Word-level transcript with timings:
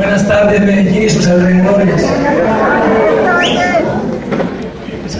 Buenas 0.00 0.26
tardes, 0.26 0.62
Medellín 0.62 1.02
y 1.02 1.10
sus 1.10 1.26
alrededores. 1.26 2.02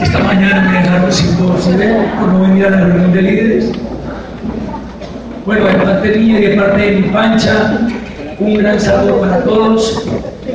Esta 0.03 0.19
mañana 0.21 0.71
me 0.71 0.79
dejaron 0.79 1.13
sin 1.13 1.37
voz, 1.37 1.67
Por 1.67 2.29
no 2.29 2.41
venir 2.41 2.65
a 2.65 2.71
la 2.71 2.81
reunión 2.87 3.13
de 3.13 3.21
líderes. 3.21 3.73
Bueno, 5.45 5.67
de 5.67 5.75
parte 5.75 6.17
mía 6.17 6.41
y 6.41 6.47
de 6.47 6.57
parte 6.57 6.81
de 6.81 6.93
mi 6.93 7.09
pancha, 7.11 7.79
un 8.39 8.55
gran 8.55 8.81
saludo 8.81 9.21
para 9.21 9.45
todos. 9.45 10.03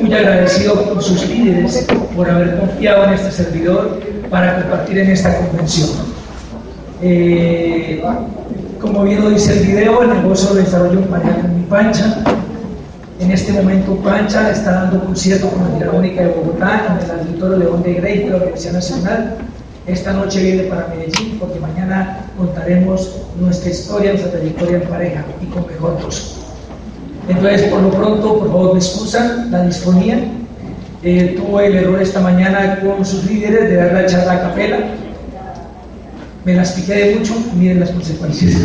Muy 0.02 0.12
agradecido 0.12 0.74
por 0.82 1.00
sus 1.00 1.28
líderes 1.28 1.86
por 2.16 2.28
haber 2.28 2.58
confiado 2.58 3.04
en 3.04 3.12
este 3.12 3.30
servidor 3.30 4.00
para 4.28 4.60
compartir 4.60 4.98
en 4.98 5.10
esta 5.12 5.36
convención. 5.36 5.90
Eh, 7.00 8.02
como 8.80 9.04
bien 9.04 9.22
lo 9.22 9.30
dice 9.30 9.52
el 9.52 9.68
video, 9.68 10.02
el 10.02 10.14
negocio 10.14 10.52
de 10.52 10.62
desarrollo 10.62 10.98
en 10.98 11.58
mi 11.58 11.62
pancha. 11.66 12.24
En 13.18 13.30
este 13.30 13.50
momento 13.52 13.96
Pancha 13.96 14.50
está 14.50 14.72
dando 14.72 15.02
concierto 15.04 15.48
con 15.48 15.64
la 15.64 15.78
Filarmónica 15.78 16.22
de 16.22 16.28
Bogotá, 16.28 16.98
en 17.00 17.04
el 17.04 17.18
Auditorio 17.18 17.56
León 17.56 17.82
de 17.82 17.94
Grey 17.94 18.18
de 18.24 18.30
la 18.30 18.36
Universidad 18.36 18.74
Nacional. 18.74 19.36
Esta 19.86 20.12
noche 20.12 20.42
viene 20.42 20.64
para 20.64 20.88
Medellín 20.88 21.38
porque 21.40 21.58
mañana 21.58 22.26
contaremos 22.36 23.22
nuestra 23.40 23.70
historia, 23.70 24.10
nuestra 24.10 24.32
trayectoria 24.32 24.76
en 24.76 24.88
pareja 24.88 25.24
y 25.40 25.46
con 25.46 25.66
mejor. 25.66 25.96
Entonces, 27.28 27.62
por 27.62 27.82
lo 27.82 27.90
pronto, 27.90 28.38
por 28.38 28.48
favor, 28.48 28.72
me 28.72 28.78
excusan 28.80 29.50
la 29.50 29.64
disponía. 29.64 30.18
Eh, 31.02 31.36
tuve 31.38 31.68
el 31.68 31.76
error 31.76 32.02
esta 32.02 32.20
mañana 32.20 32.80
con 32.80 33.04
sus 33.04 33.24
líderes 33.24 33.70
de 33.70 33.76
dar 33.76 33.92
la 33.92 34.06
charla 34.06 34.32
a 34.32 34.40
capela. 34.42 34.78
Me 36.44 36.54
las 36.54 36.72
piqué 36.72 36.94
de 36.94 37.16
mucho, 37.16 37.34
miren 37.54 37.80
las 37.80 37.90
consecuencias. 37.90 38.56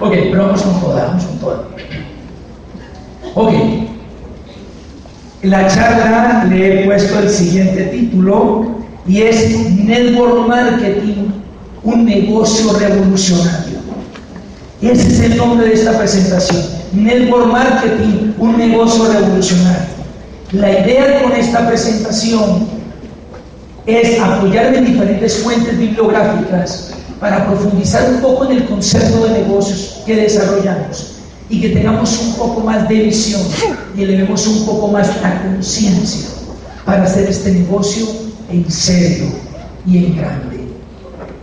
ok, 0.00 0.12
pero 0.30 0.46
vamos 0.46 0.62
con 0.62 0.80
toda, 0.80 1.06
vamos 1.06 1.24
con 1.24 1.38
toda. 1.38 1.64
Ok. 3.34 3.52
La 5.42 5.68
charla 5.68 6.46
le 6.50 6.82
he 6.82 6.86
puesto 6.86 7.18
el 7.20 7.30
siguiente 7.30 7.84
título 7.84 8.66
y 9.06 9.22
es 9.22 9.70
Network 9.70 10.48
Marketing, 10.48 11.28
un 11.84 12.04
negocio 12.04 12.72
revolucionario. 12.72 13.78
Ese 14.82 15.08
es 15.08 15.20
el 15.20 15.36
nombre 15.36 15.68
de 15.68 15.74
esta 15.74 15.96
presentación. 15.96 16.62
Network 16.92 17.46
Marketing, 17.52 18.32
un 18.38 18.58
negocio 18.58 19.12
revolucionario. 19.12 19.98
La 20.52 20.70
idea 20.80 21.22
con 21.22 21.32
esta 21.32 21.68
presentación 21.68 22.66
es 23.86 24.18
apoyarme 24.20 24.78
en 24.78 24.86
diferentes 24.86 25.38
fuentes 25.38 25.78
bibliográficas 25.78 26.94
para 27.20 27.46
profundizar 27.46 28.10
un 28.10 28.20
poco 28.20 28.46
en 28.46 28.58
el 28.58 28.64
concepto 28.66 29.24
de 29.24 29.42
negocios 29.42 30.02
que 30.04 30.16
desarrollamos 30.16 31.17
y 31.50 31.60
que 31.60 31.70
tengamos 31.70 32.18
un 32.20 32.34
poco 32.34 32.60
más 32.60 32.88
de 32.88 32.94
visión 32.94 33.40
y 33.96 34.02
elevemos 34.02 34.46
un 34.46 34.66
poco 34.66 34.88
más 34.88 35.08
la 35.22 35.42
conciencia 35.42 36.28
para 36.84 37.04
hacer 37.04 37.28
este 37.28 37.52
negocio 37.52 38.06
en 38.50 38.70
serio 38.70 39.26
y 39.86 39.98
en 39.98 40.16
grande. 40.16 40.58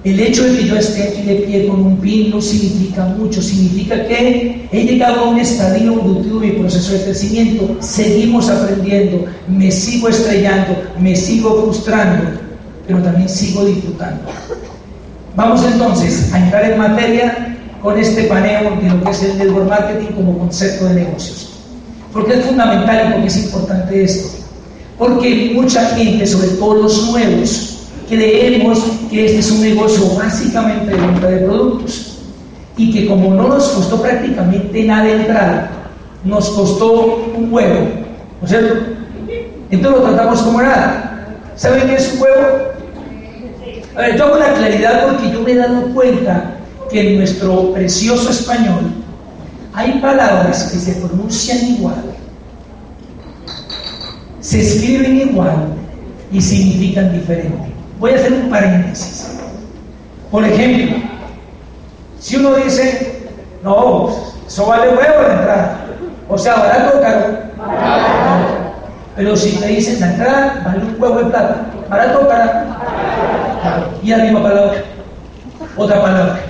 El 0.03 0.20
hecho 0.20 0.44
de 0.44 0.58
que 0.58 0.67
yo 0.67 0.76
esté 0.76 1.02
aquí 1.02 1.23
de 1.23 1.36
pie 1.38 1.67
con 1.67 1.81
un 1.81 1.98
pin 1.98 2.30
no 2.30 2.39
significa 2.39 3.06
mucho, 3.06 3.42
significa 3.42 4.08
que 4.08 4.67
he 4.72 4.83
llegado 4.83 5.22
a 5.22 5.30
un 5.30 5.39
estadio 5.39 5.94
evolutivo 5.94 6.42
de 6.42 6.48
mi 6.48 6.53
proceso 6.53 6.94
de 6.94 7.06
crecimiento, 7.06 7.76
seguimos 7.80 8.48
aprendiendo, 8.48 9.26
me 9.48 9.72
sigo 9.72 10.09
estrellando, 10.09 10.76
me 11.00 11.16
sigo 11.16 11.64
frustrando, 11.64 12.39
pero 12.86 13.00
también 13.02 13.28
sigo 13.28 13.66
disfrutando. 13.66 14.22
Vamos 15.36 15.64
entonces 15.66 16.31
a 16.31 16.38
entrar 16.38 16.72
en 16.72 16.78
materia 16.78 17.55
con 17.86 18.00
este 18.00 18.23
paneo 18.23 18.75
de 18.81 18.89
lo 18.89 19.03
que 19.03 19.11
es 19.11 19.23
el 19.23 19.38
network 19.38 19.69
marketing 19.69 20.14
como 20.16 20.39
concepto 20.39 20.86
de 20.86 20.95
negocios. 20.95 21.52
¿Por 22.11 22.25
qué 22.25 22.33
es 22.33 22.45
fundamental 22.45 23.09
y 23.09 23.11
por 23.14 23.22
qué 23.22 23.27
es 23.27 23.38
importante 23.38 24.03
esto? 24.03 24.38
Porque 24.97 25.52
mucha 25.53 25.86
gente, 25.89 26.25
sobre 26.25 26.47
todo 26.47 26.81
los 26.81 27.11
nuevos, 27.11 27.77
creemos 28.09 28.80
que 29.11 29.27
este 29.27 29.39
es 29.39 29.52
un 29.52 29.61
negocio 29.61 30.04
básicamente 30.17 30.95
de 30.95 30.98
venta 30.98 31.27
de 31.27 31.37
productos 31.45 32.17
y 32.76 32.92
que 32.92 33.08
como 33.08 33.36
no 33.36 33.49
nos 33.49 33.67
costó 33.67 34.02
prácticamente 34.02 34.83
nada 34.83 35.08
entrar, 35.08 35.70
nos 36.23 36.49
costó 36.49 37.23
un 37.38 37.54
huevo, 37.54 37.82
¿no 38.42 38.45
es 38.45 38.49
cierto? 38.49 38.76
Entonces 39.70 40.02
lo 40.02 40.08
tratamos 40.08 40.42
como 40.42 40.61
nada. 40.61 41.27
¿Saben 41.55 41.88
qué 41.88 41.95
es 41.95 42.14
un 42.14 42.21
huevo? 42.21 42.48
A 43.95 44.02
ver, 44.02 44.17
yo 44.17 44.26
hago 44.26 44.38
la 44.38 44.54
claridad 44.54 45.08
porque 45.08 45.32
yo 45.32 45.42
me 45.42 45.52
he 45.52 45.55
dado 45.55 45.93
cuenta 45.93 46.55
que 46.89 47.11
en 47.11 47.17
nuestro 47.17 47.73
precioso 47.73 48.29
español 48.29 48.93
hay 49.73 49.99
palabras 49.99 50.71
que 50.71 50.79
se 50.79 50.93
pronuncian 50.93 51.57
igual, 51.67 52.03
se 54.39 54.61
escriben 54.61 55.29
igual 55.29 55.73
y 56.31 56.41
significan 56.41 57.11
diferente. 57.11 57.73
Voy 57.99 58.11
a 58.11 58.15
hacer 58.15 58.33
un 58.33 58.49
paréntesis. 58.49 59.27
Por 60.31 60.43
ejemplo, 60.45 60.97
si 62.19 62.37
uno 62.37 62.55
dice, 62.55 63.27
no, 63.63 64.09
eso 64.47 64.65
vale 64.65 64.89
huevo 64.89 65.21
la 65.21 65.33
entrada, 65.33 65.85
o 66.29 66.37
sea, 66.37 66.55
barato 66.55 66.97
o 66.97 67.02
caro. 67.02 67.37
Pero 69.15 69.35
si 69.35 69.55
te 69.57 69.67
dicen 69.67 69.99
la 70.02 70.11
entrada 70.11 70.61
vale 70.65 70.85
un 70.85 71.02
huevo 71.02 71.19
de 71.19 71.25
plata, 71.25 71.65
barato 71.89 72.21
o 72.21 72.27
caro. 72.27 72.52
Y 74.03 74.09
la 74.09 74.17
misma 74.17 74.43
palabra, 74.43 74.73
otra 75.77 76.02
palabra. 76.02 76.45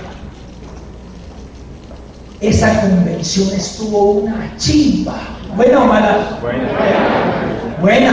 Esa 2.40 2.82
convención 2.82 3.48
estuvo 3.54 4.10
una 4.12 4.52
chimba. 4.58 5.14
¿Buena 5.56 5.82
o 5.82 5.86
mala? 5.86 6.38
Buena. 6.42 6.68
Buena. 7.80 8.12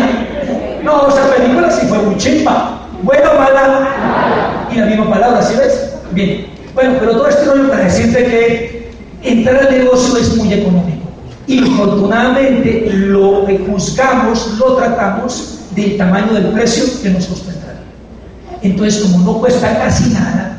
No, 0.81 1.09
esa 1.09 1.29
película 1.35 1.69
sí 1.69 1.85
fue 1.87 1.97
muy 1.97 2.15
chimba. 2.17 2.87
¿Buena 3.01 3.31
o 3.31 3.37
mala? 3.37 4.67
Y 4.71 4.77
la 4.77 4.85
misma 4.85 5.09
palabra, 5.09 5.41
¿sí 5.41 5.55
ves? 5.57 5.93
Bien. 6.11 6.47
Bueno, 6.73 6.95
pero 6.99 7.11
todo 7.11 7.27
este 7.27 7.45
rollo 7.45 7.69
para 7.69 7.83
decirte 7.83 8.23
que 8.23 8.91
entrar 9.23 9.67
al 9.67 9.77
negocio 9.77 10.17
es 10.17 10.37
muy 10.37 10.53
económico. 10.53 11.03
Infortunadamente 11.47 12.89
lo 12.93 13.45
juzgamos, 13.67 14.57
lo 14.57 14.77
tratamos 14.77 15.59
del 15.75 15.97
tamaño 15.97 16.33
del 16.33 16.47
precio 16.47 16.85
que 17.01 17.09
nos 17.09 17.25
costó 17.25 17.51
entrar. 17.51 17.75
Entonces, 18.61 19.03
como 19.03 19.17
no 19.19 19.39
cuesta 19.39 19.77
casi 19.77 20.13
nada, 20.13 20.57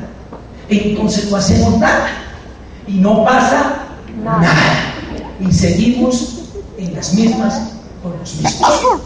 entonces 0.68 1.30
no 1.30 1.38
hacemos 1.38 1.78
nada 1.78 2.23
y 2.86 2.92
no 2.94 3.24
pasa 3.24 3.76
nada. 4.22 4.54
Y 5.40 5.52
seguimos 5.52 6.42
en 6.78 6.94
las 6.94 7.14
mismas 7.14 7.72
con 8.02 8.12
los 8.18 8.34
mismos. 8.36 9.00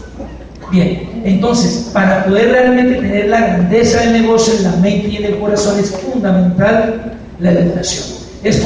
Bien, 0.71 1.21
entonces, 1.25 1.89
para 1.93 2.25
poder 2.25 2.51
realmente 2.51 2.95
tener 3.01 3.29
la 3.29 3.39
grandeza 3.41 4.01
del 4.01 4.21
negocio 4.21 4.53
en 4.55 4.63
la 4.63 4.71
mente 4.77 5.07
y 5.07 5.17
en 5.17 5.25
el 5.25 5.39
corazón 5.39 5.79
es 5.79 5.89
fundamental 5.89 7.17
la 7.39 7.51
educación. 7.51 8.19
Es 8.43 8.61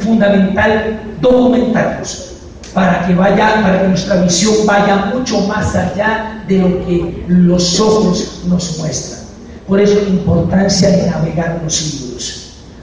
fundamental 0.00 1.00
documentarnos 1.20 2.26
para 2.72 3.06
que 3.06 3.14
vaya, 3.14 3.60
para 3.62 3.82
que 3.82 3.88
nuestra 3.88 4.22
visión 4.22 4.54
vaya 4.66 5.10
mucho 5.12 5.40
más 5.42 5.74
allá 5.74 6.44
de 6.46 6.58
lo 6.58 6.86
que 6.86 7.24
los 7.26 7.80
ojos 7.80 8.42
nos 8.46 8.78
muestran. 8.78 9.20
Por 9.66 9.80
eso 9.80 10.00
la 10.00 10.08
importancia 10.08 10.90
de 10.90 11.10
navegar 11.10 11.60
los 11.64 11.82
libros 11.82 12.37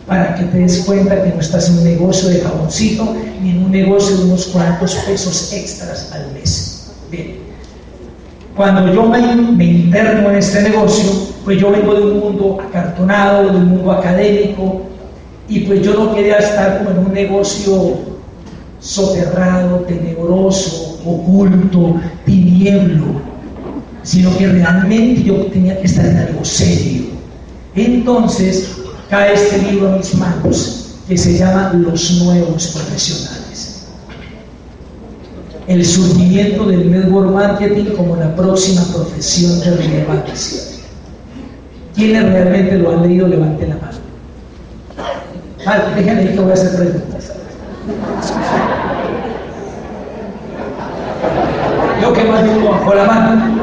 para 0.08 0.36
que 0.36 0.44
te 0.44 0.60
des 0.60 0.84
cuenta 0.86 1.24
que 1.24 1.30
no 1.30 1.40
estás 1.40 1.70
en 1.70 1.80
un 1.80 1.84
negocio 1.84 2.30
de 2.30 2.42
jaboncito 2.42 3.16
ni 3.42 3.52
en 3.52 3.64
un 3.66 3.72
negocio 3.72 4.18
de 4.18 4.24
unos 4.26 4.46
cuantos 4.48 4.96
pesos 4.96 5.52
extras 5.52 6.12
al 6.14 6.32
mes. 6.34 6.92
Bien. 7.12 7.46
Cuando 8.56 8.94
yo 8.94 9.04
me, 9.04 9.66
interno 9.66 10.30
en 10.30 10.38
este 10.38 10.62
negocio, 10.62 11.12
pues 11.44 11.60
yo 11.60 11.72
vengo 11.72 11.94
de 11.94 12.02
un 12.04 12.20
mundo 12.20 12.58
acartonado, 12.62 13.52
de 13.52 13.58
un 13.58 13.68
mundo 13.68 13.92
académico, 13.92 14.84
y 15.50 15.62
pues 15.62 15.82
yo 15.82 15.94
no 15.94 16.16
quería 16.16 16.38
estar 16.38 16.78
como 16.78 16.92
en 16.92 17.00
un 17.00 17.14
negocio 17.14 17.98
soterrado, 18.80 19.80
tenebroso, 19.82 21.00
oculto, 21.06 22.00
tinieblo, 22.26 23.22
sino 24.04 24.36
que 24.38 24.48
realmente 24.48 25.24
yo 25.24 25.46
tenía 25.48 25.78
que 25.80 25.88
estar 25.88 26.06
en 26.06 26.18
algo 26.18 26.46
serio. 26.46 27.08
Entonces, 27.76 28.85
cae 29.10 29.34
este 29.34 29.58
libro 29.60 29.94
a 29.94 29.98
mis 29.98 30.16
manos 30.16 30.96
que 31.08 31.18
se 31.18 31.38
llama 31.38 31.72
Los 31.74 32.12
Nuevos 32.24 32.68
Profesionales. 32.68 33.86
El 35.68 35.86
surgimiento 35.86 36.66
del 36.66 36.92
network 36.92 37.32
marketing 37.32 37.96
como 37.96 38.16
la 38.16 38.36
próxima 38.36 38.84
profesión 38.94 39.60
de 39.60 39.72
relevancia. 39.72 40.62
¿Quiénes 41.96 42.24
realmente 42.24 42.78
lo 42.78 42.92
han 42.92 43.04
leído? 43.04 43.28
Levanten 43.28 43.70
la 43.70 43.76
mano. 43.76 43.98
Ah, 45.66 45.80
déjenme 45.96 46.32
que 46.32 46.40
voy 46.40 46.52
a 46.52 46.54
hacer 46.54 46.76
preguntas. 46.76 47.32
Yo 52.02 52.14
que 52.14 52.24
más 52.26 52.44
digo 52.44 52.70
bajo 52.70 52.94
la 52.94 53.06
mano. 53.06 53.56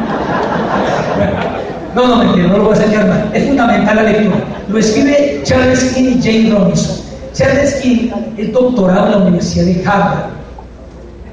No, 1.95 2.07
no, 2.07 2.17
mentira, 2.25 2.49
no 2.49 2.59
lo 2.59 2.65
voy 2.65 2.73
a 2.73 2.81
hacer 2.81 3.07
mal. 3.07 3.31
Es 3.35 3.47
fundamental 3.47 3.97
la 3.97 4.03
lectura. 4.03 4.37
Lo 4.69 4.79
escribe 4.79 5.41
Charles 5.45 5.85
King 5.95 6.17
y 6.17 6.23
Jane 6.23 6.51
Robinson. 6.51 6.97
Charles 7.35 7.75
King 7.83 8.11
es 8.37 8.53
doctorado 8.53 9.07
en 9.07 9.13
la 9.13 9.19
Universidad 9.19 9.65
de 9.65 9.85
Harvard. 9.85 10.31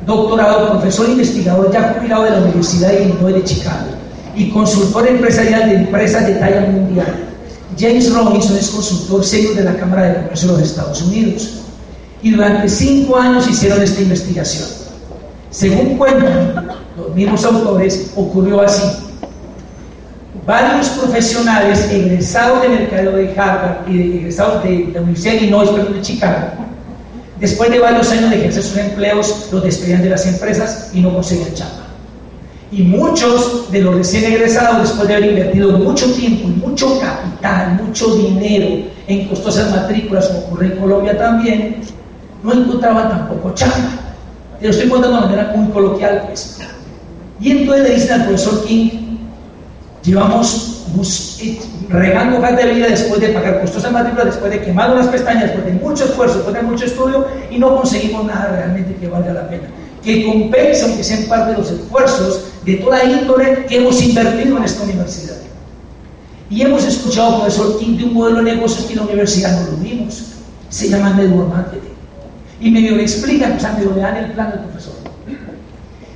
doctorado, 0.06 0.72
profesor 0.72 1.10
investigador 1.10 1.72
ya 1.72 1.94
jubilado 1.96 2.24
de 2.24 2.32
la 2.32 2.38
Universidad 2.40 2.90
de 2.90 3.04
Illinois 3.04 3.36
de 3.36 3.44
Chicago 3.44 3.88
y 4.36 4.50
consultor 4.50 5.08
empresarial 5.08 5.70
de 5.70 5.76
empresas 5.76 6.26
de 6.28 6.36
talla 6.36 6.62
mundial. 6.62 7.26
James 7.78 8.14
Robinson 8.14 8.58
es 8.58 8.70
consultor 8.70 9.24
senior 9.24 9.56
de 9.56 9.64
la 9.64 9.76
Cámara 9.76 10.04
de 10.04 10.14
Comercio 10.16 10.52
de 10.52 10.60
los 10.60 10.70
Estados 10.70 11.02
Unidos 11.04 11.60
y 12.22 12.32
durante 12.32 12.68
cinco 12.68 13.18
años 13.18 13.48
hicieron 13.48 13.82
esta 13.82 14.02
investigación. 14.02 14.68
Según 15.52 15.98
cuentan 15.98 16.68
los 16.98 17.16
mismos 17.16 17.44
autores, 17.46 18.12
ocurrió 18.16 18.62
así. 18.62 19.09
Varios 20.50 20.90
profesionales 20.90 21.88
egresados 21.92 22.63
de 22.63 22.69
mercado 22.69 23.12
de 23.12 23.31
Harvard 23.38 23.88
y 23.88 24.18
egresados 24.18 24.63
de 24.63 24.90
la 24.92 25.01
Universidad 25.01 25.34
de 25.34 25.38
Illinois, 25.42 25.69
perdón, 25.69 25.94
de 25.94 26.01
Chicago, 26.01 26.40
después 27.40 27.69
de 27.69 27.78
varios 27.78 28.12
años 28.12 28.31
de 28.31 28.38
ejercer 28.38 28.63
sus 28.63 28.78
empleos, 28.78 29.50
los 29.51 29.63
despedían 29.63 30.01
de 30.01 30.10
las 30.10 30.25
empresas 30.25 30.90
y 30.92 31.01
no 31.01 31.13
conseguían 31.13 31.54
chamba. 31.54 31.86
Y 32.72 32.81
muchos 32.81 33.72
de 33.72 33.81
los 33.81 33.94
recién 33.94 34.24
egresados, 34.24 34.81
después 34.81 35.07
de 35.07 35.18
haber 35.18 35.30
invertido 35.30 35.78
mucho 35.78 36.12
tiempo 36.13 36.48
y 36.48 36.68
mucho 36.68 37.00
capital, 37.00 37.84
mucho 37.86 38.16
dinero 38.16 38.88
en 39.06 39.28
costosas 39.28 39.69
matrículas, 39.69 40.30
como 40.30 40.40
ocurre 40.40 40.66
en 40.66 40.78
Colombia 40.80 41.16
también, 41.16 41.75
no 42.42 42.54
encontraban 42.54 43.07
tampoco 43.07 43.54
chamba. 43.54 43.92
Te 44.60 44.66
lo 44.66 44.72
estoy 44.72 44.90
contando 44.90 45.18
de 45.18 45.28
manera 45.28 45.54
muy 45.56 45.72
coloquial, 45.72 46.24
pues. 46.25 46.60
Y 47.40 47.51
entonces 47.51 47.88
le 47.88 47.94
dicen 47.94 48.13
al 48.13 48.25
profesor 48.25 48.66
King, 48.66 48.99
llevamos 50.04 50.86
regando 51.90 52.38
hojas 52.38 52.57
de 52.57 52.74
vida 52.74 52.88
después 52.88 53.22
de 53.22 53.30
pagar 53.30 53.62
costosas 53.62 53.92
matrículas, 53.92 54.25
después 54.28 54.51
de 54.51 54.62
quemar 54.62 54.92
las 54.92 55.07
pestañas, 55.07 55.44
después 55.44 55.66
de 55.66 55.74
mucho 55.74 56.06
esfuerzo, 56.06 56.36
después 56.36 56.56
de 56.56 56.62
mucho 56.63 56.86
estudio, 56.86 57.28
y 57.51 57.57
no 57.57 57.75
conseguimos 57.75 58.25
nada 58.25 58.51
realmente 58.51 58.96
que 58.96 59.07
valga 59.07 59.34
la 59.34 59.50
pena. 59.50 59.68
Que 60.04 60.25
compense, 60.25 60.84
aunque 60.84 61.04
sean 61.04 61.24
parte 61.24 61.51
de 61.51 61.57
los 61.57 61.72
esfuerzos 61.72 62.46
de 62.66 62.75
toda 62.75 63.04
índole 63.04 63.66
que 63.68 63.78
hemos 63.78 64.01
invertido 64.01 64.57
en 64.57 64.63
esta 64.63 64.84
universidad. 64.84 65.36
Y 66.50 66.62
hemos 66.62 66.84
escuchado, 66.86 67.40
profesor 67.40 67.78
King, 67.78 67.98
de 67.98 68.04
un 68.06 68.13
modelo 68.13 68.38
de 68.38 68.56
negocios 68.56 68.86
que 68.86 68.96
la 68.96 69.04
universidad 69.04 69.60
no 69.60 69.72
lo 69.72 69.78
vimos. 69.78 70.24
Se 70.69 70.90
llama 70.90 71.12
Network 71.12 71.50
Marketing 71.50 71.90
y 72.62 72.72
medio 72.72 72.96
le 72.96 73.04
explican, 73.04 73.54
o 73.54 73.60
sea, 73.60 73.74
medio 73.74 73.92
le 73.94 74.01
dan 74.01 74.18
el 74.18 74.31
plan 74.31 74.48
al 74.48 74.63
profesor. 74.66 74.94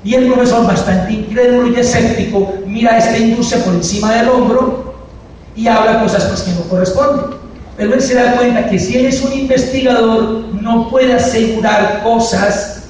Y 0.04 0.16
el 0.16 0.32
profesor, 0.32 0.68
bastante 0.68 1.14
incrédulo 1.14 1.68
y 1.68 1.80
escéptico, 1.80 2.54
mira 2.68 2.94
a 2.94 2.98
esta 2.98 3.18
industria 3.18 3.64
por 3.64 3.74
encima 3.74 4.14
del 4.14 4.28
hombro 4.30 4.94
y 5.56 5.68
habla 5.68 6.02
cosas 6.02 6.26
pues, 6.26 6.42
que 6.42 6.52
no 6.52 6.62
corresponden. 6.70 7.38
Pero 7.78 7.94
él 7.94 8.02
se 8.02 8.16
da 8.16 8.36
cuenta 8.36 8.70
que 8.70 8.78
si 8.78 8.98
él 8.98 9.06
es 9.06 9.22
un 9.24 9.34
investigador, 9.34 10.46
no 10.62 10.90
puede 10.90 11.14
asegurar 11.14 12.04
cosas 12.04 12.84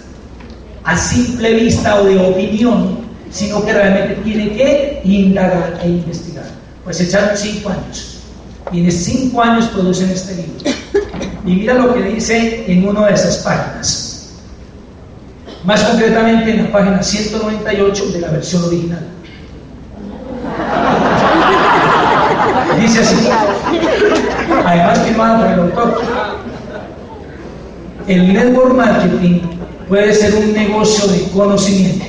a 0.84 0.98
simple 0.98 1.54
vista 1.54 2.02
o 2.02 2.06
de 2.06 2.18
opinión, 2.18 2.98
sino 3.32 3.64
que 3.64 3.74
realmente 3.74 4.16
tiene 4.24 4.50
que 4.54 5.02
indagar 5.06 5.80
e 5.84 5.88
investigar. 5.88 6.46
Pues 6.84 7.00
echaron 7.00 7.38
cinco 7.38 7.70
años. 7.70 8.20
Y 8.72 8.90
cinco 8.92 9.42
años 9.42 9.68
producen 9.68 10.10
este 10.10 10.36
libro. 10.36 10.72
Y 11.46 11.54
mira 11.54 11.76
lo 11.76 11.94
que 11.94 12.02
dice 12.02 12.66
en 12.68 12.88
una 12.88 13.08
de 13.08 13.14
esas 13.14 13.38
páginas. 13.38 14.03
Más 15.66 15.82
concretamente 15.84 16.52
en 16.52 16.66
la 16.66 16.72
página 16.72 17.02
198 17.02 18.06
de 18.08 18.22
la 18.22 18.30
versión 18.32 18.64
original. 18.66 19.08
Dice 22.80 23.00
así, 23.00 23.16
además 24.66 25.00
firmado 25.04 25.38
por 25.38 25.54
el 25.54 25.60
autor, 25.60 26.02
el 28.08 28.34
network 28.34 28.76
marketing 28.76 29.40
puede 29.88 30.14
ser 30.14 30.36
un 30.36 30.54
negocio 30.54 31.08
de 31.08 31.30
conocimiento, 31.30 32.06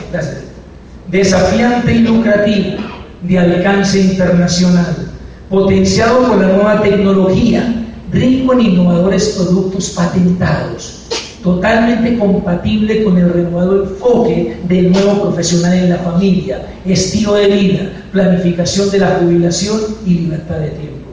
desafiante 1.09 1.93
y 1.93 1.99
lucrativo, 2.01 2.83
de 3.23 3.39
alcance 3.39 4.01
internacional, 4.01 5.13
potenciado 5.49 6.27
por 6.27 6.39
la 6.39 6.49
nueva 6.49 6.83
tecnología 6.83 7.73
rico 8.11 8.53
en 8.53 8.61
innovadores 8.61 9.31
productos 9.31 9.91
patentados, 9.91 11.07
totalmente 11.45 12.19
compatible 12.19 13.05
con 13.05 13.19
el 13.19 13.31
renovado 13.31 13.85
enfoque 13.85 14.57
del 14.67 14.91
nuevo 14.91 15.25
profesional 15.25 15.75
en 15.75 15.91
la 15.91 15.99
familia, 15.99 16.67
estilo 16.87 17.35
de 17.35 17.49
vida, 17.49 17.93
planificación 18.13 18.91
de 18.91 18.99
la 18.99 19.19
jubilación 19.21 19.79
y 20.07 20.15
libertad 20.15 20.57
de 20.57 20.71
tiempo. 20.71 21.11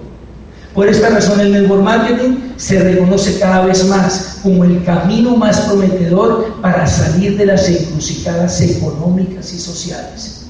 Por 0.74 0.88
esta 0.88 1.10
razón 1.10 1.42
el 1.42 1.52
network 1.52 1.84
marketing 1.84 2.38
se 2.56 2.80
reconoce 2.80 3.40
cada 3.40 3.66
vez 3.66 3.86
más 3.90 4.40
como 4.42 4.64
el 4.64 4.82
camino 4.86 5.36
más 5.36 5.60
prometedor 5.62 6.62
para 6.62 6.88
salir 6.88 7.38
de 7.38 7.48
las 7.48 7.68
encrucijadas 7.68 8.62
económicas 8.62 9.52
y 9.54 9.60
sociales. 9.60 10.46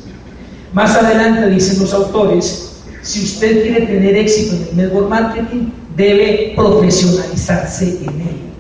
Más 0.73 0.95
adelante 0.95 1.49
dicen 1.49 1.79
los 1.79 1.91
autores, 1.91 2.73
si 3.01 3.23
usted 3.23 3.63
quiere 3.63 3.87
tener 3.87 4.15
éxito 4.15 4.57
en 4.57 4.67
el 4.69 4.77
network 4.77 5.09
marketing, 5.09 5.71
debe 5.97 6.53
profesionalizarse 6.55 7.97
en 8.03 8.21
él. 8.21 8.50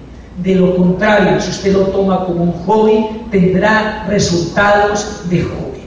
De 0.43 0.55
lo 0.55 0.75
contrario, 0.75 1.39
si 1.39 1.51
usted 1.51 1.73
lo 1.73 1.81
toma 1.87 2.25
como 2.25 2.43
un 2.43 2.53
hobby, 2.65 3.05
tendrá 3.29 4.05
resultados 4.07 5.21
de 5.29 5.43
hobby. 5.43 5.81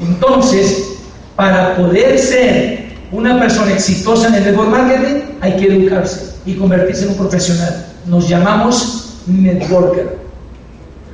Entonces, 0.00 0.96
para 1.36 1.76
poder 1.76 2.18
ser 2.18 2.84
una 3.12 3.38
persona 3.38 3.72
exitosa 3.72 4.28
en 4.28 4.34
el 4.34 4.44
network 4.44 4.70
marketing, 4.70 5.20
hay 5.40 5.56
que 5.56 5.66
educarse 5.66 6.34
y 6.46 6.54
convertirse 6.54 7.04
en 7.04 7.10
un 7.10 7.16
profesional. 7.16 7.86
Nos 8.06 8.28
llamamos 8.28 9.20
networker. 9.26 10.18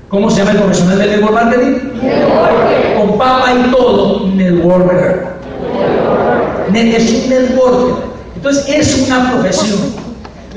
¿Cómo 0.09 0.31
se 0.31 0.39
llama 0.39 0.53
el 0.53 0.59
profesional 0.59 0.99
del 0.99 1.11
network 1.11 1.35
marketing? 1.35 1.79
Networker. 2.03 2.95
Con 2.97 3.19
papa 3.19 3.53
y 3.53 3.71
todo, 3.71 4.27
networker. 4.29 5.27
networker. 6.71 7.01
Es 7.01 7.11
un 7.11 7.31
networker. 7.31 7.95
Entonces 8.37 8.65
es 8.69 9.07
una 9.07 9.31
profesión. 9.33 10.00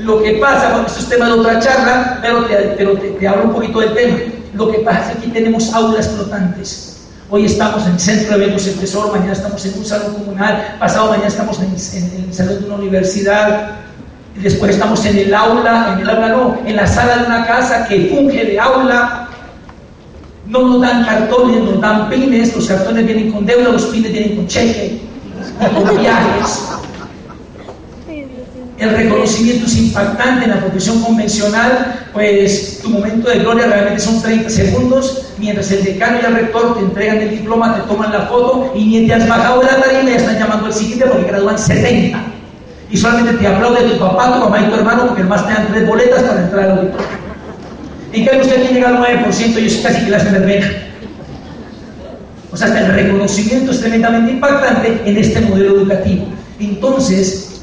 Lo 0.04 0.22
que 0.22 0.32
pasa, 0.32 0.70
bueno, 0.72 0.86
esto 0.86 1.00
es 1.00 1.08
tema 1.08 1.26
de 1.26 1.32
otra 1.32 1.58
charla, 1.60 2.18
pero 2.20 2.44
te, 2.44 3.26
hablo 3.26 3.44
un 3.44 3.52
poquito 3.54 3.80
del 3.80 3.94
tema. 3.94 4.18
Lo 4.52 4.70
que 4.70 4.78
pasa 4.80 5.00
es 5.00 5.06
que 5.06 5.18
aquí 5.18 5.30
tenemos 5.30 5.72
aulas 5.72 6.08
flotantes. 6.08 7.00
Hoy 7.30 7.46
estamos 7.46 7.86
en 7.86 7.92
el 7.92 8.00
centro 8.00 8.36
de 8.36 8.44
eventos 8.44 8.66
El 8.66 8.74
Tesoro, 8.74 9.12
mañana 9.12 9.32
estamos 9.32 9.64
en 9.64 9.78
un 9.78 9.84
salón 9.84 10.12
comunal, 10.12 10.76
pasado 10.78 11.08
mañana 11.08 11.28
estamos 11.28 11.58
en, 11.58 11.72
el 11.72 12.34
salón 12.34 12.60
de 12.60 12.66
una 12.66 12.74
universidad, 12.74 13.70
después 14.42 14.72
estamos 14.72 15.04
en 15.06 15.16
el 15.16 15.34
aula, 15.34 15.94
en 15.94 16.00
el 16.00 16.10
aula 16.10 16.28
no, 16.28 16.58
en 16.66 16.76
la 16.76 16.86
sala 16.86 17.16
de 17.16 17.26
una 17.26 17.46
casa 17.46 17.86
que 17.88 18.14
funge 18.14 18.44
de 18.44 18.60
aula. 18.60 19.28
No 20.46 20.68
nos 20.68 20.82
dan 20.82 21.06
cartones, 21.06 21.62
nos 21.62 21.80
dan 21.80 22.10
pines, 22.10 22.54
los 22.54 22.68
cartones 22.68 23.06
vienen 23.06 23.32
con 23.32 23.46
deuda, 23.46 23.70
los 23.70 23.86
pines 23.86 24.12
vienen 24.12 24.36
con 24.36 24.46
cheque 24.46 25.00
y 25.58 25.74
con 25.74 25.98
viajes. 25.98 26.74
El 28.78 28.90
reconocimiento 28.90 29.66
es 29.66 29.76
impactante 29.76 30.46
en 30.46 30.50
la 30.50 30.60
profesión 30.60 31.00
convencional, 31.00 32.06
pues 32.12 32.80
tu 32.82 32.90
momento 32.90 33.28
de 33.28 33.38
gloria 33.38 33.66
realmente 33.66 34.00
son 34.00 34.20
30 34.20 34.50
segundos, 34.50 35.26
mientras 35.38 35.70
el 35.70 35.84
decano 35.84 36.18
y 36.20 36.26
el 36.26 36.34
rector 36.34 36.74
te 36.74 36.80
entregan 36.80 37.18
el 37.18 37.30
diploma, 37.30 37.76
te 37.76 37.82
toman 37.82 38.12
la 38.12 38.22
foto 38.22 38.72
y 38.74 39.08
has 39.12 39.28
bajado 39.28 39.60
de 39.60 39.66
la 39.66 39.76
tarima 39.76 40.10
ya 40.10 40.16
están 40.16 40.38
llamando 40.40 40.66
al 40.66 40.74
siguiente 40.74 41.06
porque 41.06 41.28
gradúan 41.28 41.56
70. 41.56 42.18
Y 42.90 42.96
solamente 42.96 43.34
te 43.34 43.46
aplaude 43.46 43.90
tu 43.90 43.98
papá, 43.98 44.34
tu 44.34 44.40
mamá 44.40 44.60
y 44.60 44.64
tu 44.64 44.74
hermano 44.74 45.06
porque 45.06 45.22
además 45.22 45.46
te 45.46 45.54
dan 45.54 45.68
tres 45.68 45.86
boletas 45.86 46.22
para 46.22 46.42
entrar 46.42 46.64
al 46.64 46.78
auditorio. 46.78 47.06
En 48.12 48.24
cambio 48.24 48.44
usted 48.44 48.68
tiene 48.68 48.84
al 48.84 48.98
9% 48.98 49.62
y 49.62 49.66
es 49.66 49.76
casi 49.78 50.04
que 50.04 50.10
la 50.10 50.18
verbena. 50.18 50.70
O 52.52 52.56
sea, 52.56 52.68
hasta 52.68 52.80
el 52.80 52.92
reconocimiento 52.92 53.72
es 53.72 53.80
tremendamente 53.80 54.32
impactante 54.32 55.00
en 55.04 55.16
este 55.16 55.40
modelo 55.40 55.76
educativo. 55.76 56.26
Entonces, 56.60 57.53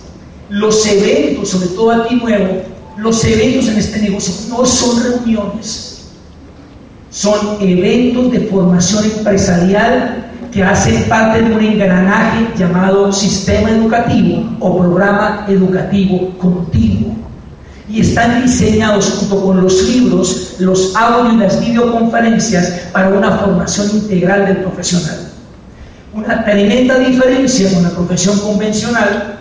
los 0.52 0.86
eventos, 0.86 1.50
sobre 1.50 1.68
todo 1.68 1.92
aquí 1.92 2.16
nuevo, 2.16 2.62
los 2.98 3.24
eventos 3.24 3.70
en 3.70 3.78
este 3.78 4.02
negocio 4.02 4.34
no 4.50 4.66
son 4.66 5.02
reuniones, 5.02 6.10
son 7.10 7.58
eventos 7.62 8.32
de 8.32 8.42
formación 8.42 9.06
empresarial 9.06 10.30
que 10.52 10.62
hacen 10.62 11.04
parte 11.08 11.42
de 11.42 11.56
un 11.56 11.62
engranaje 11.64 12.50
llamado 12.58 13.14
sistema 13.14 13.72
educativo 13.72 14.44
o 14.60 14.78
programa 14.80 15.46
educativo 15.48 16.32
continuo. 16.38 17.16
Y 17.90 18.02
están 18.02 18.44
diseñados 18.44 19.10
junto 19.10 19.46
con 19.46 19.62
los 19.62 19.84
libros, 19.84 20.56
los 20.60 20.94
audios 20.96 21.34
y 21.34 21.38
las 21.38 21.60
videoconferencias 21.62 22.88
para 22.92 23.10
una 23.10 23.38
formación 23.38 23.90
integral 23.92 24.46
del 24.46 24.58
profesional. 24.58 25.30
Una 26.14 26.44
tremenda 26.44 27.00
diferencia 27.00 27.74
con 27.74 27.84
la 27.84 27.90
profesión 27.90 28.38
convencional 28.40 29.41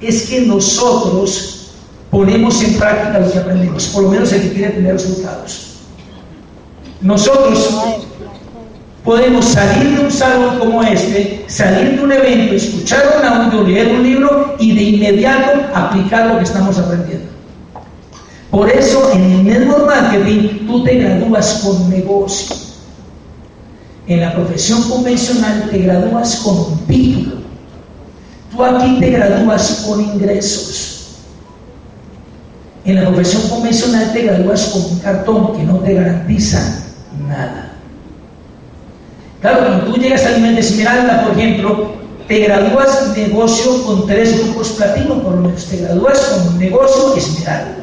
es 0.00 0.22
que 0.22 0.42
nosotros 0.42 1.72
ponemos 2.10 2.62
en 2.62 2.74
práctica 2.74 3.18
lo 3.18 3.30
que 3.30 3.38
aprendemos, 3.38 3.86
por 3.86 4.04
lo 4.04 4.10
menos 4.10 4.32
el 4.32 4.42
que 4.42 4.52
quiere 4.52 4.70
tener 4.72 4.94
resultados. 4.94 5.66
Nosotros 7.00 7.70
podemos 9.04 9.44
salir 9.46 9.96
de 9.96 10.04
un 10.04 10.10
salón 10.10 10.58
como 10.58 10.82
este, 10.82 11.44
salir 11.48 11.96
de 11.96 12.04
un 12.04 12.12
evento, 12.12 12.54
escuchar 12.54 13.16
un 13.18 13.24
audio, 13.24 13.62
leer 13.62 13.88
un 13.94 14.02
libro 14.02 14.56
y 14.58 14.74
de 14.74 14.82
inmediato 14.82 15.60
aplicar 15.74 16.26
lo 16.26 16.38
que 16.38 16.44
estamos 16.44 16.78
aprendiendo. 16.78 17.30
Por 18.50 18.68
eso 18.68 19.12
en 19.12 19.22
el 19.22 19.44
network 19.44 19.86
marketing 19.86 20.66
tú 20.66 20.82
te 20.82 20.96
gradúas 20.96 21.62
con 21.64 21.88
negocio. 21.88 22.56
En 24.06 24.20
la 24.20 24.34
profesión 24.34 24.82
convencional 24.90 25.68
te 25.70 25.78
gradúas 25.78 26.36
con 26.36 26.58
un 26.58 26.78
título. 26.86 27.39
Tú 28.50 28.64
aquí 28.64 28.98
te 29.00 29.10
gradúas 29.10 29.84
con 29.86 30.00
ingresos. 30.00 30.96
En 32.84 32.96
la 32.96 33.08
profesión 33.08 33.48
convencional 33.48 34.12
te 34.12 34.22
gradúas 34.22 34.64
con 34.64 34.82
un 34.84 34.98
cartón 35.00 35.56
que 35.56 35.62
no 35.64 35.76
te 35.78 35.94
garantiza 35.94 36.82
nada. 37.28 37.72
Claro, 39.40 39.60
cuando 39.60 39.84
tú 39.86 40.00
llegas 40.00 40.24
al 40.26 40.36
nivel 40.36 40.54
de 40.56 40.60
Esmeralda, 40.60 41.24
por 41.24 41.38
ejemplo, 41.38 41.92
te 42.26 42.40
gradúas 42.40 43.12
negocio 43.16 43.84
con 43.84 44.06
tres 44.06 44.38
grupos 44.38 44.70
platino, 44.70 45.22
por 45.22 45.34
lo 45.34 45.40
menos 45.42 45.64
te 45.66 45.78
gradúas 45.78 46.18
con 46.18 46.48
un 46.48 46.58
negocio 46.58 47.16
Esmeralda. 47.16 47.80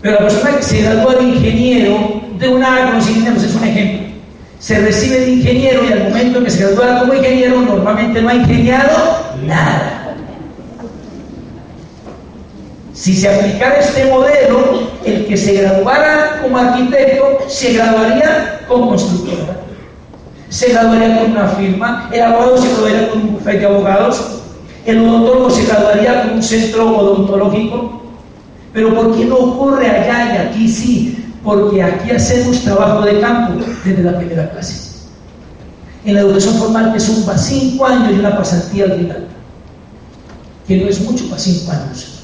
Pero 0.00 0.14
la 0.14 0.20
persona 0.20 0.56
que 0.56 0.62
se 0.62 0.82
gradúa 0.82 1.14
de 1.16 1.24
ingeniero 1.24 2.22
de 2.38 2.48
una 2.48 2.86
conocimiento, 2.86 3.32
pues 3.32 3.44
es 3.44 3.54
un 3.54 3.64
ejemplo. 3.64 3.97
Se 4.58 4.78
recibe 4.80 5.20
de 5.20 5.30
ingeniero 5.30 5.84
y 5.84 5.92
al 5.92 6.04
momento 6.04 6.42
que 6.42 6.50
se 6.50 6.64
gradúa 6.64 7.00
como 7.00 7.14
ingeniero, 7.14 7.60
normalmente 7.60 8.20
no 8.20 8.28
ha 8.28 8.34
ingeniado 8.34 8.96
nada. 9.46 10.16
Si 12.92 13.14
se 13.14 13.28
aplicara 13.28 13.78
este 13.78 14.06
modelo, 14.06 14.80
el 15.04 15.26
que 15.26 15.36
se 15.36 15.52
graduara 15.52 16.40
como 16.42 16.58
arquitecto 16.58 17.38
se 17.46 17.74
graduaría 17.74 18.60
como 18.66 18.88
constructora. 18.88 19.60
Se 20.48 20.70
graduaría 20.70 21.20
con 21.20 21.30
una 21.30 21.46
firma, 21.48 22.10
el 22.12 22.22
abogado 22.22 22.58
se 22.58 22.68
graduaría 22.68 23.10
con 23.10 23.20
un 23.20 23.32
bufete 23.34 23.58
de 23.58 23.66
abogados, 23.66 24.42
el 24.84 24.98
odontólogo 24.98 25.50
se 25.50 25.66
graduaría 25.66 26.22
con 26.22 26.32
un 26.32 26.42
centro 26.42 26.96
odontológico, 26.96 28.02
pero 28.72 28.92
¿por 28.94 29.16
qué 29.16 29.26
no 29.26 29.36
ocurre 29.36 29.88
allá 29.88 30.34
y 30.34 30.48
aquí 30.48 30.68
sí? 30.68 31.27
Porque 31.48 31.82
aquí 31.82 32.10
hacemos 32.10 32.62
trabajo 32.62 33.06
de 33.06 33.20
campo 33.20 33.64
desde 33.82 34.02
la 34.02 34.18
primera 34.18 34.50
clase. 34.50 34.98
En 36.04 36.16
la 36.16 36.20
educación 36.20 36.56
formal 36.56 37.00
son 37.00 37.22
para 37.22 37.38
cinco 37.38 37.86
años 37.86 38.12
y 38.12 38.18
una 38.18 38.36
pasantía 38.36 38.84
al 38.84 38.92
final, 38.98 39.26
que 40.66 40.76
no 40.76 40.90
es 40.90 41.00
mucho 41.00 41.26
para 41.30 41.40
cinco 41.40 41.72
años. 41.72 42.20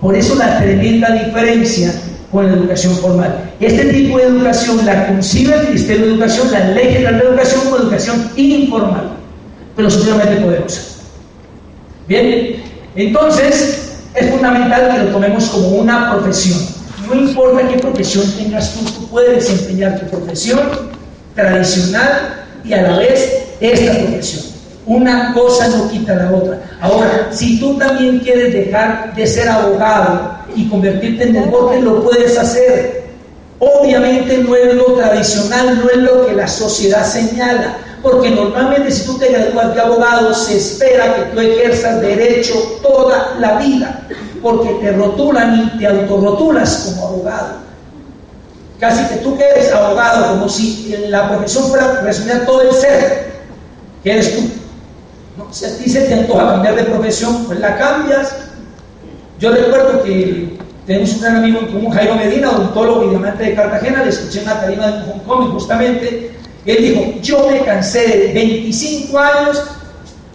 Por 0.00 0.16
eso 0.16 0.34
la 0.34 0.58
tremenda 0.58 1.08
diferencia 1.12 1.94
con 2.32 2.46
la 2.46 2.54
educación 2.54 2.96
formal. 2.96 3.52
Este 3.60 3.92
tipo 3.92 4.18
de 4.18 4.24
educación 4.24 4.84
la 4.84 5.06
concibe 5.06 5.54
el 5.54 5.66
Ministerio 5.68 6.06
de 6.06 6.12
Educación, 6.14 6.50
la 6.50 6.70
Ley 6.70 6.94
General 6.94 7.20
de 7.20 7.26
Educación 7.26 7.60
como 7.66 7.76
educación 7.76 8.28
informal, 8.34 9.10
pero 9.76 9.88
supremamente 9.88 10.42
poderosa. 10.42 10.80
Bien, 12.08 12.56
entonces 12.96 13.92
es 14.16 14.30
fundamental 14.30 14.90
que 14.90 15.04
lo 15.04 15.10
tomemos 15.10 15.44
como 15.44 15.68
una 15.68 16.10
profesión. 16.10 16.73
No 17.08 17.14
importa 17.14 17.68
qué 17.68 17.78
profesión 17.78 18.24
tengas 18.36 18.72
tú, 18.74 18.84
tú 18.84 19.08
puedes 19.08 19.46
desempeñar 19.46 20.00
tu 20.00 20.06
profesión 20.06 20.60
tradicional 21.34 22.44
y 22.64 22.72
a 22.72 22.82
la 22.82 22.98
vez 22.98 23.44
esta 23.60 23.92
profesión. 23.92 24.44
Una 24.86 25.32
cosa 25.32 25.68
no 25.68 25.90
quita 25.90 26.14
la 26.14 26.30
otra. 26.30 26.60
Ahora, 26.80 27.28
si 27.30 27.58
tú 27.58 27.78
también 27.78 28.18
quieres 28.20 28.52
dejar 28.52 29.14
de 29.14 29.26
ser 29.26 29.48
abogado 29.48 30.38
y 30.54 30.68
convertirte 30.68 31.24
en 31.24 31.32
deporte, 31.32 31.80
lo 31.80 32.04
puedes 32.04 32.38
hacer. 32.38 33.04
Obviamente 33.58 34.38
no 34.38 34.54
es 34.54 34.74
lo 34.74 34.94
tradicional, 34.94 35.78
no 35.82 35.90
es 35.90 35.96
lo 35.96 36.26
que 36.26 36.34
la 36.34 36.46
sociedad 36.46 37.06
señala, 37.06 37.78
porque 38.04 38.30
normalmente 38.30 38.90
si 38.90 39.06
tú 39.06 39.18
te 39.18 39.32
gradúas 39.32 39.74
de 39.74 39.80
abogado 39.80 40.34
se 40.34 40.58
espera 40.58 41.16
que 41.16 41.22
tú 41.32 41.40
ejerzas 41.40 42.02
derecho 42.02 42.54
toda 42.82 43.34
la 43.40 43.58
vida, 43.58 44.02
porque 44.42 44.68
te 44.74 44.92
rotulan 44.92 45.72
y 45.74 45.78
te 45.78 45.86
autorrotulas 45.86 46.84
como 46.84 47.08
abogado. 47.08 47.64
Casi 48.78 49.06
que 49.06 49.20
tú 49.22 49.38
que 49.38 49.48
eres 49.48 49.72
abogado, 49.72 50.34
como 50.34 50.50
si 50.50 50.94
la 51.08 51.30
profesión 51.30 51.64
fuera 51.64 52.02
resumir 52.02 52.44
todo 52.44 52.60
el 52.60 52.72
ser, 52.74 53.32
que 54.02 54.12
eres 54.12 54.36
tú. 54.36 54.42
Si 55.50 55.64
a 55.64 55.74
ti 55.78 55.88
se 55.88 56.02
te 56.02 56.12
antoja 56.12 56.46
cambiar 56.46 56.74
de 56.74 56.84
profesión, 56.84 57.46
pues 57.46 57.58
la 57.58 57.78
cambias. 57.78 58.36
Yo 59.40 59.50
recuerdo 59.50 60.02
que 60.02 60.58
tenemos 60.86 61.10
un 61.14 61.20
gran 61.22 61.36
amigo 61.36 61.60
en 61.60 61.66
común, 61.68 61.90
Jairo 61.90 62.16
Medina, 62.16 62.50
odontólogo 62.50 63.04
y 63.04 63.10
diamante 63.10 63.44
de 63.44 63.54
Cartagena, 63.54 64.02
le 64.02 64.10
escuché 64.10 64.40
en 64.40 64.44
la 64.44 64.60
tarima 64.60 64.88
de 64.88 65.10
Hong 65.10 65.20
Kong 65.20 65.54
y 66.64 66.70
él 66.70 66.82
dijo, 66.82 67.20
yo 67.20 67.50
me 67.50 67.60
cansé 67.60 68.00
de 68.00 68.32
25 68.32 69.18
años 69.18 69.62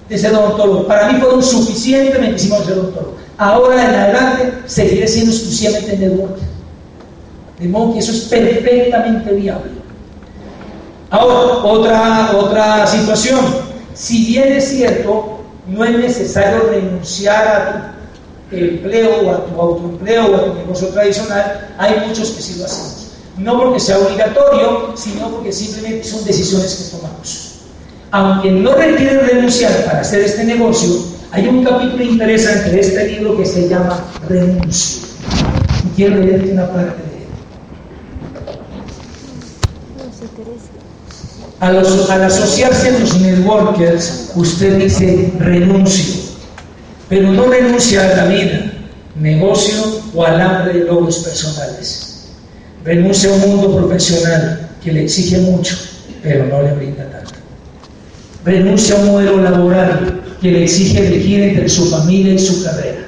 de 0.08 0.18
ser 0.18 0.34
odontólogo. 0.34 0.88
Para 0.88 1.12
mí 1.12 1.20
fueron 1.20 1.42
suficientes 1.42 2.20
25 2.20 2.56
años 2.56 2.68
de 2.68 2.74
ser 2.74 2.84
odontólogo. 2.84 3.18
Ahora 3.38 3.84
en 3.84 3.96
adelante 3.96 4.54
seguiré 4.68 5.08
siendo 5.08 5.32
exclusivamente 5.32 5.98
networker. 5.98 6.50
De 7.60 7.68
modo 7.68 7.94
que 7.94 8.00
eso 8.00 8.12
es 8.12 8.22
perfectamente 8.22 9.34
viable. 9.34 9.72
Ahora, 11.10 11.64
otra, 11.64 12.38
otra 12.38 12.86
situación. 12.86 13.40
Si 13.96 14.26
bien 14.28 14.54
es 14.54 14.70
cierto, 14.70 15.40
no 15.68 15.84
es 15.84 15.98
necesario 15.98 16.70
renunciar 16.70 17.48
a 17.48 17.94
tu 18.50 18.56
empleo 18.56 19.10
o 19.26 19.32
a 19.32 19.46
tu 19.46 19.60
autoempleo 19.60 20.28
o 20.28 20.36
a 20.36 20.46
tu 20.46 20.54
negocio 20.54 20.88
tradicional, 20.90 21.70
hay 21.78 22.08
muchos 22.08 22.30
que 22.30 22.42
sí 22.42 22.60
lo 22.60 22.66
hacemos 22.66 22.99
no 23.40 23.58
porque 23.58 23.80
sea 23.80 23.98
obligatorio, 24.00 24.94
sino 24.96 25.30
porque 25.30 25.52
simplemente 25.52 26.04
son 26.04 26.26
decisiones 26.26 26.76
que 26.76 26.98
tomamos. 26.98 27.52
Aunque 28.12 28.52
no 28.52 28.74
requieren 28.76 29.22
renunciar 29.22 29.86
para 29.86 30.02
hacer 30.02 30.22
este 30.22 30.44
negocio, 30.44 30.90
hay 31.32 31.48
un 31.48 31.64
capítulo 31.64 32.04
interesante 32.04 32.72
de 32.72 32.80
este 32.80 33.08
libro 33.08 33.38
que 33.38 33.46
se 33.46 33.70
llama 33.70 34.04
Renuncio. 34.28 35.08
Y 35.86 35.96
quiero 35.96 36.18
leerte 36.18 36.52
una 36.52 36.68
parte 36.68 37.02
de 37.04 37.18
él. 37.18 37.28
Al, 41.62 41.78
al 41.78 42.24
asociarse 42.24 42.90
a 42.90 43.00
los 43.00 43.20
networkers, 43.20 44.32
usted 44.36 44.78
dice 44.78 45.32
renuncio, 45.40 46.16
pero 47.08 47.32
no 47.32 47.46
renuncia 47.46 48.02
a 48.02 48.16
la 48.16 48.26
vida, 48.26 48.74
negocio 49.16 50.02
o 50.16 50.26
al 50.26 50.42
hambre 50.42 50.74
de 50.74 50.86
logros 50.86 51.20
personales 51.20 52.09
Renuncia 52.90 53.30
a 53.30 53.34
un 53.34 53.42
mundo 53.42 53.78
profesional 53.78 54.68
que 54.84 54.92
le 54.92 55.04
exige 55.04 55.38
mucho, 55.38 55.78
pero 56.24 56.48
no 56.48 56.64
le 56.64 56.74
brinda 56.74 57.08
tanto. 57.12 57.34
Renuncia 58.44 58.96
a 58.96 58.98
un 58.98 59.12
modelo 59.12 59.44
laboral 59.44 60.24
que 60.42 60.50
le 60.50 60.64
exige 60.64 61.06
elegir 61.06 61.40
entre 61.44 61.70
su 61.70 61.86
familia 61.86 62.34
y 62.34 62.40
su 62.40 62.64
carrera. 62.64 63.06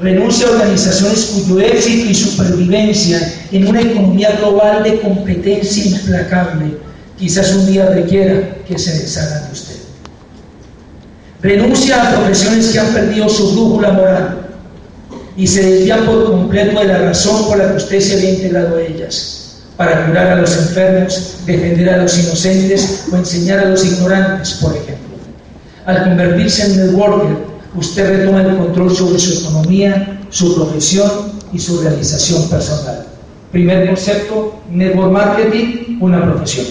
Renuncia 0.00 0.46
a 0.46 0.52
organizaciones 0.52 1.34
cuyo 1.34 1.60
éxito 1.60 2.08
y 2.08 2.14
supervivencia 2.14 3.34
en 3.52 3.66
una 3.66 3.82
economía 3.82 4.36
global 4.38 4.84
de 4.84 5.02
competencia 5.02 5.84
implacable 5.84 6.78
quizás 7.18 7.52
un 7.52 7.66
día 7.66 7.90
requiera 7.90 8.56
que 8.66 8.78
se 8.78 9.02
deshagan 9.02 9.48
de 9.48 9.52
usted. 9.52 9.76
Renuncia 11.42 12.02
a 12.02 12.14
profesiones 12.14 12.68
que 12.68 12.78
han 12.78 12.94
perdido 12.94 13.28
su 13.28 13.52
brújula 13.52 13.92
moral 13.92 14.42
y 15.36 15.46
se 15.46 15.62
desvían 15.62 16.04
por 16.04 16.24
completo 16.24 16.80
de 16.80 16.86
la 16.86 16.98
razón 16.98 17.46
por 17.46 17.58
la 17.58 17.70
que 17.70 17.76
usted 17.76 18.00
se 18.00 18.14
había 18.14 18.30
integrado 18.32 18.76
a 18.76 18.82
ellas, 18.82 19.62
para 19.76 20.06
curar 20.06 20.26
a 20.28 20.36
los 20.36 20.56
enfermos, 20.56 21.36
defender 21.46 21.90
a 21.90 21.98
los 21.98 22.18
inocentes 22.18 23.04
o 23.10 23.16
enseñar 23.16 23.60
a 23.60 23.64
los 23.66 23.84
ignorantes, 23.84 24.54
por 24.54 24.76
ejemplo. 24.76 25.16
Al 25.86 26.04
convertirse 26.04 26.64
en 26.64 26.76
networker, 26.76 27.36
usted 27.74 28.18
retoma 28.18 28.42
el 28.42 28.56
control 28.56 28.94
sobre 28.94 29.18
su 29.18 29.40
economía, 29.40 30.20
su 30.30 30.54
profesión 30.54 31.10
y 31.52 31.58
su 31.58 31.80
realización 31.80 32.48
personal. 32.48 33.06
Primer 33.50 33.86
concepto, 33.86 34.60
network 34.70 35.12
marketing, 35.12 35.98
una 36.00 36.22
profesión. 36.22 36.66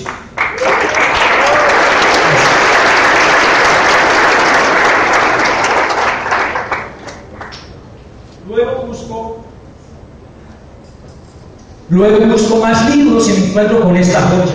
Luego 11.91 12.25
busco 12.25 12.55
más 12.55 12.95
libros 12.95 13.27
y 13.27 13.33
me 13.33 13.47
encuentro 13.47 13.81
con 13.81 13.97
esta 13.97 14.21
joya. 14.21 14.53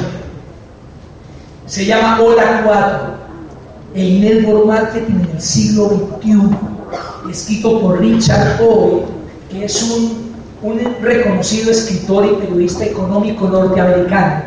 Se 1.66 1.84
llama 1.84 2.18
Hola 2.22 2.62
4, 2.64 4.02
el 4.02 4.20
network 4.22 4.64
marketing 4.64 5.16
en 5.16 5.30
el 5.34 5.42
siglo 5.42 5.90
XXI, 6.18 7.30
escrito 7.30 7.78
por 7.82 8.00
Richard 8.00 8.58
Hoy, 8.62 9.02
que 9.50 9.66
es 9.66 9.82
un, 9.82 10.32
un 10.62 10.80
reconocido 11.02 11.72
escritor 11.72 12.24
y 12.24 12.36
periodista 12.36 12.86
económico 12.86 13.46
norteamericano, 13.46 14.42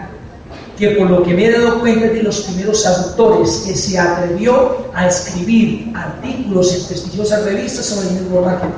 que 0.76 0.90
por 0.90 1.12
lo 1.12 1.22
que 1.22 1.36
me 1.36 1.46
he 1.46 1.52
dado 1.52 1.82
cuenta 1.82 2.08
es 2.08 2.14
de 2.14 2.24
los 2.24 2.40
primeros 2.40 2.88
autores 2.88 3.66
que 3.68 3.76
se 3.76 4.00
atrevió 4.00 4.78
a 4.96 5.06
escribir 5.06 5.92
artículos 5.94 6.74
en 6.74 6.88
prestigiosas 6.88 7.46
revistas 7.46 7.86
sobre 7.86 8.08
el 8.08 8.16
network 8.16 8.46
marketing, 8.48 8.74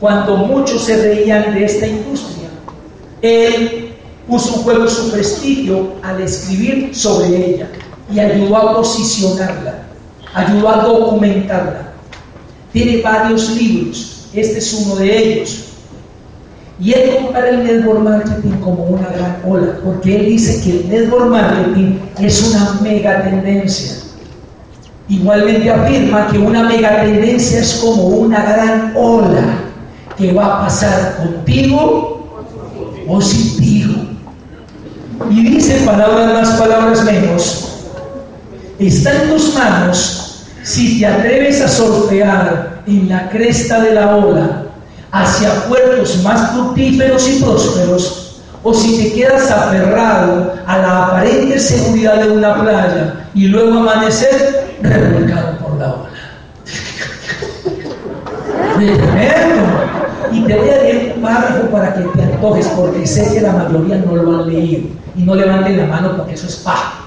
cuando 0.00 0.36
muchos 0.36 0.84
se 0.84 0.98
reían 0.98 1.54
de 1.54 1.64
esta 1.64 1.86
industria 1.86 2.45
él 3.22 3.94
puso 4.26 4.56
en 4.56 4.62
juego 4.62 4.88
su 4.88 5.10
prestigio 5.10 5.94
al 6.02 6.20
escribir 6.20 6.94
sobre 6.94 7.54
ella 7.54 7.68
y 8.12 8.20
ayudó 8.20 8.56
a 8.56 8.76
posicionarla, 8.76 9.82
ayudó 10.34 10.68
a 10.68 10.76
documentarla. 10.84 11.92
Tiene 12.72 13.00
varios 13.02 13.50
libros, 13.56 14.28
este 14.34 14.58
es 14.58 14.72
uno 14.74 14.96
de 14.96 15.18
ellos. 15.18 15.62
Y 16.78 16.92
él 16.92 17.16
compara 17.16 17.48
el 17.48 17.64
network 17.64 18.00
marketing 18.00 18.50
como 18.62 18.84
una 18.84 19.08
gran 19.08 19.40
ola, 19.46 19.78
porque 19.82 20.16
él 20.16 20.26
dice 20.26 20.62
que 20.62 20.80
el 20.80 20.88
network 20.90 21.30
marketing 21.30 21.98
es 22.20 22.42
una 22.48 22.80
mega 22.82 23.22
tendencia. 23.22 23.96
Igualmente 25.08 25.70
afirma 25.70 26.26
que 26.26 26.38
una 26.38 26.64
mega 26.64 27.02
tendencia 27.02 27.60
es 27.60 27.74
como 27.76 28.08
una 28.08 28.42
gran 28.42 28.92
ola 28.94 29.60
que 30.18 30.32
va 30.32 30.44
a 30.46 30.60
pasar 30.62 31.16
contigo 31.16 32.15
o 33.08 33.20
sin 33.20 33.56
ti. 33.58 33.76
Y 35.30 35.42
dice 35.48 35.80
palabras 35.84 36.32
más, 36.32 36.58
palabras 36.58 37.04
menos, 37.04 37.66
está 38.78 39.22
en 39.22 39.30
tus 39.30 39.54
manos 39.54 40.44
si 40.62 40.98
te 40.98 41.06
atreves 41.06 41.60
a 41.62 41.68
sortear 41.68 42.82
en 42.86 43.08
la 43.08 43.28
cresta 43.30 43.80
de 43.80 43.94
la 43.94 44.16
ola 44.16 44.62
hacia 45.12 45.64
puertos 45.68 46.22
más 46.22 46.52
fructíferos 46.52 47.28
y 47.28 47.42
prósperos, 47.42 48.42
o 48.62 48.74
si 48.74 48.98
te 48.98 49.12
quedas 49.12 49.50
aferrado 49.50 50.54
a 50.66 50.78
la 50.78 51.06
aparente 51.06 51.58
seguridad 51.58 52.22
de 52.22 52.30
una 52.32 52.60
playa 52.60 53.28
y 53.34 53.46
luego 53.46 53.78
amanecer 53.78 54.76
revolcado 54.82 55.58
por 55.58 55.78
la 55.78 55.94
ola. 55.94 56.10
Y 60.32 60.40
te 60.42 60.56
voy 60.56 60.68
a 60.68 60.82
leer 60.82 61.14
un 61.16 61.22
párrafo 61.22 61.66
para 61.70 61.94
que 61.94 62.02
te 62.02 62.22
antojes, 62.22 62.66
porque 62.68 63.06
sé 63.06 63.32
que 63.32 63.40
la 63.40 63.52
mayoría 63.52 63.96
no 63.96 64.16
lo 64.16 64.40
han 64.40 64.48
leído. 64.48 64.88
Y 65.16 65.22
no 65.22 65.34
levanten 65.34 65.78
la 65.78 65.86
mano 65.86 66.16
porque 66.16 66.34
eso 66.34 66.46
es 66.46 66.56
paja. 66.56 67.04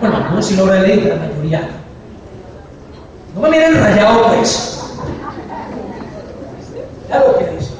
Bueno, 0.00 0.30
no 0.30 0.42
si 0.42 0.56
lo 0.56 0.64
habrá 0.64 0.82
leído, 0.82 1.08
la 1.08 1.16
mayoría. 1.16 1.68
No 3.34 3.42
me 3.42 3.50
miren 3.50 3.80
rayado, 3.80 4.28
pues. 4.28 4.82
Ya 7.08 7.18
lo 7.20 7.38
que 7.38 7.44
dice. 7.44 7.70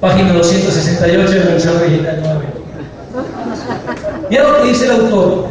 Página 0.00 0.32
268 0.32 1.30
de 1.30 1.38
la 1.40 1.50
versión 1.50 1.82
digital 1.82 2.20
nuevamente. 2.20 2.60
Mira 4.30 4.48
lo 4.48 4.62
que 4.62 4.68
dice 4.68 4.84
el 4.86 4.92
autor. 4.92 5.48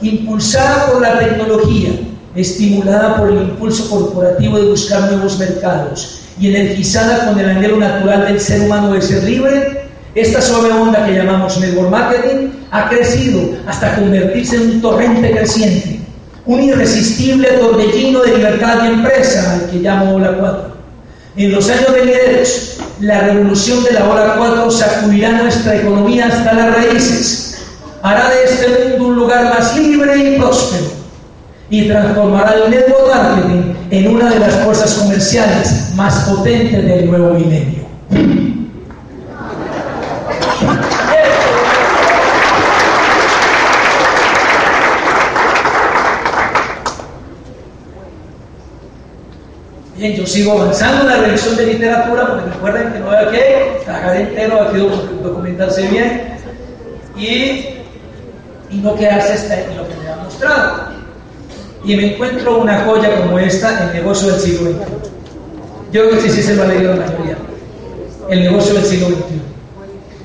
Impulsada 0.00 0.86
por 0.86 1.00
la 1.00 1.18
tecnología, 1.18 1.90
estimulada 2.34 3.16
por 3.16 3.30
el 3.30 3.42
impulso 3.42 3.90
corporativo 3.90 4.58
de 4.58 4.70
buscar 4.70 5.10
nuevos 5.10 5.38
mercados 5.38 6.20
y 6.40 6.48
energizada 6.48 7.26
con 7.26 7.38
el 7.38 7.50
anhelo 7.50 7.76
natural 7.76 8.26
del 8.26 8.40
ser 8.40 8.62
humano 8.62 8.92
de 8.92 9.02
ser 9.02 9.22
libre, 9.24 9.82
esta 10.14 10.40
suave 10.40 10.72
onda 10.72 11.04
que 11.06 11.14
llamamos 11.14 11.58
network 11.58 11.90
marketing 11.90 12.48
ha 12.70 12.88
crecido 12.88 13.50
hasta 13.66 13.96
convertirse 13.96 14.56
en 14.56 14.62
un 14.62 14.80
torrente 14.80 15.30
creciente, 15.30 16.00
un 16.46 16.62
irresistible 16.62 17.48
torbellino 17.52 18.20
de 18.20 18.36
libertad 18.36 18.84
y 18.84 18.88
empresa, 18.88 19.52
al 19.52 19.70
que 19.70 19.78
llamo 19.78 20.16
Ola 20.16 20.36
4. 20.38 20.72
En 21.36 21.52
los 21.52 21.68
años 21.70 21.92
venideros, 21.94 22.78
la 23.00 23.20
revolución 23.20 23.84
de 23.84 23.92
la 23.92 24.08
Ola 24.08 24.34
4 24.36 24.70
sacudirá 24.70 25.32
nuestra 25.32 25.76
economía 25.76 26.26
hasta 26.26 26.52
las 26.52 26.74
raíces, 26.76 27.62
hará 28.02 28.30
de 28.30 28.44
este 28.44 28.88
mundo 28.88 29.06
un 29.06 29.16
lugar 29.16 29.44
más 29.44 29.76
libre 29.76 30.16
y 30.16 30.38
próspero 30.38 31.01
y 31.72 31.88
transformará 31.88 32.52
el 32.52 32.70
network 32.70 33.08
marketing 33.08 33.72
en 33.90 34.14
una 34.14 34.28
de 34.28 34.38
las 34.40 34.56
fuerzas 34.56 34.92
comerciales 34.92 35.90
más 35.96 36.28
potentes 36.28 36.84
del 36.84 37.10
nuevo 37.10 37.32
milenio. 37.32 37.86
Bien, 49.96 50.14
yo 50.14 50.26
sigo 50.26 50.60
avanzando 50.60 51.04
en 51.04 51.06
la 51.08 51.16
revisión 51.26 51.56
de 51.56 51.66
literatura 51.68 52.26
porque 52.26 52.50
recuerden 52.50 52.92
que 52.92 52.98
no 52.98 53.10
hay 53.12 53.26
que 53.28 53.80
trabajar 53.86 54.16
entero, 54.16 54.60
hay 54.60 54.72
que 54.74 55.22
documentarse 55.22 55.88
bien 55.88 56.36
y, 57.16 57.78
y 58.68 58.80
no 58.82 58.94
quedarse 58.94 59.36
en 59.54 59.74
lo 59.78 59.88
que 59.88 59.94
me 59.94 60.10
ha 60.10 60.16
mostrado 60.16 60.91
y 61.84 61.96
me 61.96 62.14
encuentro 62.14 62.58
una 62.58 62.84
joya 62.84 63.20
como 63.20 63.38
esta, 63.38 63.88
el 63.88 63.94
negocio 63.94 64.28
del 64.28 64.40
siglo 64.40 64.70
XXI. 64.70 65.12
Yo 65.92 66.08
creo 66.08 66.22
que 66.22 66.30
sí 66.30 66.42
se 66.42 66.54
lo 66.54 66.62
ha 66.62 66.66
leído 66.66 66.94
la 66.94 67.06
mayoría. 67.06 67.36
El 68.28 68.44
negocio 68.44 68.74
del 68.74 68.84
siglo 68.84 69.08
XXI. 69.08 69.52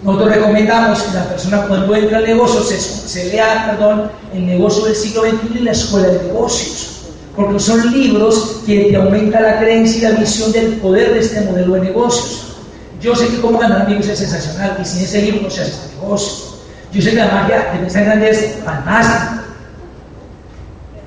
Nosotros 0.03 0.35
recomendamos 0.35 1.01
que 1.01 1.13
la 1.13 1.25
persona 1.25 1.67
cuando 1.67 1.95
entra 1.95 2.19
al 2.19 2.25
negocio 2.25 2.61
se, 2.61 3.25
lea 3.25 3.71
perdón, 3.71 4.11
el 4.33 4.45
negocio 4.45 4.85
del 4.85 4.95
siglo 4.95 5.23
XXI 5.23 5.59
y 5.59 5.63
la 5.63 5.71
escuela 5.71 6.07
de 6.09 6.23
negocios. 6.23 6.93
Porque 7.35 7.59
son 7.59 7.91
libros 7.91 8.61
que 8.65 8.85
te 8.85 8.95
aumentan 8.95 9.43
la 9.43 9.59
creencia 9.59 9.97
y 9.97 10.13
la 10.13 10.19
visión 10.19 10.51
del 10.51 10.73
poder 10.73 11.13
de 11.13 11.19
este 11.19 11.41
modelo 11.41 11.73
de 11.73 11.81
negocios. 11.81 12.43
Yo 13.01 13.15
sé 13.15 13.27
que 13.27 13.41
cómo 13.41 13.59
ganar 13.59 13.81
amigos 13.81 14.07
es 14.07 14.19
sensacional 14.19 14.77
y 14.81 14.85
sin 14.85 15.03
ese 15.03 15.21
libro 15.23 15.41
no 15.43 15.49
se 15.49 15.61
hace 15.61 15.71
este 15.71 15.95
negocio. 15.95 16.45
Yo 16.93 17.01
sé 17.01 17.09
que 17.11 17.17
la 17.17 17.27
magia 17.27 17.71
de 17.73 17.79
pensar 17.79 18.05
grande 18.05 18.29
es 18.29 18.55
fantástica. 18.63 19.36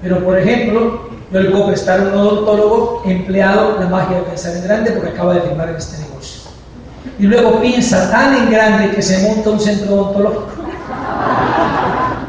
Pero, 0.02 0.24
por 0.24 0.38
ejemplo, 0.38 1.10
prestar 1.66 2.00
a 2.00 2.02
un 2.02 2.14
odontólogo 2.14 3.02
empleado 3.06 3.78
la 3.78 3.86
magia 3.86 4.18
de 4.18 4.22
pensar 4.24 4.56
en 4.56 4.64
grande 4.64 4.90
porque 4.92 5.10
acaba 5.10 5.34
de 5.34 5.42
firmar 5.42 5.68
en 5.68 5.76
este 5.76 5.98
negocio. 5.98 6.50
Y 7.18 7.24
luego 7.24 7.60
piensa 7.60 8.10
tan 8.10 8.34
en 8.34 8.50
grande 8.50 8.90
que 8.94 9.02
se 9.02 9.18
monta 9.28 9.50
un 9.50 9.60
centro 9.60 9.94
odontológico. 9.94 10.50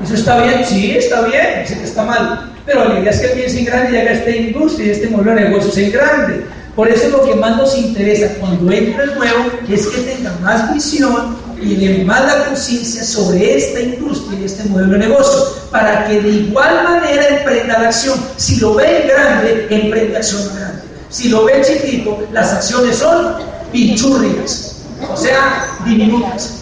¿Eso 0.03 0.15
está 0.15 0.41
bien? 0.43 0.65
Sí, 0.65 0.91
está 0.97 1.21
bien, 1.21 1.63
que 1.65 1.83
está 1.83 2.03
mal. 2.03 2.51
Pero 2.65 2.85
la 2.85 2.99
idea 2.99 3.11
es 3.11 3.19
que 3.19 3.27
piense 3.29 3.59
en 3.59 3.65
grande 3.65 3.97
y 3.97 4.01
haga 4.01 4.11
esta 4.11 4.29
industria 4.29 4.87
y 4.87 4.89
este 4.91 5.09
modelo 5.09 5.35
de 5.35 5.41
negocios 5.41 5.77
en 5.77 5.91
grande. 5.91 6.45
Por 6.75 6.87
eso 6.87 7.09
lo 7.09 7.23
que 7.23 7.35
más 7.35 7.57
nos 7.57 7.77
interesa 7.77 8.33
cuando 8.39 8.71
entra 8.71 9.03
el 9.03 9.15
nuevo 9.15 9.45
es 9.69 9.87
que 9.87 10.01
tenga 10.01 10.31
más 10.41 10.73
visión 10.73 11.35
y 11.61 11.75
le 11.75 12.03
la 12.05 12.45
conciencia 12.45 13.03
sobre 13.03 13.57
esta 13.57 13.79
industria 13.79 14.39
y 14.39 14.45
este 14.45 14.67
modelo 14.69 14.93
de 14.93 14.99
negocio, 14.99 15.55
para 15.69 16.05
que 16.07 16.21
de 16.21 16.29
igual 16.29 16.83
manera 16.83 17.27
emprenda 17.37 17.79
la 17.79 17.87
acción. 17.89 18.19
Si 18.37 18.59
lo 18.59 18.75
ve 18.75 19.07
grande, 19.07 19.67
emprende 19.69 20.17
acción 20.17 20.41
grande. 20.55 20.81
Si 21.09 21.29
lo 21.29 21.45
ve 21.45 21.61
chiquito, 21.61 22.25
las 22.31 22.53
acciones 22.53 22.97
son 22.97 23.35
pinchurrias, 23.71 24.83
o 25.11 25.15
sea, 25.15 25.77
diminutas. 25.85 26.61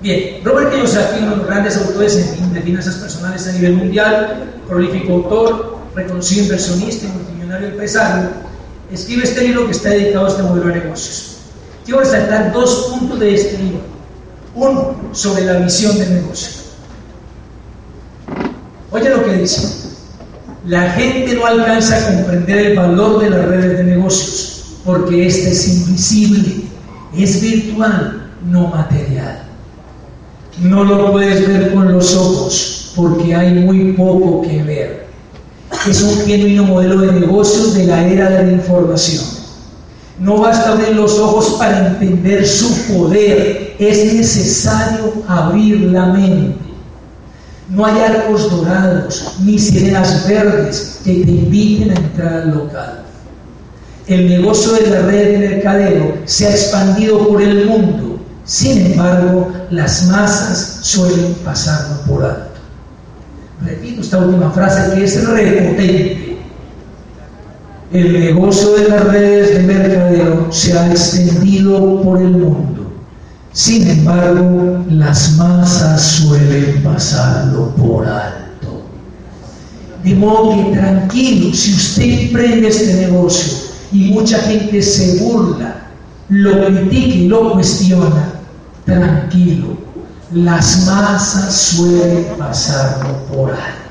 Bien, 0.00 0.40
Robert 0.44 0.72
Kiyosaki, 0.72 1.20
uno 1.22 1.30
de 1.30 1.36
los 1.38 1.46
grandes 1.46 1.76
autores 1.76 2.16
de 2.52 2.62
finanzas 2.62 2.96
personales 2.96 3.46
a 3.48 3.52
nivel 3.52 3.74
mundial, 3.74 4.44
prolífico 4.68 5.14
autor, 5.14 5.78
reconocido 5.94 6.44
inversionista 6.44 7.06
y 7.06 7.08
multimillonario 7.08 7.68
empresario, 7.68 8.28
escribe 8.92 9.24
este 9.24 9.42
libro 9.42 9.66
que 9.66 9.72
está 9.72 9.90
dedicado 9.90 10.26
a 10.26 10.28
este 10.28 10.42
modelo 10.42 10.68
de 10.68 10.80
negocios. 10.80 11.37
Quiero 11.88 12.02
resaltar 12.02 12.52
dos 12.52 12.90
puntos 12.90 13.18
de 13.18 13.34
este 13.34 13.56
libro. 13.56 13.80
Uno, 14.54 14.94
sobre 15.12 15.46
la 15.46 15.54
visión 15.54 15.98
del 15.98 16.16
negocio. 16.16 16.50
Oye 18.90 19.08
lo 19.08 19.24
que 19.24 19.32
dice. 19.38 19.88
La 20.66 20.90
gente 20.90 21.34
no 21.34 21.46
alcanza 21.46 21.96
a 21.96 22.14
comprender 22.14 22.58
el 22.58 22.76
valor 22.76 23.20
de 23.22 23.30
las 23.30 23.42
redes 23.46 23.78
de 23.78 23.84
negocios 23.84 24.64
porque 24.84 25.28
este 25.28 25.48
es 25.50 25.66
invisible, 25.66 26.56
es 27.16 27.40
virtual, 27.40 28.32
no 28.44 28.68
material. 28.68 29.44
No 30.60 30.84
lo 30.84 31.10
puedes 31.10 31.48
ver 31.48 31.72
con 31.72 31.90
los 31.90 32.14
ojos 32.14 32.92
porque 32.96 33.34
hay 33.34 33.54
muy 33.54 33.94
poco 33.94 34.42
que 34.42 34.62
ver 34.62 35.08
es 35.88 36.02
un 36.02 36.26
genuino 36.26 36.64
modelo 36.64 37.00
de 37.00 37.12
negocios 37.18 37.72
de 37.72 37.86
la 37.86 38.06
era 38.06 38.28
de 38.28 38.44
la 38.44 38.52
información. 38.52 39.37
No 40.20 40.38
basta 40.38 40.72
abrir 40.72 40.96
los 40.96 41.18
ojos 41.18 41.56
para 41.58 41.88
entender 41.88 42.46
su 42.46 42.74
poder, 42.92 43.76
es 43.78 44.14
necesario 44.14 45.12
abrir 45.28 45.80
la 45.92 46.06
mente. 46.06 46.58
No 47.68 47.86
hay 47.86 48.00
arcos 48.00 48.50
dorados 48.50 49.36
ni 49.44 49.58
sirenas 49.58 50.26
verdes 50.26 51.00
que 51.04 51.12
te 51.24 51.30
inviten 51.30 51.90
a 51.90 51.94
entrar 51.94 52.34
al 52.34 52.54
local. 52.54 53.04
El 54.06 54.28
negocio 54.28 54.72
de 54.72 54.90
la 54.90 55.02
red 55.02 55.32
de 55.32 55.48
mercadeo 55.50 56.16
se 56.24 56.46
ha 56.46 56.50
expandido 56.50 57.28
por 57.28 57.42
el 57.42 57.66
mundo, 57.66 58.18
sin 58.44 58.86
embargo, 58.86 59.52
las 59.70 60.06
masas 60.06 60.78
suelen 60.80 61.34
pasarlo 61.44 62.00
por 62.06 62.24
alto. 62.24 62.48
Repito 63.64 64.00
esta 64.00 64.18
última 64.18 64.50
frase 64.50 64.94
que 64.94 65.04
es 65.04 65.28
repotente. 65.28 66.27
El 67.90 68.12
negocio 68.20 68.72
de 68.72 68.88
las 68.90 69.04
redes 69.04 69.54
de 69.54 69.62
mercadeo 69.62 70.52
se 70.52 70.78
ha 70.78 70.90
extendido 70.90 72.02
por 72.02 72.20
el 72.20 72.32
mundo. 72.32 72.92
Sin 73.54 73.88
embargo, 73.88 74.84
las 74.90 75.38
masas 75.38 76.02
suelen 76.02 76.82
pasarlo 76.82 77.74
por 77.76 78.06
alto. 78.06 78.82
De 80.04 80.14
modo 80.14 80.54
que 80.54 80.76
tranquilo, 80.76 81.54
si 81.54 81.72
usted 81.72 82.26
emprende 82.26 82.68
este 82.68 83.06
negocio 83.06 83.56
y 83.90 84.10
mucha 84.12 84.38
gente 84.40 84.82
se 84.82 85.24
burla, 85.24 85.76
lo 86.28 86.66
critica 86.66 87.14
y 87.14 87.28
lo 87.28 87.54
cuestiona, 87.54 88.34
tranquilo, 88.84 89.78
las 90.34 90.84
masas 90.84 91.54
suelen 91.54 92.26
pasarlo 92.36 93.16
por 93.32 93.50
alto. 93.52 93.87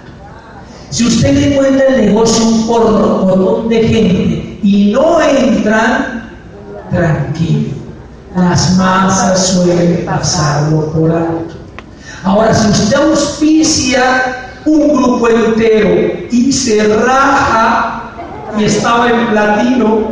Si 0.89 1.05
usted 1.05 1.33
le 1.33 1.53
encuentra 1.53 1.87
el 1.87 2.05
negocio 2.05 2.45
un 2.45 2.67
porrón 2.67 3.69
de 3.69 3.83
gente 3.83 4.59
y 4.63 4.91
no 4.93 5.21
entran, 5.21 6.29
tranquilo. 6.89 7.69
Las 8.35 8.75
masas 8.77 9.47
suelen 9.47 10.05
pasarlo 10.05 10.91
por 10.91 11.11
alto. 11.11 11.55
Ahora, 12.23 12.53
si 12.53 12.69
usted 12.69 12.95
auspicia 12.97 14.51
un 14.65 14.87
grupo 14.89 15.29
entero 15.29 16.27
y 16.31 16.51
se 16.51 16.83
raja 17.03 18.11
y 18.57 18.65
estaba 18.65 19.09
en 19.09 19.27
platino, 19.27 20.11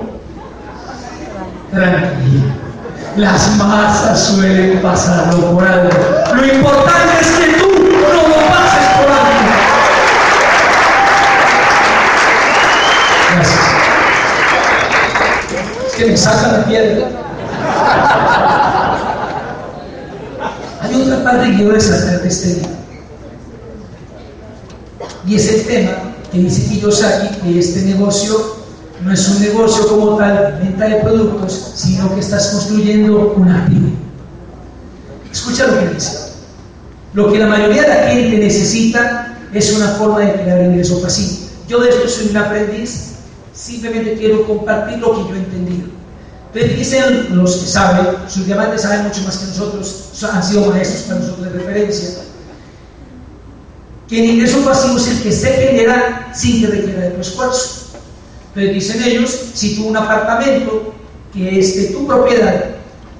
tranquilo. 1.72 2.66
Las 3.18 3.56
masas 3.58 4.20
suelen 4.20 4.82
pasarlo 4.82 5.52
por 5.52 5.68
alto. 5.68 5.96
Lo 6.36 6.46
importante 6.46 7.22
es 7.22 7.28
que 7.28 7.54
tú 7.60 7.68
no 7.92 8.28
lo 8.28 8.36
pases 8.50 8.88
por 8.98 9.10
alto. 9.12 9.36
Gracias. 13.36 13.66
Es 15.85 15.85
que 15.96 16.06
me 16.06 16.18
saca 16.18 16.52
la 16.52 16.66
piedra. 16.66 17.08
Hay 20.82 21.02
otra 21.02 21.24
parte 21.24 21.50
que 21.50 21.56
quiero 21.56 21.72
resaltar 21.72 22.22
de 22.22 22.28
este 22.28 22.48
libro. 22.48 22.70
Y 25.26 25.36
es 25.36 25.52
el 25.52 25.66
tema 25.66 25.92
que 26.32 26.38
dice 26.40 26.70
Kiyosaki 26.70 27.36
que 27.40 27.60
este 27.60 27.82
negocio 27.82 28.56
no 29.04 29.14
es 29.14 29.28
un 29.28 29.42
negocio 29.42 29.88
como 29.88 30.18
tal, 30.18 30.60
venta 30.62 30.88
de 30.88 30.96
productos, 30.98 31.74
sino 31.76 32.14
que 32.14 32.22
estás 32.22 32.48
construyendo 32.48 33.34
un 33.36 33.50
activo. 33.50 33.90
Escucha 35.32 35.68
lo 35.68 35.80
que 35.80 35.88
dice. 35.94 36.18
Lo 37.14 37.32
que 37.32 37.40
la 37.40 37.48
mayoría 37.48 37.82
de 37.84 37.88
la 37.88 38.08
gente 38.08 38.38
necesita 38.38 39.38
es 39.54 39.74
una 39.74 39.88
forma 39.90 40.20
de 40.20 40.34
crear 40.34 40.64
ingreso 40.64 41.02
pasivo. 41.02 41.50
Yo 41.68 41.80
de 41.80 41.90
esto 41.90 42.08
soy 42.08 42.30
un 42.30 42.38
aprendiz, 42.38 43.15
simplemente 43.56 44.16
quiero 44.16 44.46
compartir 44.46 45.00
lo 45.00 45.14
que 45.14 45.30
yo 45.30 45.36
he 45.36 45.40
entendido. 45.40 45.88
Entonces 46.54 46.78
dicen 46.78 47.36
los 47.36 47.56
que 47.56 47.68
saben, 47.68 48.30
sus 48.30 48.46
diamantes 48.46 48.82
saben 48.82 49.04
mucho 49.04 49.22
más 49.22 49.38
que 49.38 49.48
nosotros, 49.48 50.12
han 50.32 50.44
sido 50.44 50.72
maestros 50.72 51.04
para 51.04 51.20
nosotros 51.20 51.54
de 51.54 51.60
referencia, 51.60 52.10
que 54.08 54.24
el 54.24 54.32
ingreso 54.32 54.64
pasivo 54.64 54.98
es 54.98 55.08
el 55.08 55.22
que 55.22 55.32
se 55.32 55.52
genera 55.52 56.32
sin 56.34 56.62
que 56.62 56.68
requiera 56.68 57.02
de 57.02 57.10
tu 57.12 57.22
esfuerzo. 57.22 57.98
Entonces 58.50 58.74
dicen 58.74 59.04
ellos, 59.04 59.38
si 59.54 59.76
tú 59.76 59.88
un 59.88 59.98
apartamento 59.98 60.94
que 61.34 61.60
es 61.60 61.76
de 61.76 61.86
tu 61.88 62.08
propiedad, 62.08 62.76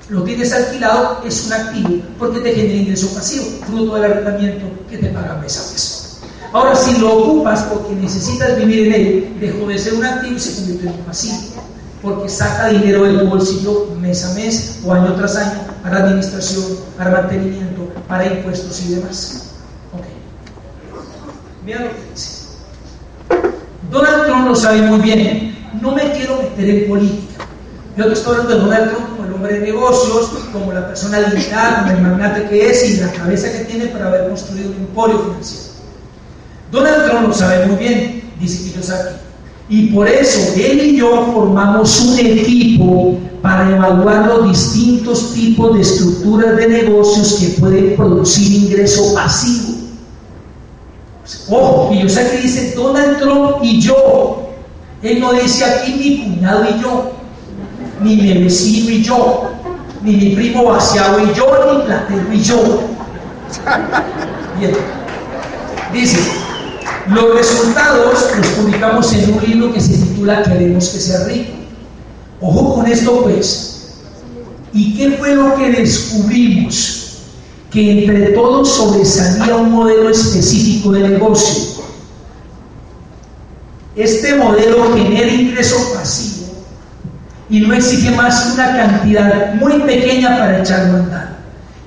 lo 0.08 0.24
tienes 0.24 0.54
alquilado, 0.54 1.22
es 1.26 1.46
un 1.48 1.54
activo 1.54 1.90
porque 2.20 2.40
te 2.40 2.54
genera 2.54 2.76
ingreso 2.76 3.14
pasivo, 3.14 3.46
fruto 3.66 3.96
del 3.96 4.12
arrendamiento 4.12 4.66
que 4.90 4.98
te 4.98 5.08
paga 5.08 5.40
mes 5.42 5.58
a 5.58 5.72
mes. 5.74 5.95
Ahora, 6.54 6.76
si 6.76 6.98
lo 7.00 7.14
ocupas 7.14 7.64
porque 7.64 7.96
necesitas 7.96 8.58
vivir 8.58 8.88
en 8.88 8.94
él, 8.94 9.38
dejó 9.40 9.68
de 9.68 9.78
ser 9.78 9.96
un 9.96 10.06
activo 10.06 10.36
y 10.36 10.40
se 10.40 10.56
convierte 10.56 10.88
en 10.88 10.94
un 10.94 11.00
pasivo, 11.00 11.38
porque 12.02 12.30
saca 12.30 12.70
dinero 12.70 13.04
del 13.04 13.28
bolsillo 13.28 13.88
mes 14.00 14.24
a 14.24 14.34
mes 14.34 14.80
o 14.86 14.94
año 14.94 15.14
tras 15.16 15.36
año 15.36 15.60
para 15.84 16.00
administración, 16.00 16.64
para 16.98 17.12
mantenimiento, 17.12 17.90
para 18.08 18.26
impuestos 18.26 18.82
y 18.82 18.96
demás. 18.96 19.52
Ok. 19.94 20.06
Mira 21.66 21.82
lo 21.82 21.90
que 21.90 22.12
dice. 22.12 22.46
Donald 23.92 24.26
Trump 24.26 24.48
lo 24.48 24.56
sabe 24.56 24.82
muy 24.82 25.00
bien. 25.00 25.56
No 25.82 25.92
me 25.92 26.12
quiero 26.14 26.38
meter 26.38 26.70
en 26.70 26.90
política. 26.90 27.46
Yo 27.98 28.08
te 28.08 28.14
estoy 28.14 28.36
hablando 28.36 28.56
de 28.56 28.62
Donald 28.62 28.92
Trump 28.92 29.10
como 29.10 29.26
el 29.26 29.34
hombre 29.34 29.54
de 29.54 29.60
negocios, 29.72 30.32
como 30.52 30.74
la 30.74 30.88
persona 30.88 31.20
limitada, 31.20 31.84
como 31.84 31.92
el 31.92 32.02
magnate 32.02 32.50
que 32.50 32.70
es 32.70 32.90
y 32.90 32.98
la 32.98 33.12
cabeza 33.12 33.52
que 33.52 33.66
tiene 33.66 33.88
para 33.88 34.08
haber 34.08 34.28
construido 34.28 34.70
un 34.72 34.78
emporio 34.78 35.20
financiero. 35.20 35.75
Donald 36.76 37.10
Trump 37.10 37.28
lo 37.30 37.34
sabe 37.34 37.68
muy 37.68 37.78
bien, 37.78 38.22
dice 38.38 38.70
Kiyosaki. 38.70 39.16
Y 39.70 39.88
por 39.88 40.10
eso 40.10 40.54
él 40.58 40.80
y 40.82 40.98
yo 40.98 41.32
formamos 41.34 42.02
un 42.02 42.20
equipo 42.20 43.18
para 43.42 43.72
evaluar 43.72 44.28
los 44.28 44.50
distintos 44.50 45.34
tipos 45.34 45.74
de 45.74 45.82
estructuras 45.82 46.58
de 46.58 46.68
negocios 46.68 47.38
que 47.40 47.60
pueden 47.62 47.96
producir 47.96 48.64
ingreso 48.64 49.14
pasivo. 49.14 49.74
Ojo, 51.50 51.94
yo 51.94 52.10
sé 52.10 52.30
que 52.30 52.42
dice 52.42 52.74
Donald 52.76 53.20
Trump 53.20 53.58
y 53.64 53.80
yo. 53.80 54.50
Él 55.02 55.22
no 55.22 55.32
dice 55.32 55.64
aquí 55.64 55.94
mi 55.94 56.24
cuñado 56.24 56.66
y 56.70 56.82
yo, 56.82 57.12
ni 58.02 58.18
mi 58.18 58.44
vecino 58.44 58.90
y 58.90 59.02
yo, 59.02 59.50
ni 60.04 60.12
mi 60.12 60.36
primo 60.36 60.66
vaciado 60.66 61.20
y 61.22 61.34
yo, 61.34 61.74
ni 61.74 61.84
platero 61.84 62.34
y 62.34 62.42
yo. 62.42 62.80
Bien. 64.60 64.72
Dice, 65.94 66.18
los 67.08 67.36
resultados 67.36 68.32
los 68.38 68.48
publicamos 68.48 69.14
en 69.14 69.34
un 69.34 69.44
libro 69.44 69.74
que 69.74 69.82
se 69.82 69.98
titula 69.98 70.44
Queremos 70.44 70.90
que 70.90 71.00
sea 71.00 71.26
rico. 71.26 71.52
Ojo 72.42 72.76
con 72.76 72.88
esto 72.88 73.24
pues. 73.24 73.94
¿Y 74.74 74.98
qué 74.98 75.12
fue 75.18 75.36
lo 75.36 75.56
que 75.56 75.72
descubrimos? 75.72 77.06
que 77.76 78.06
entre 78.06 78.28
todos 78.30 78.74
sobresalía 78.74 79.58
un 79.58 79.74
modelo 79.74 80.10
específico 80.10 80.94
de 80.94 81.10
negocio. 81.10 81.84
Este 83.98 84.34
modelo 84.36 84.94
genera 84.94 85.28
ingreso 85.28 85.76
pasivo 85.94 86.54
y 87.50 87.60
no 87.60 87.74
exige 87.74 88.12
más 88.12 88.54
una 88.54 88.78
cantidad 88.78 89.56
muy 89.56 89.82
pequeña 89.82 90.38
para 90.38 90.62
echarlo 90.62 90.98
a 90.98 91.00
andar. 91.02 91.36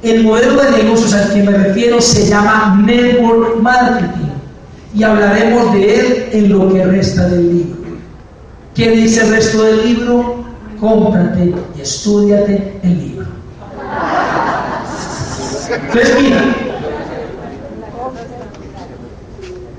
El 0.02 0.24
modelo 0.24 0.62
de 0.62 0.82
negocios 0.82 1.14
al 1.14 1.32
que 1.32 1.42
me 1.42 1.52
refiero 1.52 2.02
se 2.02 2.28
llama 2.28 2.82
Network 2.84 3.60
Marketing 3.62 4.27
y 4.94 5.02
hablaremos 5.02 5.72
de 5.72 6.00
él 6.00 6.28
en 6.32 6.48
lo 6.50 6.72
que 6.72 6.84
resta 6.84 7.28
del 7.28 7.58
libro. 7.58 7.78
¿Qué 8.74 8.90
dice 8.90 9.22
el 9.22 9.30
resto 9.30 9.62
del 9.64 9.84
libro? 9.84 10.44
Cómprate 10.80 11.52
y 11.76 11.80
estudiate 11.80 12.80
el 12.82 12.98
libro. 12.98 13.26
Entonces, 15.70 16.16
mira. 16.20 16.44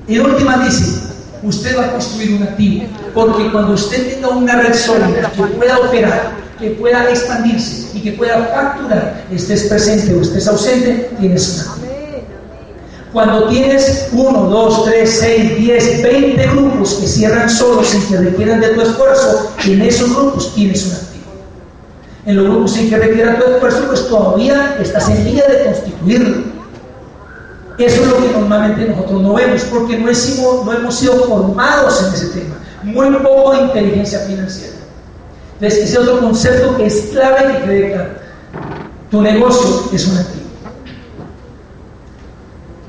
Y 0.06 0.18
última 0.18 0.58
dice, 0.64 1.08
usted 1.42 1.78
va 1.78 1.86
a 1.86 1.92
construir 1.92 2.34
un 2.34 2.42
activo, 2.42 2.84
porque 3.14 3.50
cuando 3.50 3.74
usted 3.74 4.14
tenga 4.14 4.28
una 4.28 4.60
red 4.60 4.74
sólida 4.74 5.30
que 5.34 5.42
pueda 5.42 5.78
operar, 5.78 6.32
que 6.58 6.70
pueda 6.70 7.08
expandirse 7.08 7.96
y 7.96 8.00
que 8.00 8.12
pueda 8.12 8.44
facturar, 8.46 9.24
estés 9.30 9.64
presente 9.64 10.14
o 10.14 10.20
estés 10.20 10.46
ausente, 10.48 11.10
tienes 11.18 11.54
un 11.54 11.60
activo. 11.60 11.79
Cuando 13.12 13.48
tienes 13.48 14.08
uno, 14.12 14.44
dos, 14.44 14.84
tres, 14.84 15.18
seis, 15.18 15.56
diez, 15.56 16.02
veinte 16.02 16.46
grupos 16.46 16.94
que 16.94 17.08
cierran 17.08 17.50
solos 17.50 17.88
sin 17.88 18.06
que 18.06 18.16
requieran 18.18 18.60
de 18.60 18.68
tu 18.68 18.82
esfuerzo, 18.82 19.52
en 19.64 19.82
esos 19.82 20.14
grupos 20.14 20.54
tienes 20.54 20.86
un 20.86 20.92
activo 20.92 21.10
en 22.26 22.36
los 22.36 22.46
grupos 22.46 22.76
en 22.76 22.90
que 22.90 22.96
requiera 22.96 23.38
tu 23.38 23.50
esfuerzo, 23.50 23.84
pues 23.88 24.08
todavía 24.08 24.76
estás 24.80 25.08
en 25.08 25.24
línea 25.24 25.46
de 25.46 25.64
constituirlo. 25.64 26.50
Eso 27.78 28.02
es 28.02 28.08
lo 28.08 28.16
que 28.18 28.32
normalmente 28.32 28.88
nosotros 28.88 29.22
no 29.22 29.34
vemos, 29.34 29.62
porque 29.64 29.96
no, 29.96 30.10
no 30.64 30.72
hemos 30.72 30.94
sido 30.94 31.14
formados 31.24 32.04
en 32.06 32.14
ese 32.14 32.26
tema. 32.28 32.56
Muy 32.82 33.10
poco 33.16 33.52
de 33.52 33.62
inteligencia 33.62 34.18
financiera. 34.20 34.74
Entonces, 35.54 35.84
ese 35.84 35.98
otro 35.98 36.20
concepto 36.20 36.76
que 36.76 36.86
es 36.86 37.08
clave 37.12 37.52
que 37.52 37.64
quede 37.64 37.92
claro. 37.92 38.10
Tu 39.10 39.22
negocio 39.22 39.90
es 39.92 40.06
un 40.06 40.18
activo. 40.18 40.39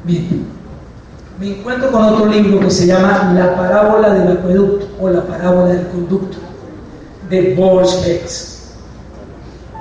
Bien. 0.04 0.48
Me 1.40 1.58
encuentro 1.58 1.92
con 1.92 2.04
otro 2.04 2.26
libro 2.28 2.60
que 2.60 2.72
se 2.72 2.88
llama 2.88 3.34
La 3.36 3.56
parábola 3.56 4.14
del 4.14 4.38
acueducto 4.38 4.88
o 5.00 5.10
La 5.10 5.22
parábola 5.22 5.74
del 5.74 5.88
conducto 5.88 6.38
de 7.30 7.56
Boris 7.56 7.96
Bates. 7.98 8.74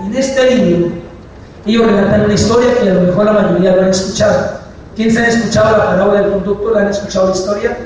En 0.01 0.15
este 0.15 0.57
libro, 0.57 0.93
ellos 1.67 1.87
relatan 1.87 2.25
una 2.25 2.35
historia 2.35 2.75
que 2.81 2.89
a 2.89 2.95
lo 2.95 3.03
mejor 3.03 3.25
la 3.27 3.33
mayoría 3.33 3.77
lo 3.77 3.83
han 3.83 3.89
escuchado. 3.91 4.61
¿Quiénes 4.97 5.17
han 5.17 5.25
escuchado 5.25 5.77
la 5.77 5.87
palabra 5.87 6.23
del 6.23 6.33
conducto? 6.33 6.71
¿La 6.71 6.81
han 6.81 6.89
escuchado 6.89 7.29
la 7.29 7.35
historia? 7.35 7.79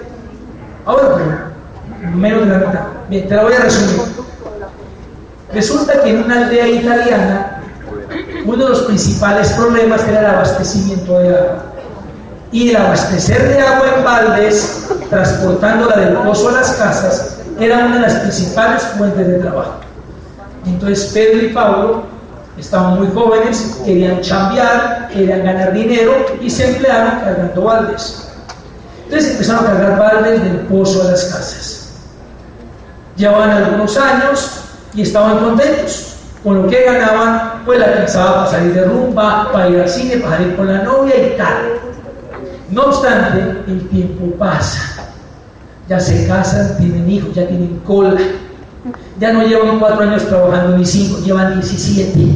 Ahora, 0.86 1.16
pero, 1.16 2.14
menos 2.16 2.40
de 2.42 2.46
la 2.46 2.58
mitad. 2.58 2.86
Bien, 3.08 3.28
te 3.28 3.34
la 3.34 3.42
voy 3.42 3.54
a 3.54 3.60
resumir. 3.60 4.02
Resulta 5.52 6.02
que 6.02 6.10
en 6.10 6.24
una 6.24 6.46
aldea 6.46 6.68
italiana, 6.68 7.62
uno 8.44 8.64
de 8.64 8.70
los 8.70 8.82
principales 8.82 9.50
problemas 9.52 10.06
era 10.06 10.20
el 10.20 10.26
abastecimiento 10.26 11.18
de 11.18 11.28
agua. 11.28 11.73
Y 12.54 12.70
el 12.70 12.76
abastecer 12.76 13.48
de 13.48 13.60
agua 13.60 13.94
en 13.96 14.04
baldes, 14.04 14.86
transportándola 15.10 15.96
del 15.96 16.14
pozo 16.18 16.50
a 16.50 16.52
las 16.52 16.70
casas, 16.74 17.38
era 17.58 17.78
una 17.78 17.96
de 17.96 18.02
las 18.02 18.14
principales 18.20 18.80
fuentes 18.96 19.26
de 19.26 19.38
trabajo. 19.40 19.80
Entonces 20.64 21.10
Pedro 21.12 21.46
y 21.46 21.48
Pablo 21.48 22.04
estaban 22.56 23.00
muy 23.00 23.08
jóvenes, 23.12 23.80
querían 23.84 24.20
chambear, 24.20 25.08
querían 25.12 25.42
ganar 25.42 25.72
dinero 25.72 26.14
y 26.40 26.48
se 26.48 26.68
emplearon 26.68 27.18
cargando 27.24 27.60
baldes. 27.60 28.28
Entonces 29.06 29.32
empezaron 29.32 29.64
a 29.64 29.70
cargar 29.70 29.98
baldes 29.98 30.44
del 30.44 30.58
pozo 30.58 31.02
a 31.02 31.10
las 31.10 31.24
casas. 31.24 31.88
Llevaban 33.16 33.50
algunos 33.50 33.96
años 33.96 34.60
y 34.94 35.02
estaban 35.02 35.40
contentos. 35.40 36.18
Con 36.44 36.62
lo 36.62 36.68
que 36.68 36.84
ganaban, 36.84 37.64
pues 37.64 37.80
la 37.80 37.86
alcanzaba 37.86 38.44
para 38.44 38.50
salir 38.52 38.74
de 38.74 38.84
rumba, 38.84 39.50
para 39.50 39.70
ir 39.70 39.80
al 39.80 39.88
cine, 39.88 40.18
para 40.18 40.36
salir 40.36 40.54
con 40.54 40.72
la 40.72 40.84
novia 40.84 41.16
y 41.16 41.36
tal. 41.36 41.83
No 42.74 42.86
obstante, 42.86 43.70
el 43.70 43.88
tiempo 43.88 44.36
pasa. 44.36 44.80
Ya 45.88 46.00
se 46.00 46.26
casan, 46.26 46.76
tienen 46.78 47.08
hijos, 47.08 47.32
ya 47.34 47.46
tienen 47.46 47.80
cola 47.86 48.20
Ya 49.20 49.32
no 49.32 49.46
llevan 49.46 49.78
cuatro 49.78 50.00
años 50.00 50.26
trabajando 50.26 50.76
ni 50.78 50.84
cinco, 50.84 51.20
llevan 51.20 51.54
17. 51.60 52.26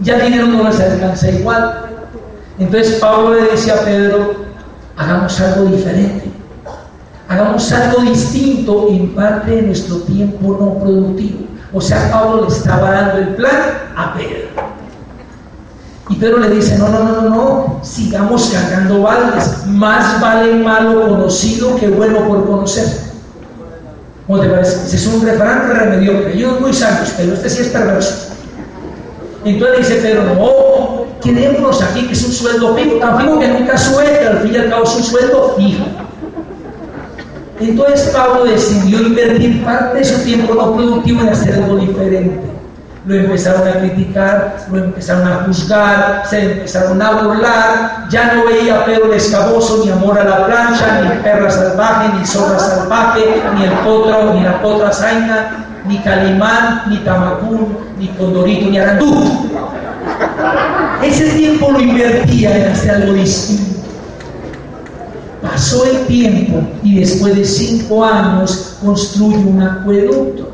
Ya 0.00 0.18
dinero 0.20 0.46
no 0.46 0.62
les 0.62 0.78
alcanza 0.78 1.30
igual. 1.30 1.86
Entonces 2.58 3.00
Pablo 3.00 3.34
le 3.34 3.50
dice 3.50 3.72
a 3.72 3.80
Pedro, 3.80 4.34
hagamos 4.96 5.40
algo 5.40 5.64
diferente. 5.64 6.30
Hagamos 7.28 7.72
algo 7.72 8.02
distinto 8.02 8.88
en 8.90 9.12
parte 9.12 9.56
de 9.56 9.62
nuestro 9.62 9.96
tiempo 10.02 10.56
no 10.60 10.84
productivo. 10.84 11.46
O 11.72 11.80
sea, 11.80 12.12
Pablo 12.12 12.42
le 12.42 12.48
estaba 12.48 12.92
dando 12.92 13.18
el 13.18 13.28
plan 13.34 13.60
a 13.96 14.14
Pedro. 14.14 14.71
Y 16.12 16.16
Pedro 16.16 16.38
le 16.40 16.50
dice, 16.50 16.76
no, 16.76 16.88
no, 16.88 17.04
no, 17.04 17.22
no, 17.22 17.30
no, 17.30 17.80
sigamos 17.82 18.50
cargando 18.52 19.00
baldes. 19.00 19.66
Más 19.66 20.20
vale 20.20 20.54
malo 20.56 21.08
conocido 21.08 21.74
que 21.76 21.88
bueno 21.88 22.28
por 22.28 22.46
conocer. 22.46 22.86
¿Cómo 24.26 24.40
te 24.40 24.48
parece? 24.48 24.84
Ese 24.84 24.96
es 24.96 25.06
un 25.06 25.24
refrán 25.24 25.70
remediocre. 25.70 26.36
Yo 26.36 26.60
muy 26.60 26.74
sanos, 26.74 27.14
pero 27.16 27.32
este 27.32 27.48
sí 27.48 27.62
es 27.62 27.68
perverso. 27.68 28.34
Entonces 29.46 29.88
dice 29.88 30.00
Pedro, 30.02 30.34
no, 30.34 31.06
quedémonos 31.22 31.80
aquí, 31.80 32.06
que 32.06 32.12
es 32.12 32.24
un 32.26 32.32
sueldo 32.32 32.74
fijo, 32.76 32.96
tan 32.96 33.18
fijo 33.18 33.38
que 33.38 33.48
nunca 33.48 33.78
suelta, 33.78 34.28
al 34.28 34.40
fin 34.40 34.52
y 34.52 34.56
al 34.58 34.68
cabo 34.68 34.84
es 34.84 34.94
un 34.94 35.02
sueldo 35.02 35.54
fijo. 35.56 35.84
Entonces 37.58 38.10
Pablo 38.10 38.44
decidió 38.44 39.00
invertir 39.00 39.64
parte 39.64 39.98
de 39.98 40.04
su 40.04 40.22
tiempo 40.24 40.54
no 40.54 40.76
productivo 40.76 41.22
en 41.22 41.30
hacer 41.30 41.54
algo 41.54 41.76
diferente. 41.76 42.51
Lo 43.04 43.16
empezaron 43.16 43.66
a 43.66 43.80
criticar, 43.80 44.58
lo 44.70 44.84
empezaron 44.84 45.26
a 45.26 45.44
juzgar, 45.44 46.22
se 46.30 46.52
empezaron 46.52 47.02
a 47.02 47.10
burlar. 47.22 48.06
Ya 48.10 48.34
no 48.34 48.44
veía 48.44 48.84
Pedro 48.84 49.06
el 49.06 49.14
escaboso, 49.14 49.82
ni 49.84 49.90
amor 49.90 50.18
a 50.18 50.24
la 50.24 50.46
plancha, 50.46 51.02
ni 51.02 51.22
perra 51.22 51.50
salvaje, 51.50 52.10
ni 52.16 52.24
zorra 52.24 52.58
salvaje, 52.60 53.42
ni 53.56 53.64
el 53.64 53.72
potro, 53.80 54.34
ni 54.34 54.42
la 54.42 54.62
potra 54.62 54.92
zaina, 54.92 55.66
ni 55.88 55.98
calimán, 55.98 56.82
ni 56.88 56.98
tamacún, 56.98 57.76
ni 57.98 58.06
condorito, 58.08 58.70
ni 58.70 58.78
arandú. 58.78 59.50
Ese 61.02 61.30
tiempo 61.30 61.72
lo 61.72 61.80
invertía 61.80 62.56
en 62.56 62.70
hacer 62.70 62.90
algo 62.92 63.14
distinto. 63.14 63.80
Pasó 65.42 65.84
el 65.86 66.06
tiempo 66.06 66.62
y 66.84 67.00
después 67.00 67.34
de 67.34 67.44
cinco 67.44 68.04
años 68.04 68.78
construye 68.80 69.38
un 69.38 69.60
acueducto. 69.60 70.52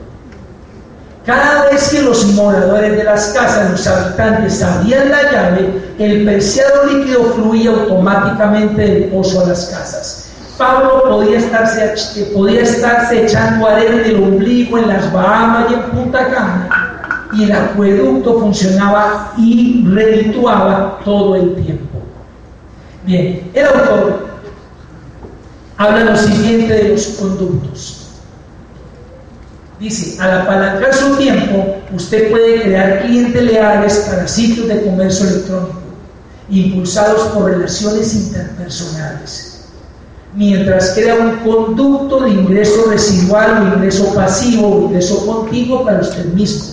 Cada 1.29 1.69
vez 1.69 1.91
que 1.91 2.01
los 2.01 2.25
moradores 2.29 2.97
de 2.97 3.05
las 3.05 3.27
casas, 3.35 3.71
los 3.71 3.87
habitantes, 3.87 4.63
abrían 4.63 5.11
la 5.11 5.31
llave, 5.31 5.93
el 5.99 6.25
preciado 6.25 6.87
líquido 6.87 7.23
fluía 7.35 7.71
automáticamente 7.71 8.81
del 8.81 9.05
pozo 9.11 9.45
a 9.45 9.49
las 9.49 9.67
casas. 9.67 10.31
Pablo 10.57 11.03
podía 11.07 11.37
estarse, 11.37 11.93
eh, 12.17 12.33
podía 12.35 12.63
estarse 12.63 13.27
echando 13.27 13.67
arena 13.67 13.99
del 14.05 14.23
ombligo 14.23 14.79
en 14.79 14.89
las 14.89 15.13
Bahamas 15.13 15.67
y 15.71 15.75
en 15.75 15.83
Punta 15.91 16.29
Cana, 16.29 17.29
y 17.35 17.45
el 17.45 17.53
acueducto 17.53 18.41
funcionaba 18.41 19.35
y 19.37 19.87
redituaba 19.87 20.99
todo 21.05 21.37
el 21.37 21.57
tiempo. 21.57 21.99
Bien, 23.05 23.51
el 23.53 23.67
autor 23.67 24.29
habla 25.77 26.05
lo 26.05 26.17
siguiente 26.17 26.73
de 26.73 26.89
los 26.89 27.07
conductos. 27.21 27.98
Dice, 29.81 30.21
al 30.21 30.41
apalancar 30.41 30.93
su 30.93 31.17
tiempo, 31.17 31.77
usted 31.95 32.33
puede 32.33 32.63
crear 32.63 33.03
clientes 33.03 33.41
leales 33.41 34.07
para 34.11 34.27
sitios 34.27 34.67
de 34.67 34.83
comercio 34.83 35.29
electrónico, 35.29 35.79
impulsados 36.51 37.29
por 37.29 37.45
relaciones 37.45 38.13
interpersonales, 38.13 39.67
mientras 40.35 40.95
crea 40.95 41.15
un 41.15 41.37
conducto 41.49 42.25
de 42.25 42.31
ingreso 42.31 42.91
residual 42.91 43.63
o 43.63 43.77
ingreso 43.77 44.13
pasivo 44.15 44.67
o 44.69 44.85
ingreso 44.87 45.25
continuo 45.25 45.85
para 45.85 46.01
usted 46.01 46.25
mismo. 46.35 46.65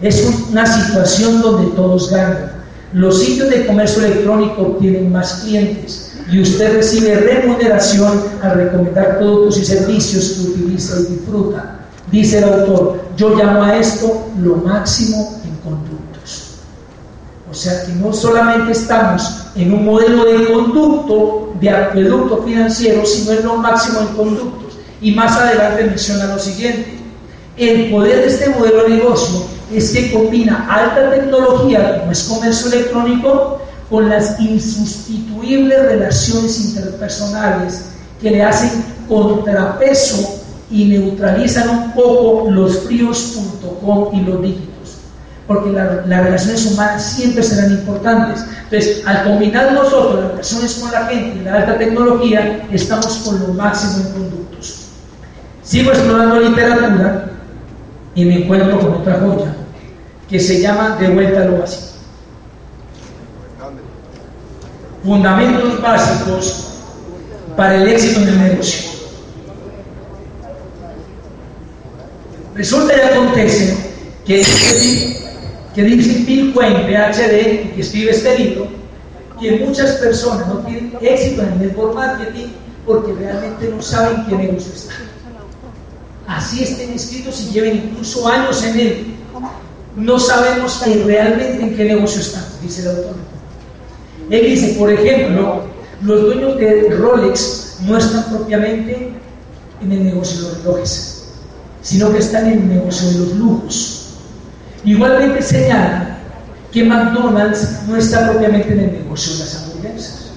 Es 0.00 0.24
una 0.48 0.64
situación 0.64 1.42
donde 1.42 1.72
todos 1.74 2.08
ganan. 2.08 2.52
Los 2.92 3.20
sitios 3.20 3.50
de 3.50 3.66
comercio 3.66 4.04
electrónico 4.04 4.62
obtienen 4.62 5.10
más 5.10 5.40
clientes 5.42 6.12
y 6.30 6.40
usted 6.40 6.74
recibe 6.74 7.16
remuneración 7.16 8.22
al 8.42 8.54
recomendar 8.54 9.18
productos 9.18 9.58
y 9.58 9.64
servicios 9.64 10.28
que 10.30 10.50
utiliza 10.52 11.00
y 11.00 11.14
disfruta. 11.14 11.77
Dice 12.10 12.38
el 12.38 12.44
autor, 12.44 13.00
yo 13.16 13.36
llamo 13.36 13.62
a 13.62 13.76
esto 13.76 14.28
lo 14.40 14.56
máximo 14.56 15.40
en 15.44 15.54
conductos. 15.56 16.58
O 17.50 17.54
sea 17.54 17.84
que 17.84 17.92
no 17.92 18.12
solamente 18.12 18.72
estamos 18.72 19.46
en 19.54 19.72
un 19.72 19.84
modelo 19.84 20.24
de 20.24 20.52
conducto, 20.52 21.52
de 21.60 21.70
acueducto 21.70 22.42
financiero, 22.44 23.04
sino 23.04 23.32
en 23.32 23.44
lo 23.44 23.56
máximo 23.56 24.00
en 24.00 24.06
conductos. 24.08 24.78
Y 25.00 25.12
más 25.12 25.36
adelante 25.36 25.84
menciona 25.84 26.26
lo 26.26 26.38
siguiente, 26.38 26.98
el 27.56 27.90
poder 27.90 28.20
de 28.20 28.26
este 28.28 28.50
modelo 28.50 28.84
de 28.84 28.90
negocio 28.90 29.42
es 29.72 29.90
que 29.90 30.12
combina 30.12 30.66
alta 30.70 31.10
tecnología, 31.10 32.00
como 32.00 32.12
es 32.12 32.22
comercio 32.22 32.72
electrónico, 32.72 33.60
con 33.90 34.08
las 34.08 34.38
insustituibles 34.38 35.82
relaciones 35.82 36.60
interpersonales 36.60 37.86
que 38.20 38.30
le 38.30 38.42
hacen 38.42 38.84
contrapeso 39.08 40.37
y 40.70 40.84
neutralizan 40.84 41.68
un 41.68 41.92
poco 41.92 42.50
los 42.50 42.80
fríos.com 42.80 44.14
y 44.14 44.20
los 44.22 44.42
dígitos. 44.42 44.98
Porque 45.46 45.70
las 45.70 46.24
relaciones 46.24 46.66
humanas 46.66 47.02
siempre 47.02 47.42
serán 47.42 47.72
importantes. 47.72 48.44
Entonces, 48.64 49.02
al 49.06 49.24
combinar 49.24 49.72
nosotros 49.72 50.20
las 50.20 50.30
relaciones 50.32 50.74
con 50.74 50.92
la 50.92 51.06
gente 51.06 51.38
y 51.38 51.44
la 51.44 51.54
alta 51.54 51.78
tecnología, 51.78 52.66
estamos 52.70 53.06
con 53.24 53.40
lo 53.40 53.54
máximo 53.54 54.04
en 54.04 54.12
conductos. 54.12 54.88
Sigo 55.62 55.90
explorando 55.90 56.40
literatura 56.40 57.30
y 58.14 58.24
me 58.26 58.42
encuentro 58.42 58.78
con 58.78 58.94
otra 58.94 59.20
joya 59.20 59.54
que 60.28 60.38
se 60.38 60.60
llama 60.60 60.96
De 61.00 61.08
vuelta 61.08 61.42
a 61.42 61.44
lo 61.46 61.58
básico. 61.58 61.88
Fundamentos 65.02 65.80
básicos 65.80 66.68
para 67.56 67.76
el 67.76 67.88
éxito 67.88 68.20
en 68.20 68.28
el 68.28 68.38
negocio. 68.38 68.97
Resulta 72.58 72.92
y 72.92 73.00
acontece 73.00 73.76
que, 74.26 74.44
que 75.76 75.82
dice 75.84 76.24
Bill 76.24 76.52
Quinn, 76.52 76.86
PhD, 76.86 77.72
que 77.72 77.80
escribe 77.80 78.10
este 78.10 78.36
libro, 78.36 78.66
que 79.40 79.64
muchas 79.64 79.92
personas 79.98 80.48
no 80.48 80.58
tienen 80.64 80.92
éxito 81.00 81.42
en 81.42 81.52
el 81.52 81.58
network 81.60 81.94
marketing 81.94 82.48
porque 82.84 83.12
realmente 83.12 83.68
no 83.68 83.80
saben 83.80 84.26
qué 84.28 84.34
negocio 84.34 84.72
está. 84.74 84.92
Así 86.26 86.64
estén 86.64 86.90
escritos 86.94 87.40
y 87.42 87.52
lleven 87.52 87.76
incluso 87.76 88.26
años 88.26 88.64
en 88.64 88.80
él. 88.80 89.06
No 89.94 90.18
sabemos 90.18 90.82
realmente 91.06 91.62
en 91.62 91.76
qué 91.76 91.84
negocio 91.84 92.20
están, 92.20 92.42
dice 92.60 92.82
el 92.82 92.88
autor. 92.88 93.14
Él 94.30 94.46
dice, 94.46 94.74
por 94.76 94.90
ejemplo, 94.90 95.62
los 96.02 96.22
dueños 96.22 96.56
de 96.56 96.90
Rolex 96.90 97.76
no 97.82 97.96
están 97.96 98.24
propiamente 98.36 99.12
en 99.80 99.92
el 99.92 100.04
negocio 100.06 100.38
de 100.38 100.48
los 100.48 100.58
relojes 100.64 101.17
sino 101.88 102.12
que 102.12 102.18
están 102.18 102.44
en 102.46 102.58
el 102.58 102.68
negocio 102.68 103.08
de 103.08 103.18
los 103.18 103.32
lujos. 103.36 104.08
Igualmente 104.84 105.40
señala 105.40 106.18
que 106.70 106.84
McDonald's 106.84 107.66
no 107.88 107.96
está 107.96 108.30
propiamente 108.30 108.74
en 108.74 108.80
el 108.80 108.92
negocio 108.92 109.32
de 109.32 109.38
las 109.38 109.56
hamburguesas. 109.56 110.32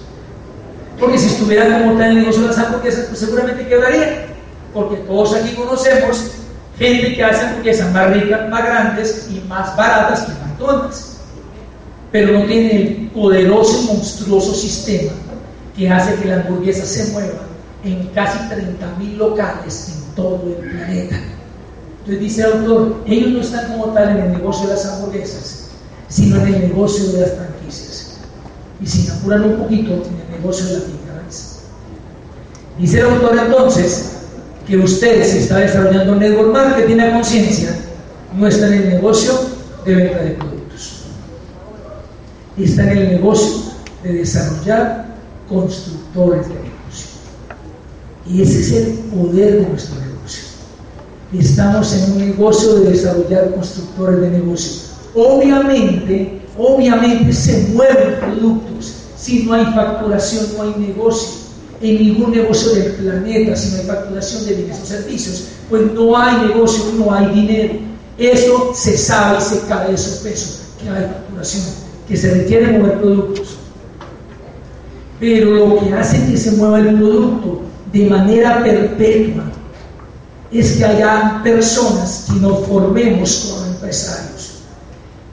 Porque 0.98 1.18
si 1.18 1.28
estuviera 1.28 1.80
como 1.80 1.98
tal 1.98 2.04
en 2.04 2.08
el 2.12 2.20
negocio 2.20 2.44
de 2.44 2.48
las 2.48 2.58
hamburguesas, 2.58 3.08
pues 3.08 3.20
seguramente 3.20 3.68
quedaría. 3.68 4.28
Porque 4.74 4.96
todos 4.96 5.36
aquí 5.36 5.54
conocemos 5.54 6.24
gente 6.80 7.16
que 7.16 7.22
hace 7.22 7.46
hamburguesas 7.46 7.92
más 7.92 8.14
ricas, 8.14 8.50
más 8.50 8.64
grandes 8.64 9.28
y 9.30 9.46
más 9.50 9.76
baratas 9.76 10.22
que 10.22 10.32
McDonald's. 10.32 11.18
Pero 12.14 12.40
no 12.40 12.46
tiene 12.46 12.76
el 12.78 13.10
poderoso 13.10 13.78
y 13.78 13.88
monstruoso 13.88 14.54
sistema 14.54 15.12
que 15.76 15.90
hace 15.90 16.16
que 16.16 16.30
la 16.30 16.36
hamburguesa 16.36 16.86
se 16.86 17.12
mueva 17.12 17.42
en 17.84 18.08
casi 18.14 18.40
30.000 18.40 19.18
locales 19.18 19.98
en 19.98 20.16
todo 20.16 20.42
el 20.48 20.70
planeta. 20.70 21.18
Entonces 22.02 22.20
dice 22.20 22.42
el 22.42 22.54
autor, 22.54 23.04
ellos 23.06 23.32
no 23.32 23.42
están 23.42 23.72
como 23.72 23.94
tal 23.94 24.18
en 24.18 24.26
el 24.26 24.32
negocio 24.34 24.68
de 24.68 24.74
las 24.74 24.86
hamburguesas, 24.88 25.68
sino 26.10 26.38
en 26.38 26.54
el 26.54 26.62
negocio 26.62 27.12
de 27.12 27.22
las 27.22 27.32
franquicias. 27.34 28.18
Y 28.82 28.88
si 28.88 29.08
me 29.28 29.36
un 29.36 29.58
poquito, 29.58 29.94
en 29.94 30.34
el 30.34 30.42
negocio 30.42 30.66
de 30.66 30.74
la 30.74 30.80
finca 30.80 31.02
Dice 32.80 33.00
el 33.00 33.06
autor 33.06 33.38
entonces 33.38 34.12
que 34.66 34.78
usted 34.78 35.24
se 35.24 35.40
está 35.40 35.58
desarrollando 35.58 36.14
un 36.14 36.20
network 36.20 36.52
marketing 36.52 37.00
a 37.00 37.14
conciencia, 37.14 37.76
no 38.36 38.48
está 38.48 38.68
en 38.68 38.74
el 38.74 38.90
negocio 38.90 39.34
de 39.86 39.96
venta 39.96 40.24
de 40.24 40.32
productos. 40.32 41.04
Está 42.58 42.92
en 42.92 42.98
el 42.98 43.08
negocio 43.10 43.72
de 44.04 44.14
desarrollar 44.14 45.06
constructores 45.48 46.48
de 46.48 46.56
negocio. 46.56 47.08
Y 48.28 48.42
ese 48.42 48.62
es 48.62 48.72
el 48.72 48.94
poder 49.10 49.62
de 49.62 49.70
nuestro 49.70 49.96
negocio 49.96 50.11
estamos 51.40 51.94
en 51.94 52.12
un 52.12 52.18
negocio 52.18 52.76
de 52.76 52.92
desarrollar 52.92 53.54
constructores 53.56 54.22
de 54.22 54.30
negocios. 54.32 54.92
Obviamente, 55.16 56.42
obviamente 56.58 57.32
se 57.34 57.68
mueven 57.74 58.20
productos. 58.20 58.94
Si 59.18 59.44
no 59.44 59.54
hay 59.54 59.66
facturación, 59.66 60.46
no 60.58 60.64
hay 60.64 60.76
negocio. 60.78 61.42
en 61.82 61.96
ningún 61.98 62.32
negocio 62.32 62.74
del 62.74 62.92
planeta 62.92 63.56
si 63.56 63.72
no 63.72 63.82
hay 63.82 63.88
facturación 63.88 64.46
de 64.46 64.54
bienes 64.56 64.80
o 64.84 64.86
servicios. 64.86 65.46
Pues 65.70 65.92
no 65.94 66.16
hay 66.16 66.48
negocio, 66.48 66.84
no 66.98 67.14
hay 67.14 67.34
dinero. 67.34 67.74
Eso 68.18 68.72
se 68.76 68.98
sabe 68.98 69.40
y 69.40 69.42
se 69.42 69.60
cae 69.68 69.88
de 69.88 69.96
esos 69.96 70.20
pesos, 70.20 70.60
que 70.80 70.90
hay 70.90 71.06
facturación, 71.06 71.64
que 72.08 72.18
se 72.18 72.32
requiere 72.36 72.78
mover 72.78 73.00
productos. 73.00 73.58
Pero 75.20 75.52
lo 75.52 75.80
que 75.80 75.94
hace 75.94 76.24
que 76.30 76.38
se 76.38 76.52
mueva 76.52 76.80
el 76.80 76.96
producto 76.98 77.62
de 77.92 78.06
manera 78.08 78.62
perpetua 78.64 79.46
es 80.52 80.74
que 80.74 80.86
haya 80.86 81.42
personas 81.44 82.26
que 82.28 82.40
nos 82.40 82.68
formemos 82.68 83.36
como 83.36 83.66
empresarios, 83.68 84.52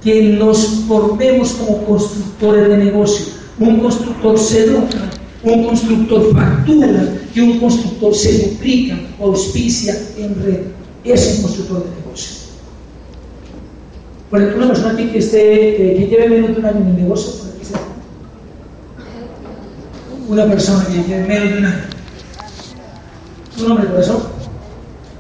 que 0.03 0.23
nos 0.23 0.85
formemos 0.87 1.51
como 1.53 1.85
constructores 1.85 2.69
de 2.69 2.77
negocio. 2.79 3.27
Un 3.59 3.81
constructor 3.81 4.39
se 4.39 4.65
educa, 4.65 5.11
un 5.43 5.67
constructor 5.67 6.33
factura 6.33 7.15
y 7.35 7.41
un 7.41 7.59
constructor 7.59 8.15
se 8.15 8.51
duplica 8.51 8.97
auspicia 9.21 9.97
en 10.17 10.41
red. 10.43 10.61
Es 11.03 11.37
un 11.37 11.43
constructor 11.43 11.85
de 11.85 12.01
negocio. 12.01 12.37
Por 14.31 14.41
ejemplo, 14.41 14.67
una 14.67 14.75
persona 14.75 14.97
que, 14.97 15.19
esté, 15.19 15.39
que 15.39 16.07
lleve 16.09 16.29
menos 16.29 16.51
de 16.53 16.61
un 16.61 16.67
año 16.67 16.81
en 16.81 16.87
el 16.89 16.97
negocio, 16.97 17.33
una 20.29 20.45
persona 20.45 20.87
que 20.87 21.03
lleve 21.03 21.27
menos 21.27 21.51
de 21.51 21.59
un 21.59 21.65
año. 21.65 21.85
¿Tu 23.57 23.69
nombre, 23.69 23.87
corazón? 23.89 24.38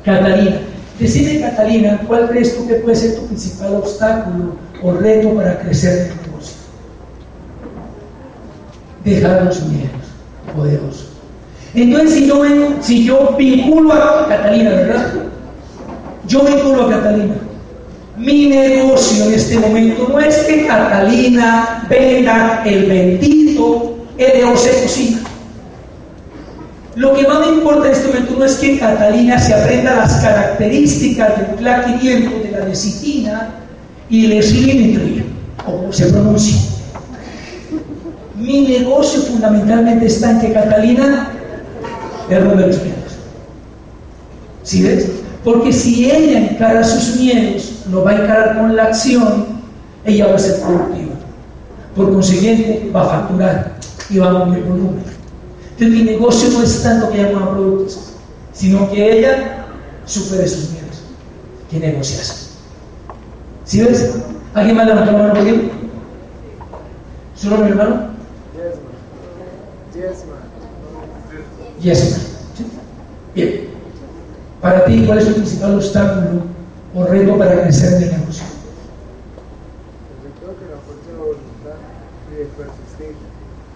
Catalina. 0.09 0.57
Decime, 0.99 1.40
Catalina, 1.40 2.01
¿cuál 2.09 2.29
crees 2.29 2.57
tú 2.57 2.66
que 2.66 2.75
puede 2.77 2.97
ser 2.97 3.14
tu 3.16 3.27
principal 3.27 3.77
obstáculo 3.77 4.57
o 4.83 4.92
reto 4.92 5.35
para 5.35 5.59
crecer 5.61 6.07
en 6.07 6.12
el 6.12 6.27
negocio? 6.27 6.57
Dejar 9.05 9.44
los 9.44 9.62
miedos 9.64 9.90
poderosos. 10.57 11.09
Entonces, 11.75 12.14
si 12.81 13.05
yo, 13.05 13.37
vinculo 13.37 13.92
a 13.92 14.27
Catalina, 14.29 14.71
¿verdad? 14.71 15.12
Yo 16.27 16.42
vinculo 16.44 16.87
a 16.87 16.90
Catalina. 16.90 17.35
Mi 18.16 18.47
negocio 18.47 19.27
en 19.27 19.35
este 19.35 19.59
momento 19.59 20.09
no 20.09 20.18
es 20.18 20.37
que 20.38 20.66
Catalina 20.66 21.87
venda 21.88 22.62
el 22.64 22.87
bendito 22.87 23.97
LOC 24.18 24.83
Cocina. 24.83 25.17
Lo 26.99 27.15
que 27.15 27.29
más 27.29 27.39
me 27.39 27.53
importa 27.55 27.87
en 27.87 27.93
este 27.93 28.09
momento 28.09 28.35
no 28.37 28.45
es 28.45 28.57
que 28.57 28.77
Catalina 28.77 29.39
se 29.39 29.55
aprenda 29.55 29.95
las 29.95 30.15
características 30.17 31.39
del 31.39 31.47
PLA 31.55 31.85
500 31.85 32.43
de 32.43 32.51
la 32.51 32.65
lecitina 32.65 33.51
y 34.11 34.25
el 34.25 34.33
eslimetría, 34.33 35.23
como 35.65 35.93
se 35.93 36.07
pronuncia. 36.07 36.61
Mi 38.35 38.63
negocio 38.63 39.23
fundamentalmente 39.23 40.07
está 40.07 40.33
en 40.33 40.41
que 40.41 40.53
Catalina 40.53 41.31
derrumbe 42.29 42.67
los 42.67 42.83
miedos. 42.83 43.13
¿Sí 44.65 44.83
ves? 44.83 45.09
Porque 45.45 45.73
si 45.73 46.11
ella 46.11 46.51
encara 46.51 46.83
sus 46.83 47.15
miedos, 47.15 47.75
lo 47.93 48.03
va 48.03 48.11
a 48.11 48.15
encarar 48.15 48.59
con 48.59 48.75
la 48.75 48.87
acción, 48.87 49.47
ella 50.05 50.27
va 50.27 50.35
a 50.35 50.39
ser 50.41 50.61
productiva. 50.63 51.15
Por 51.95 52.13
consiguiente, 52.13 52.91
va 52.93 53.03
a 53.03 53.21
facturar 53.21 53.77
y 54.11 54.19
va 54.19 54.31
a 54.31 54.33
mover 54.33 54.63
volumen. 54.63 55.17
Entonces 55.79 55.97
mi 55.97 56.11
negocio 56.11 56.51
no 56.51 56.64
es 56.64 56.83
tanto 56.83 57.09
que 57.09 57.21
ella 57.21 57.51
productos, 57.51 58.14
sino 58.53 58.91
que 58.91 59.19
ella 59.19 59.64
supere 60.07 60.49
sus 60.49 60.71
miedos. 60.71 61.03
¿Qué 61.71 61.79
negocias? 61.79 62.49
¿Sí 63.64 63.81
ves? 63.81 64.17
¿Alguien 64.55 64.77
más 64.77 64.88
levantó 64.88 65.12
la 65.12 65.19
mano 65.19 65.35
por 65.35 65.43
aquí? 65.43 65.71
¿Solo 67.37 67.59
mi 67.59 67.71
hermano? 67.71 68.09
Yes, 69.95 70.25
man. 70.27 70.41
Yes, 71.81 72.11
man. 72.11 72.21
Bien. 73.37 73.69
Para 74.61 74.85
ti, 74.85 75.05
¿cuál 75.07 75.19
es 75.19 75.27
tu 75.27 75.35
principal 75.35 75.77
obstáculo 75.77 76.43
o 76.93 77.05
reto 77.05 77.38
para 77.38 77.62
crecer 77.62 77.95
en 77.95 78.03
el 78.03 78.19
negocio? 78.19 78.48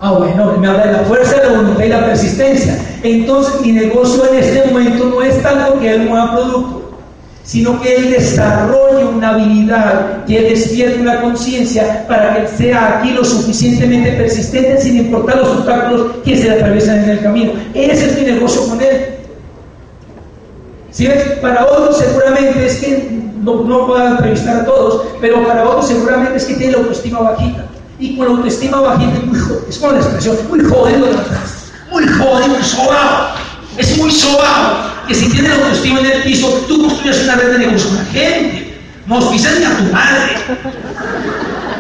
Ah, 0.04 0.10
bueno, 0.18 0.56
me 0.58 0.66
habla 0.66 0.86
de 0.86 0.92
la 0.94 0.98
fuerza, 1.04 1.36
la 1.36 1.58
voluntad 1.58 1.84
y 1.84 1.88
la 1.88 2.04
persistencia. 2.04 2.76
Entonces, 3.04 3.60
mi 3.60 3.70
negocio 3.70 4.28
en 4.32 4.42
este 4.42 4.68
momento 4.68 5.04
no 5.04 5.22
es 5.22 5.40
tanto 5.40 5.78
que 5.78 5.94
él 5.94 6.08
mueva 6.08 6.34
producto, 6.34 6.98
sino 7.44 7.80
que 7.80 7.94
él 7.94 8.10
desarrolle 8.10 9.04
una 9.04 9.28
habilidad, 9.28 10.24
que 10.24 10.40
despierte 10.40 11.00
una 11.00 11.20
conciencia 11.20 12.04
para 12.08 12.34
que 12.34 12.48
sea 12.48 12.98
aquí 12.98 13.12
lo 13.12 13.24
suficientemente 13.24 14.10
persistente 14.14 14.80
sin 14.80 14.96
importar 14.96 15.36
los 15.36 15.50
obstáculos 15.50 16.16
que 16.24 16.36
se 16.36 16.48
le 16.48 16.54
atraviesan 16.56 17.04
en 17.04 17.10
el 17.10 17.20
camino. 17.20 17.52
Ese 17.72 18.06
es 18.06 18.18
mi 18.18 18.24
negocio 18.24 18.66
con 18.66 18.82
él. 18.82 19.06
Si 20.90 21.08
para 21.40 21.64
otros 21.64 21.98
seguramente 21.98 22.66
es 22.66 22.76
que 22.78 23.08
no, 23.40 23.62
no 23.62 23.86
puedo 23.86 24.04
entrevistar 24.04 24.62
a 24.62 24.64
todos, 24.64 25.06
pero 25.20 25.46
para 25.46 25.62
otros 25.62 25.86
seguramente 25.86 26.38
es 26.38 26.44
que 26.44 26.54
tiene 26.54 26.72
la 26.72 26.78
autoestima 26.78 27.20
bajita 27.20 27.66
y 28.02 28.16
con 28.16 28.26
la 28.26 28.32
autoestima 28.32 28.80
bajita, 28.80 29.20
muy 29.20 29.38
es 29.68 29.78
como 29.78 29.92
la 29.92 29.98
expresión, 30.00 30.36
muy 30.50 30.60
jodido 30.60 31.06
muy 31.92 32.08
jodido, 32.08 32.48
muy 32.48 32.62
sobado. 32.62 33.34
Es 33.78 33.96
muy 33.96 34.10
sobado 34.10 34.92
que 35.06 35.14
si 35.14 35.28
tienes 35.30 35.50
la 35.50 35.64
autoestima 35.64 36.00
en 36.00 36.06
el 36.06 36.22
piso, 36.22 36.48
tú 36.66 36.80
construyes 36.82 37.22
una 37.22 37.36
red 37.36 37.52
de 37.52 37.58
negocio 37.58 37.88
con 37.88 37.98
la 37.98 38.04
gente. 38.06 38.80
No 39.06 39.16
auspicias 39.16 39.58
ni 39.58 39.64
a 39.64 39.76
tu 39.76 39.84
madre. 39.84 40.36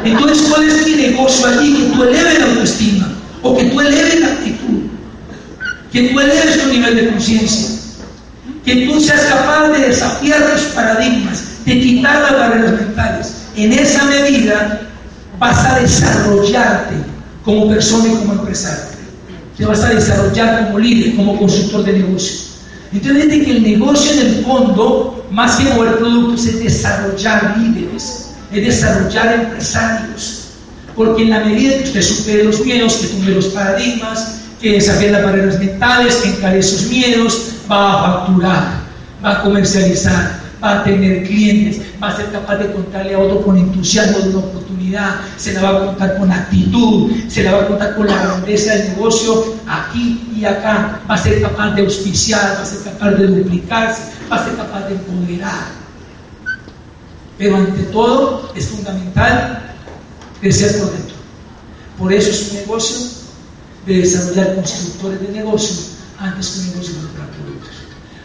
Entonces, 0.04 0.46
¿cuál 0.48 0.68
es 0.68 0.86
mi 0.86 0.94
negocio 0.94 1.46
allí? 1.46 1.76
Que 1.76 1.96
tú 1.96 2.02
eleves 2.02 2.38
la 2.38 2.46
autoestima 2.46 3.08
o 3.42 3.56
que 3.56 3.64
tú 3.64 3.80
eleves 3.80 4.20
la 4.20 4.26
actitud, 4.28 4.80
que 5.92 6.08
tú 6.08 6.20
eleves 6.20 6.62
tu 6.62 6.68
nivel 6.68 6.96
de 6.96 7.10
conciencia, 7.10 7.68
que 8.64 8.86
tú 8.86 9.00
seas 9.00 9.22
capaz 9.22 9.68
de 9.68 9.88
desafiar 9.88 10.40
los 10.40 10.62
paradigmas, 10.74 11.44
de 11.64 11.80
quitar 11.80 12.22
las 12.22 12.32
barreras 12.32 12.72
mentales. 12.72 13.34
En 13.56 13.72
esa 13.72 14.04
medida, 14.04 14.91
vas 15.42 15.66
a 15.66 15.80
desarrollarte 15.80 16.94
como 17.44 17.68
persona 17.68 18.06
y 18.06 18.16
como 18.16 18.34
empresario. 18.34 18.92
Te 19.58 19.66
vas 19.66 19.82
a 19.82 19.88
desarrollar 19.88 20.66
como 20.66 20.78
líder, 20.78 21.16
como 21.16 21.36
constructor 21.36 21.82
de 21.84 21.94
negocios. 21.94 22.50
Entonces, 22.92 23.26
que 23.26 23.50
el 23.50 23.62
negocio 23.64 24.12
en 24.12 24.18
el 24.20 24.44
fondo, 24.44 25.26
más 25.32 25.56
que 25.56 25.64
mover 25.64 25.98
productos, 25.98 26.46
es 26.46 26.62
desarrollar 26.62 27.58
líderes, 27.58 28.28
es 28.52 28.66
desarrollar 28.66 29.34
empresarios. 29.34 30.44
Porque 30.94 31.22
en 31.22 31.30
la 31.30 31.40
medida 31.40 31.78
que 31.78 31.84
usted 31.84 32.02
supere 32.02 32.44
los 32.44 32.60
miedos, 32.60 32.94
que 32.94 33.08
tumbe 33.08 33.32
los 33.32 33.46
paradigmas, 33.46 34.36
que 34.60 34.74
desafíe 34.74 35.10
las 35.10 35.24
barreras 35.24 35.58
mentales, 35.58 36.16
que 36.16 36.28
encare 36.28 36.60
esos 36.60 36.86
miedos, 36.86 37.48
va 37.68 37.94
a 37.94 38.02
facturar, 38.02 38.80
va 39.24 39.32
a 39.32 39.42
comercializar, 39.42 40.41
va 40.62 40.80
a 40.80 40.84
tener 40.84 41.24
clientes, 41.24 41.80
va 42.02 42.08
a 42.08 42.16
ser 42.16 42.30
capaz 42.30 42.56
de 42.56 42.72
contarle 42.72 43.14
a 43.14 43.18
otro 43.18 43.42
con 43.42 43.58
entusiasmo 43.58 44.18
de 44.18 44.28
una 44.28 44.38
oportunidad, 44.38 45.20
se 45.36 45.52
la 45.52 45.62
va 45.62 45.68
a 45.70 45.86
contar 45.86 46.18
con 46.18 46.30
actitud, 46.30 47.12
se 47.28 47.42
la 47.42 47.52
va 47.52 47.62
a 47.62 47.66
contar 47.66 47.96
con 47.96 48.06
la 48.06 48.22
grandeza 48.22 48.74
del 48.74 48.90
negocio 48.90 49.56
aquí 49.66 50.32
y 50.36 50.44
acá, 50.44 51.00
va 51.10 51.14
a 51.14 51.18
ser 51.18 51.42
capaz 51.42 51.74
de 51.74 51.82
auspiciar, 51.82 52.56
va 52.58 52.62
a 52.62 52.66
ser 52.66 52.82
capaz 52.82 53.10
de 53.12 53.26
duplicarse, 53.26 54.02
va 54.30 54.36
a 54.36 54.44
ser 54.44 54.56
capaz 54.56 54.88
de 54.88 54.94
empoderar. 54.94 55.82
Pero 57.38 57.56
ante 57.56 57.82
todo 57.84 58.52
es 58.54 58.68
fundamental 58.68 59.74
crecer 60.40 60.78
por 60.78 60.92
dentro. 60.92 61.16
Por 61.98 62.12
eso 62.12 62.30
es 62.30 62.50
un 62.50 62.56
negocio 62.58 62.96
de 63.86 63.96
desarrollar 63.98 64.54
constructores 64.54 65.20
de 65.20 65.28
negocio 65.28 65.76
antes 66.18 66.48
que 66.48 66.60
un 66.60 66.66
negocio 66.68 66.94
de 66.94 67.00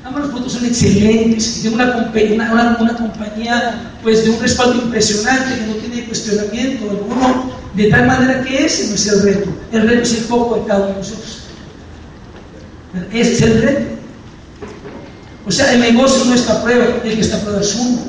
Ambos 0.07 0.21
los 0.21 0.29
productos 0.29 0.53
son 0.53 0.65
excelentes, 0.65 1.61
tiene 1.61 1.75
una, 1.75 2.11
una, 2.31 2.77
una, 2.79 2.95
compañía 2.95 3.91
pues, 4.01 4.23
de 4.23 4.29
un 4.29 4.39
respaldo 4.39 4.75
impresionante 4.75 5.55
que 5.55 5.67
no 5.67 5.73
tiene 5.73 6.05
cuestionamiento 6.05 6.89
alguno, 6.89 7.51
de 7.73 7.89
tal 7.89 8.07
manera 8.07 8.41
que 8.41 8.65
ese 8.65 8.87
no 8.87 8.95
es 8.95 9.07
el 9.07 9.21
reto, 9.23 9.49
el 9.73 9.81
reto 9.81 10.03
es 10.03 10.13
el 10.13 10.23
foco 10.23 10.55
de 10.55 10.65
cada 10.65 10.79
uno 10.79 10.89
de 10.93 10.95
nosotros. 10.99 11.39
Ese 13.11 13.33
es 13.33 13.41
el 13.41 13.61
reto. 13.61 13.85
O 15.45 15.51
sea, 15.51 15.73
el 15.73 15.81
negocio 15.81 16.23
no 16.25 16.35
está 16.35 16.53
a 16.53 16.63
prueba, 16.63 16.85
el 17.03 17.13
que 17.13 17.21
está 17.21 17.37
a 17.37 17.41
prueba 17.41 17.59
es 17.59 17.75
uno. 17.75 17.99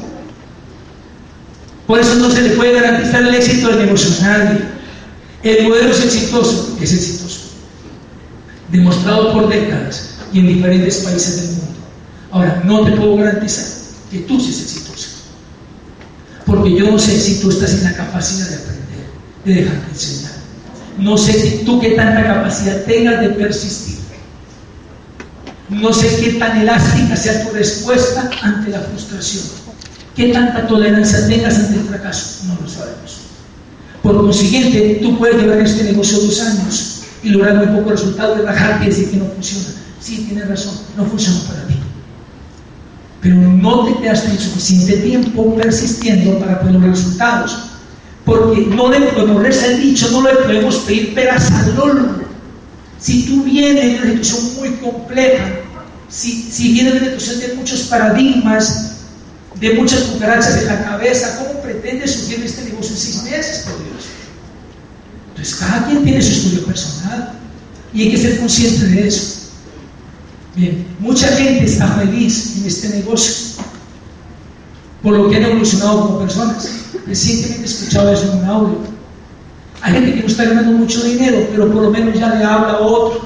Por 1.88 1.98
eso 1.98 2.14
no 2.14 2.30
se 2.30 2.42
le 2.42 2.50
puede 2.50 2.74
garantizar 2.74 3.22
el 3.22 3.34
éxito 3.34 3.70
del 3.70 3.86
negocio 3.86 4.24
a 4.24 4.28
nadie. 4.28 4.60
El 5.42 5.68
modelo 5.68 5.90
es 5.90 6.04
exitoso, 6.04 6.78
es 6.80 6.92
exitoso. 6.92 7.40
Demostrado 8.70 9.32
por 9.32 9.48
décadas 9.48 10.18
y 10.32 10.40
en 10.40 10.48
diferentes 10.48 10.98
países 10.98 11.36
del 11.36 11.46
mundo. 11.46 11.47
Ahora, 12.30 12.62
no 12.64 12.84
te 12.84 12.92
puedo 12.92 13.16
garantizar 13.16 13.64
que 14.10 14.18
tú 14.20 14.40
seas 14.40 14.60
exitoso. 14.60 15.08
Porque 16.44 16.74
yo 16.74 16.90
no 16.90 16.98
sé 16.98 17.18
si 17.18 17.40
tú 17.40 17.50
estás 17.50 17.74
en 17.74 17.84
la 17.84 17.94
capacidad 17.94 18.48
de 18.48 18.54
aprender, 18.56 19.06
de 19.44 19.54
dejarte 19.54 19.90
enseñar. 19.90 20.32
No 20.98 21.16
sé 21.16 21.32
si 21.32 21.64
tú 21.64 21.80
qué 21.80 21.90
tanta 21.90 22.24
capacidad 22.24 22.84
tengas 22.84 23.20
de 23.20 23.30
persistir. 23.30 23.98
No 25.68 25.92
sé 25.92 26.16
qué 26.16 26.32
tan 26.34 26.60
elástica 26.60 27.14
sea 27.16 27.46
tu 27.46 27.54
respuesta 27.54 28.30
ante 28.42 28.70
la 28.70 28.80
frustración. 28.80 29.44
Qué 30.16 30.32
tanta 30.32 30.66
tolerancia 30.66 31.26
tengas 31.26 31.56
ante 31.56 31.74
el 31.78 31.84
fracaso. 31.84 32.46
No 32.46 32.58
lo 32.60 32.68
sabemos. 32.68 33.18
Por 34.02 34.16
consiguiente, 34.16 35.00
tú 35.02 35.18
puedes 35.18 35.36
llevar 35.40 35.60
este 35.60 35.84
negocio 35.84 36.18
dos 36.20 36.40
años, 36.40 36.98
y 37.22 37.30
lograr 37.30 37.56
muy 37.56 37.78
poco 37.78 37.90
resultado, 37.90 38.36
de 38.36 38.42
bajarte 38.42 38.86
y 38.86 38.88
decir 38.88 39.10
que 39.10 39.16
no 39.16 39.26
funciona. 39.26 39.68
Sí, 40.00 40.24
tienes 40.28 40.48
razón, 40.48 40.74
no 40.96 41.04
funciona 41.04 41.40
para 41.48 41.66
ti. 41.66 41.74
Pero 43.20 43.36
no 43.36 43.84
te 43.84 44.00
quedaste 44.00 44.38
suficiente 44.38 44.98
tiempo 44.98 45.54
persistiendo 45.56 46.38
para 46.38 46.60
poder 46.60 46.74
lograr 46.74 46.92
resultados. 46.92 47.58
Porque 48.24 48.60
no 48.60 48.90
le 48.90 49.00
podemos, 49.08 49.44
el 49.44 49.80
dicho, 49.80 50.08
no 50.10 50.22
le 50.22 50.34
podemos 50.34 50.76
pedir 50.78 51.14
peras 51.14 51.50
al 51.50 51.78
olmo. 51.80 52.18
Si 52.98 53.24
tú 53.24 53.42
vienes 53.44 53.84
de 53.84 53.96
una 53.96 54.22
situación 54.22 54.54
muy 54.56 54.70
compleja, 54.76 55.44
si, 56.08 56.42
si 56.42 56.72
vienes 56.72 56.94
de 56.94 57.00
una 57.00 57.10
situación 57.10 57.40
de 57.40 57.56
muchos 57.56 57.80
paradigmas, 57.82 58.88
de 59.60 59.74
muchas 59.74 60.00
cucarachas 60.02 60.58
en 60.58 60.66
la 60.66 60.84
cabeza, 60.84 61.38
¿cómo 61.38 61.60
pretendes 61.60 62.12
surgir 62.12 62.44
este 62.44 62.64
negocio 62.64 62.92
en 62.92 63.00
seis 63.00 63.22
meses, 63.24 63.66
por 63.66 63.84
Dios? 63.84 64.04
Entonces, 65.30 65.54
cada 65.56 65.86
quien 65.86 66.04
tiene 66.04 66.22
su 66.22 66.32
estudio 66.32 66.64
personal 66.66 67.32
y 67.92 68.02
hay 68.02 68.10
que 68.10 68.18
ser 68.18 68.38
consciente 68.38 68.86
de 68.86 69.08
eso. 69.08 69.37
Bien, 70.58 70.84
mucha 70.98 71.28
gente 71.28 71.66
está 71.66 71.86
feliz 71.86 72.56
en 72.58 72.66
este 72.66 72.88
negocio 72.88 73.62
por 75.04 75.16
lo 75.16 75.30
que 75.30 75.36
han 75.36 75.44
evolucionado 75.44 76.00
como 76.00 76.18
personas. 76.18 76.68
Recientemente 77.06 77.62
he 77.62 77.64
escuchado 77.64 78.12
eso 78.12 78.32
en 78.32 78.38
un 78.40 78.44
audio. 78.44 78.78
Hay 79.82 79.92
gente 79.92 80.14
que 80.14 80.20
no 80.22 80.26
está 80.26 80.46
ganando 80.46 80.72
mucho 80.72 81.04
dinero, 81.04 81.46
pero 81.52 81.72
por 81.72 81.82
lo 81.82 81.90
menos 81.92 82.18
ya 82.18 82.34
le 82.34 82.44
habla 82.44 82.72
a 82.72 82.80
otro. 82.80 83.20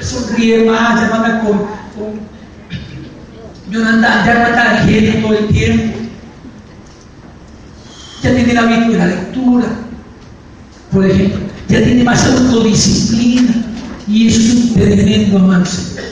Sonríe 0.00 0.64
más, 0.70 1.00
ya 1.00 1.08
manda 1.10 1.40
con, 1.40 1.58
con 1.58 2.20
ya 3.68 3.88
anda, 3.88 4.24
ya 4.24 4.46
anda 4.46 4.84
gente 4.84 5.20
todo 5.22 5.34
el 5.36 5.48
tiempo. 5.48 5.98
Ya 8.22 8.32
tiene 8.32 8.52
el 8.52 8.58
hábito 8.58 8.92
de 8.92 8.98
la 8.98 9.06
lectura, 9.06 9.66
por 10.92 11.04
ejemplo. 11.04 11.40
Ya 11.68 11.82
tiene 11.82 12.04
más 12.04 12.24
autodisciplina. 12.26 13.54
Y 14.06 14.28
eso 14.28 14.40
es 14.40 14.54
un 14.54 14.74
tremendo 14.74 15.38
avance. 15.38 16.11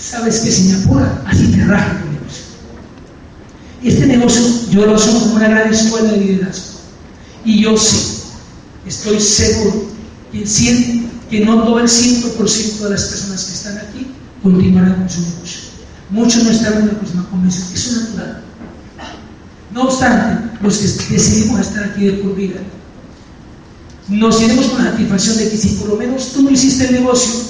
¿Sabes 0.00 0.40
qué, 0.40 0.62
me 0.68 0.82
apura? 0.82 1.22
Así 1.26 1.48
te 1.48 1.64
raja 1.64 2.00
el 2.04 2.12
negocio. 2.12 2.44
Este 3.82 4.06
negocio 4.06 4.42
yo 4.70 4.86
lo 4.86 4.94
asumo 4.94 5.20
como 5.20 5.36
una 5.36 5.48
gran 5.48 5.72
escuela 5.72 6.12
de 6.12 6.18
liderazgo. 6.18 6.78
Y 7.44 7.62
yo 7.62 7.76
sé, 7.76 8.22
estoy 8.86 9.20
seguro 9.20 9.86
que, 10.32 10.44
que 11.30 11.44
no 11.44 11.64
todo 11.64 11.80
el 11.80 11.88
100% 11.88 12.78
de 12.78 12.90
las 12.90 13.04
personas 13.04 13.44
que 13.44 13.52
están 13.54 13.78
aquí 13.78 14.06
continuarán 14.42 14.94
con 14.94 15.10
su 15.10 15.20
negocio. 15.22 15.60
Muchos 16.10 16.44
no 16.44 16.50
están 16.50 16.74
en 16.74 16.86
la 16.88 16.94
próxima 16.94 17.28
convención, 17.28 17.66
eso 17.72 17.90
es 17.90 17.96
natural. 17.96 18.42
No 19.72 19.82
obstante, 19.82 20.58
los 20.62 20.78
que 20.78 21.14
decidimos 21.14 21.60
estar 21.60 21.84
aquí 21.84 22.06
de 22.06 22.12
por 22.12 22.34
vida, 22.34 22.60
nos 24.08 24.38
tenemos 24.38 24.66
con 24.66 24.84
la 24.84 24.92
satisfacción 24.92 25.36
de 25.36 25.50
que 25.50 25.56
si 25.56 25.68
por 25.70 25.90
lo 25.90 25.96
menos 25.96 26.32
tú 26.32 26.48
hiciste 26.48 26.86
el 26.86 26.92
negocio, 26.92 27.47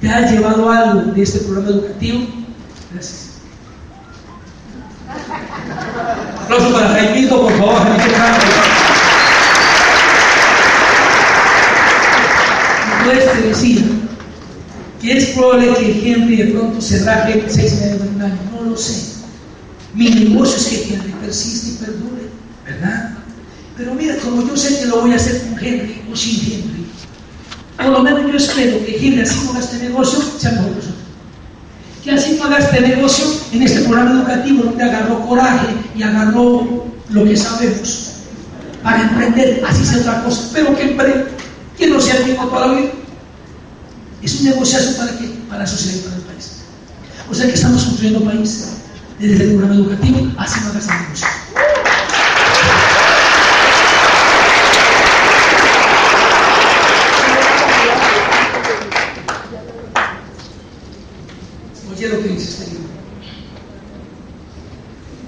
te 0.00 0.08
ha 0.08 0.30
llevado 0.30 0.70
algo 0.70 1.12
de 1.12 1.22
este 1.22 1.40
programa 1.40 1.68
educativo. 1.68 2.26
Gracias. 2.92 3.30
Aplauso 6.44 6.72
para 6.72 6.88
Jaimito, 6.88 7.42
por 7.42 7.52
favor, 7.58 7.86
Puedes 13.04 13.32
te 13.32 13.40
decir 13.42 13.84
que 15.00 15.16
es 15.16 15.26
probable 15.30 15.74
que 15.74 16.12
Henry 16.12 16.36
de 16.36 16.44
pronto 16.52 16.80
se 16.80 17.04
raje 17.04 17.44
seis 17.48 17.72
meses 17.72 18.02
de 18.02 18.08
un 18.08 18.22
año. 18.22 18.38
No 18.52 18.70
lo 18.70 18.76
sé. 18.76 19.20
Mi 19.94 20.10
negocio 20.10 20.56
es 20.56 20.66
que 20.66 20.94
Henry 20.94 21.12
persiste 21.12 21.70
y 21.70 21.86
perdure, 21.86 22.28
¿verdad? 22.64 23.16
Pero 23.76 23.94
mira, 23.94 24.16
como 24.16 24.46
yo 24.46 24.56
sé 24.56 24.78
que 24.78 24.86
lo 24.86 25.00
voy 25.00 25.12
a 25.12 25.16
hacer 25.16 25.40
con 25.42 25.58
Henry 25.58 26.02
o 26.12 26.16
sin 26.16 26.40
Henry, 26.40 26.86
por 27.76 27.86
lo 27.86 28.00
menos 28.00 28.30
yo 28.30 28.36
espero 28.36 28.84
que 28.84 28.96
Henry 28.96 29.22
así 29.22 29.48
haga 29.48 29.60
este 29.60 29.78
negocio, 29.78 30.18
sea 30.38 30.52
mejor 30.52 30.70
nosotros. 30.70 30.94
Que 32.04 32.12
así 32.12 32.36
no 32.38 32.44
haga 32.44 32.58
este 32.58 32.80
negocio 32.80 33.24
en 33.52 33.62
este 33.62 33.80
programa 33.80 34.12
educativo 34.12 34.64
donde 34.64 34.84
agarró 34.84 35.26
coraje 35.26 35.68
y 35.94 36.02
agarró 36.02 36.86
lo 37.10 37.24
que 37.24 37.36
sabemos 37.36 38.10
para 38.82 39.02
emprender, 39.02 39.62
así 39.66 39.84
sea 39.84 39.98
otra 39.98 40.24
cosa, 40.24 40.48
pero 40.52 40.74
que 40.76 40.82
emprenda, 40.90 41.26
que 41.76 41.86
no 41.86 42.00
sea 42.00 42.16
el 42.16 42.26
mismo 42.26 42.46
toda 42.46 42.68
la 42.68 42.74
vida. 42.74 42.90
Es 44.22 44.40
un 44.40 44.46
negociazo 44.46 44.96
para 44.96 45.18
qué? 45.18 45.26
Para 45.48 45.60
la 45.62 45.66
sociedad 45.66 45.96
y 45.96 46.00
para 46.00 46.16
el 46.16 46.22
país. 46.22 46.52
O 47.30 47.34
sea 47.34 47.46
que 47.46 47.54
estamos 47.54 47.84
construyendo 47.84 48.24
país 48.24 48.68
desde 49.18 49.44
el 49.44 49.50
programa 49.50 49.74
educativo, 49.74 50.32
así 50.38 50.60
no 50.60 50.70
haga 50.70 50.78
este 50.78 50.92
negocio. 50.92 51.26
Libro. 62.40 62.90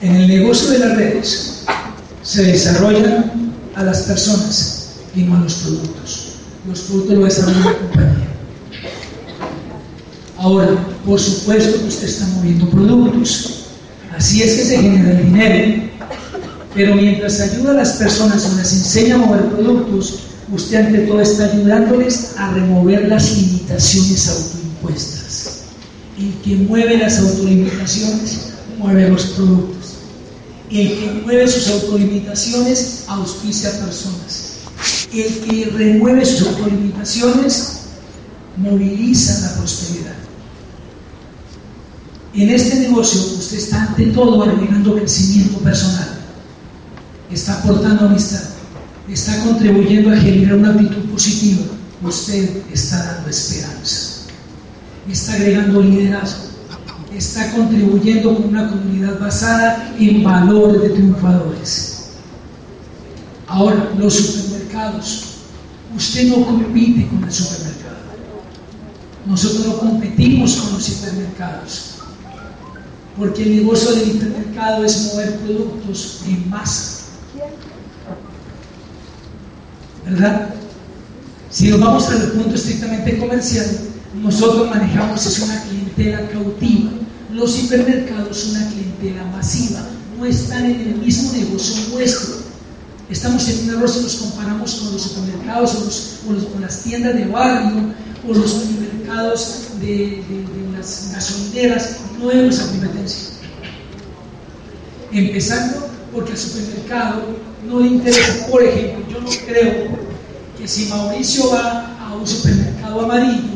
En 0.01 0.17
el 0.17 0.29
negocio 0.29 0.71
de 0.71 0.79
las 0.79 0.97
redes 0.97 1.65
se 2.23 2.45
desarrollan 2.45 3.53
a 3.75 3.83
las 3.85 4.03
personas 4.03 4.97
y 5.15 5.23
no 5.23 5.37
a 5.37 5.41
los 5.41 5.55
productos. 5.55 6.33
Los 6.69 6.81
productos 6.81 7.17
lo 7.19 7.25
desarrolla 7.25 7.59
la 7.59 7.79
compañía. 7.79 8.29
Ahora, 10.39 10.69
por 11.07 11.21
supuesto 11.21 11.79
que 11.81 11.87
usted 11.87 12.09
está 12.09 12.27
moviendo 12.27 12.69
productos. 12.69 13.67
Así 14.17 14.43
es 14.43 14.55
que 14.57 14.65
se 14.65 14.77
genera 14.79 15.11
el 15.13 15.25
dinero. 15.25 15.83
Pero 16.75 16.97
mientras 16.97 17.39
ayuda 17.41 17.73
a 17.73 17.75
las 17.75 17.93
personas 17.93 18.45
o 18.47 18.57
les 18.57 18.73
enseña 18.73 19.17
a 19.17 19.19
mover 19.19 19.45
productos, 19.51 20.21
usted 20.53 20.87
ante 20.87 20.99
todo 21.01 21.21
está 21.21 21.45
ayudándoles 21.45 22.35
a 22.39 22.53
remover 22.55 23.09
las 23.09 23.37
limitaciones 23.37 24.29
autoimpuestas. 24.29 25.52
El 26.23 26.35
que 26.43 26.55
mueve 26.55 26.99
las 26.99 27.18
autolimitaciones 27.18 28.53
mueve 28.79 29.09
los 29.09 29.25
productos. 29.25 29.95
El 30.70 30.89
que 30.89 31.20
mueve 31.25 31.49
sus 31.49 31.66
autolimitaciones 31.68 33.05
auspicia 33.09 33.73
personas. 33.73 34.53
El 35.12 35.41
que 35.41 35.64
remueve 35.77 36.25
sus 36.25 36.47
autolimitaciones 36.47 37.81
moviliza 38.57 39.41
la 39.41 39.57
prosperidad. 39.57 40.14
En 42.35 42.51
este 42.51 42.77
negocio 42.77 43.20
usted 43.20 43.59
está 43.59 43.83
ante 43.83 44.07
todo 44.07 44.45
agregando 44.45 44.95
crecimiento 44.95 45.59
personal, 45.59 46.18
está 47.31 47.59
aportando 47.59 48.07
amistad, 48.07 48.43
está 49.09 49.43
contribuyendo 49.43 50.11
a 50.12 50.16
generar 50.16 50.55
una 50.55 50.70
actitud 50.70 51.11
positiva, 51.11 51.62
usted 52.03 52.62
está 52.73 53.05
dando 53.05 53.29
esperanza 53.29 54.12
está 55.11 55.35
agregando 55.35 55.83
liderazgo, 55.83 56.45
está 57.17 57.51
contribuyendo 57.53 58.35
con 58.35 58.49
una 58.49 58.69
comunidad 58.71 59.19
basada 59.19 59.95
en 59.99 60.23
valores 60.23 60.83
de 60.83 60.91
triunfadores. 60.91 62.11
Ahora, 63.47 63.91
los 63.99 64.15
supermercados. 64.15 65.29
Usted 65.95 66.29
no 66.29 66.47
compite 66.47 67.07
con 67.09 67.23
el 67.23 67.33
supermercado. 67.33 67.97
Nosotros 69.27 69.67
no 69.67 69.79
competimos 69.79 70.55
con 70.55 70.73
los 70.73 70.85
supermercados. 70.85 71.97
Porque 73.19 73.43
el 73.43 73.57
negocio 73.57 73.93
del 73.93 74.13
supermercado 74.13 74.85
es 74.85 75.13
mover 75.13 75.37
productos 75.41 76.23
en 76.27 76.49
masa. 76.49 77.03
¿Verdad? 80.07 80.55
Si 81.51 81.69
nos 81.69 81.79
vamos 81.79 82.09
al 82.09 82.33
punto 82.33 82.55
estrictamente 82.55 83.19
comercial, 83.19 83.67
nosotros 84.15 84.69
manejamos 84.69 85.25
es 85.27 85.39
una 85.41 85.63
clientela 85.63 86.29
cautiva. 86.29 86.91
Los 87.33 87.59
hipermercados 87.59 88.47
una 88.51 88.69
clientela 88.69 89.25
masiva, 89.25 89.81
no 90.19 90.27
están 90.27 90.67
en 90.67 90.81
el 90.81 90.95
mismo 90.97 91.33
negocio 91.33 91.89
nuestro. 91.95 92.43
Estamos 93.09 93.49
en 93.49 93.69
un 93.69 93.75
error 93.75 93.89
si 93.89 94.01
nos 94.01 94.17
comparamos 94.17 94.75
con 94.75 94.93
los 94.93 95.03
supermercados 95.03 95.75
o, 96.27 96.53
con 96.53 96.61
las 96.61 96.83
tiendas 96.83 97.15
de 97.15 97.27
barrio 97.27 97.95
o 98.29 98.35
los 98.35 98.51
supermercados 98.51 99.69
de, 99.81 100.23
las 100.77 101.11
gasolineras, 101.13 101.97
no 102.19 102.31
es 102.31 102.37
nuestra 102.37 102.67
competencia. 102.67 103.29
Empezando 105.11 105.89
porque 106.13 106.33
al 106.33 106.39
supermercado 106.39 107.23
no 107.67 107.81
le 107.81 107.89
interesa, 107.89 108.47
por 108.51 108.63
ejemplo, 108.63 109.05
yo 109.11 109.21
no 109.21 109.31
creo 109.47 109.89
que 110.59 110.69
si 110.69 110.87
Mauricio 110.87 111.51
va 111.51 111.97
a 111.99 112.15
un 112.15 112.27
supermercado 112.27 113.03
amarillo 113.03 113.52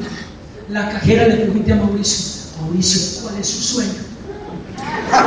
la 0.69 0.91
cajera 0.91 1.29
le 1.29 1.37
pregunté 1.37 1.73
a 1.73 1.77
Mauricio, 1.77 2.25
Mauricio, 2.61 3.23
¿cuál 3.23 3.39
es 3.39 3.47
su 3.47 3.63
sueño? 3.63 4.03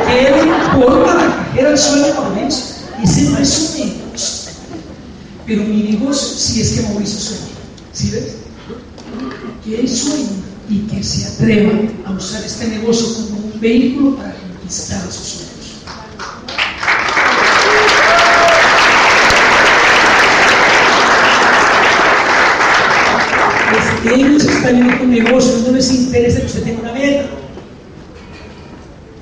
¿Qué 0.08 0.22
le 0.32 0.42
importa 0.42 1.14
la 1.14 1.36
cajera 1.36 1.70
el 1.72 1.78
sueño 1.78 2.08
de 2.08 2.14
Mauricio? 2.14 2.66
Ese 3.04 3.22
no 3.30 3.38
es 3.38 3.50
su 3.50 3.78
negocio. 3.78 4.52
Pero 5.46 5.64
mi 5.64 5.84
negocio 5.84 6.38
sí 6.38 6.62
es 6.62 6.72
que 6.72 6.82
Mauricio 6.82 7.20
sueña. 7.20 7.44
¿Sí 7.94 8.12
ves? 8.12 8.36
Que 9.64 9.80
él 9.80 9.90
sueñe 9.90 10.50
y 10.70 10.80
que 10.82 11.04
se 11.04 11.28
atreva 11.28 11.72
a 12.06 12.12
usar 12.12 12.44
este 12.44 12.68
negocio 12.68 13.08
como 13.16 13.48
un 13.54 13.60
vehículo 13.60 14.16
para 14.18 14.36
conquistar 14.36 15.02
sus 15.12 15.49
sueños. 24.02 24.20
ellos 24.20 24.43
están 24.45 24.76
en 24.76 25.02
un 25.02 25.12
negocio, 25.12 25.58
no 25.66 25.72
les 25.74 25.91
interesa 25.91 26.39
que 26.39 26.45
usted 26.45 26.64
tenga 26.64 26.82
una 26.82 26.91
venta. 26.93 27.30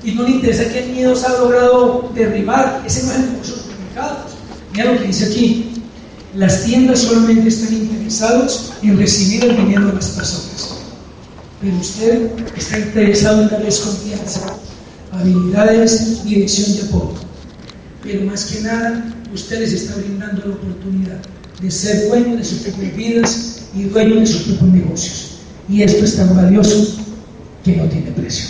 Y 0.04 0.12
no 0.12 0.22
le 0.22 0.30
interesa 0.30 0.72
qué 0.72 0.86
miedos 0.92 1.24
ha 1.24 1.32
logrado 1.38 2.10
derribar. 2.14 2.82
Ese 2.86 3.04
no 3.04 3.12
es 3.12 3.18
el 3.18 3.32
negocio 3.32 3.54
de 3.54 3.60
los 3.60 3.78
mercados. 3.80 4.32
Mira 4.72 4.92
lo 4.92 4.98
que 5.00 5.06
dice 5.06 5.24
aquí. 5.26 5.72
Las 6.34 6.64
tiendas 6.64 7.00
solamente 7.00 7.48
están 7.48 7.74
interesados 7.74 8.72
en 8.82 8.98
recibir 8.98 9.44
el 9.44 9.56
dinero 9.56 9.86
de 9.86 9.94
las 9.94 10.08
personas. 10.10 10.74
Pero 11.60 11.76
usted 11.78 12.30
está 12.56 12.78
interesado 12.78 13.42
en 13.42 13.48
darles 13.48 13.80
confianza, 13.80 14.54
habilidades, 15.10 16.22
dirección 16.24 16.76
y 16.76 16.86
apoyo. 16.86 17.14
Pero 18.04 18.24
más 18.26 18.44
que 18.44 18.60
nada, 18.60 19.12
usted 19.34 19.58
les 19.60 19.72
está 19.72 19.96
brindando 19.96 20.46
la 20.46 20.54
oportunidad 20.54 21.18
de 21.60 21.70
ser 21.70 22.08
dueño 22.08 22.36
de 22.36 22.44
sus 22.44 22.58
propias 22.58 22.96
vidas 22.96 23.62
y 23.74 23.84
dueño 23.84 24.20
de 24.20 24.26
sus 24.26 24.42
propios 24.42 24.72
negocios. 24.72 25.38
Y 25.68 25.82
esto 25.82 26.04
es 26.04 26.16
tan 26.16 26.34
valioso 26.34 26.98
que 27.64 27.76
no 27.76 27.84
tiene 27.84 28.10
precio. 28.12 28.46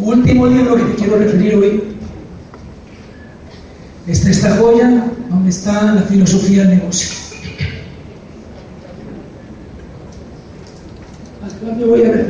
último 0.00 0.46
libro 0.46 0.76
que 0.76 0.84
te 0.84 0.94
quiero 0.94 1.18
referir 1.18 1.54
hoy 1.54 1.82
está 4.06 4.30
esta 4.30 4.56
joya 4.56 5.04
donde 5.28 5.50
está 5.50 5.92
la 5.92 6.02
filosofía 6.02 6.62
del 6.62 6.78
negocio. 6.78 7.27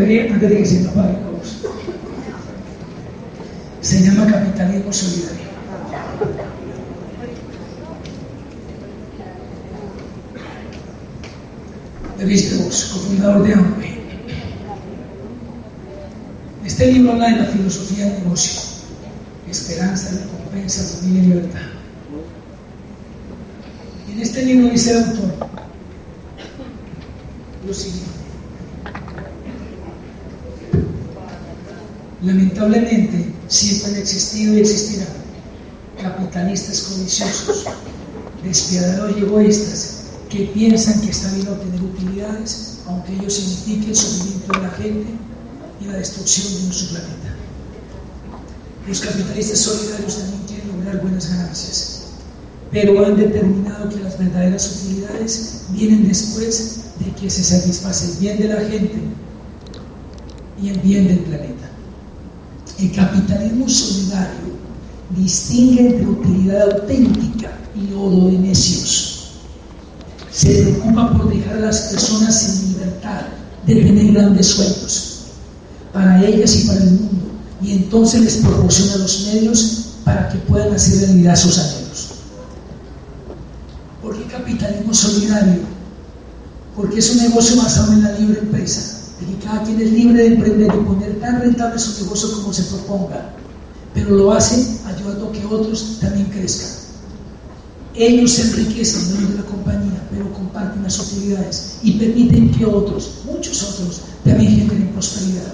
Antes 0.00 0.48
de 0.48 0.56
que 0.56 0.64
se 0.64 0.88
apague 0.88 1.16
voz. 1.32 1.64
Se 3.80 4.00
llama 4.00 4.30
capitalismo 4.30 4.92
solidario. 4.92 5.48
De 12.18 12.64
vos, 12.64 12.84
cofundador 12.92 13.46
de 13.46 13.54
Amway. 13.54 13.98
Este 16.64 16.92
libro 16.92 17.12
habla 17.12 17.30
de 17.30 17.36
la 17.36 17.44
filosofía 17.46 18.04
del 18.04 18.22
negocio, 18.22 18.60
esperanza, 19.50 20.10
recompensa, 20.10 20.98
familia 20.98 21.22
y 21.22 21.26
libertad. 21.26 21.60
Y 24.08 24.12
en 24.12 24.20
este 24.20 24.44
libro 24.44 24.68
dice 24.68 24.90
el 24.92 24.98
autor 24.98 25.34
lo 27.66 27.74
siguiente. 27.74 28.27
Lamentablemente, 32.22 33.32
siempre 33.46 33.92
han 33.92 33.96
existido 33.96 34.54
y 34.54 34.60
existirán 34.60 35.06
capitalistas 36.00 36.82
codiciosos, 36.82 37.64
despiadados 38.42 39.16
y 39.16 39.20
egoístas 39.20 39.98
que 40.28 40.46
piensan 40.46 41.00
que 41.00 41.10
está 41.10 41.32
bien 41.32 41.48
obtener 41.48 41.82
utilidades, 41.82 42.78
aunque 42.86 43.14
ello 43.14 43.30
signifique 43.30 43.90
el 43.90 43.96
sufrimiento 43.96 44.52
de 44.52 44.62
la 44.62 44.70
gente 44.70 45.06
y 45.80 45.84
la 45.84 45.94
destrucción 45.94 46.54
de 46.54 46.62
nuestro 46.64 46.88
planeta. 46.90 47.34
Los 48.86 49.00
capitalistas 49.00 49.58
solidarios 49.58 50.18
también 50.18 50.42
quieren 50.46 50.68
lograr 50.68 51.02
buenas 51.02 51.28
ganancias, 51.28 52.02
pero 52.72 53.06
han 53.06 53.16
determinado 53.16 53.88
que 53.90 54.00
las 54.00 54.18
verdaderas 54.18 54.82
utilidades 54.82 55.62
vienen 55.70 56.08
después 56.08 56.80
de 56.98 57.12
que 57.12 57.30
se 57.30 57.44
satisface 57.44 58.12
el 58.12 58.18
bien 58.18 58.38
de 58.38 58.48
la 58.48 58.60
gente 58.60 58.98
y 60.60 60.68
el 60.70 60.78
bien 60.80 61.06
del 61.06 61.20
planeta. 61.20 61.57
El 62.78 62.92
capitalismo 62.92 63.68
solidario 63.68 64.54
distingue 65.16 65.88
entre 65.88 66.06
utilidad 66.06 66.70
auténtica 66.70 67.50
y 67.74 67.92
oro 67.92 68.30
de 68.30 68.38
necios. 68.38 69.32
Se 70.30 70.62
preocupa 70.62 71.12
por 71.18 71.28
dejar 71.28 71.56
a 71.56 71.60
las 71.60 71.80
personas 71.90 72.40
sin 72.40 72.74
libertad 72.74 73.22
de 73.66 73.74
tener 73.74 74.12
grandes 74.12 74.46
sueños 74.46 75.18
para 75.92 76.24
ellas 76.24 76.54
y 76.54 76.68
para 76.68 76.78
el 76.78 76.90
mundo, 76.92 77.26
y 77.60 77.72
entonces 77.72 78.20
les 78.20 78.36
proporciona 78.36 78.98
los 78.98 79.26
medios 79.26 79.86
para 80.04 80.28
que 80.28 80.38
puedan 80.38 80.72
hacer 80.72 81.00
realidad 81.00 81.34
sus 81.34 81.58
anhelos. 81.58 82.10
¿Por 84.00 84.16
qué 84.16 84.24
capitalismo 84.30 84.94
solidario? 84.94 85.62
Porque 86.76 87.00
es 87.00 87.10
un 87.10 87.22
negocio 87.28 87.56
basado 87.60 87.92
en 87.94 88.04
la 88.04 88.12
libre 88.12 88.38
empresa 88.38 88.97
que 89.26 89.44
cada 89.44 89.62
quien 89.64 89.80
es 89.80 89.90
libre 89.92 90.22
de 90.22 90.34
emprender 90.34 90.72
y 90.74 90.84
poner 90.84 91.20
tan 91.20 91.40
rentable 91.40 91.78
su 91.78 92.04
negocio 92.04 92.32
como 92.32 92.52
se 92.52 92.62
proponga, 92.64 93.30
pero 93.94 94.10
lo 94.10 94.32
hace 94.32 94.64
ayudando 94.86 95.28
a 95.28 95.32
que 95.32 95.44
otros 95.44 95.98
también 96.00 96.26
crezcan. 96.26 96.78
Ellos 97.94 98.30
se 98.30 98.42
enriquecen 98.42 99.28
de 99.28 99.34
la 99.36 99.42
compañía, 99.42 100.06
pero 100.10 100.32
comparten 100.32 100.84
las 100.84 101.00
utilidades 101.00 101.78
y 101.82 101.98
permiten 101.98 102.52
que 102.52 102.64
otros, 102.64 103.22
muchos 103.24 103.62
otros, 103.62 104.02
también 104.24 104.52
generen 104.52 104.92
prosperidad. 104.92 105.52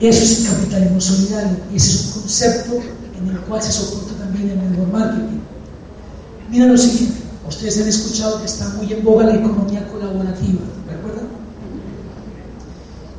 Eso 0.00 0.22
es 0.22 0.40
el 0.40 0.52
capitalismo 0.52 1.00
solidario 1.00 1.56
y 1.72 1.76
ese 1.76 1.90
es 1.90 2.06
un 2.06 2.20
concepto 2.20 2.80
en 3.18 3.28
el 3.28 3.40
cual 3.40 3.62
se 3.62 3.72
soporta 3.72 4.12
también 4.14 4.50
el 4.50 4.86
marketing. 4.92 5.40
Mira 6.50 6.66
lo 6.66 6.78
siguiente, 6.78 7.20
ustedes 7.48 7.80
han 7.80 7.88
escuchado 7.88 8.40
que 8.40 8.46
está 8.46 8.68
muy 8.70 8.92
en 8.92 9.02
boga 9.02 9.24
la 9.24 9.36
economía 9.36 9.88
colaborativa. 9.88 10.60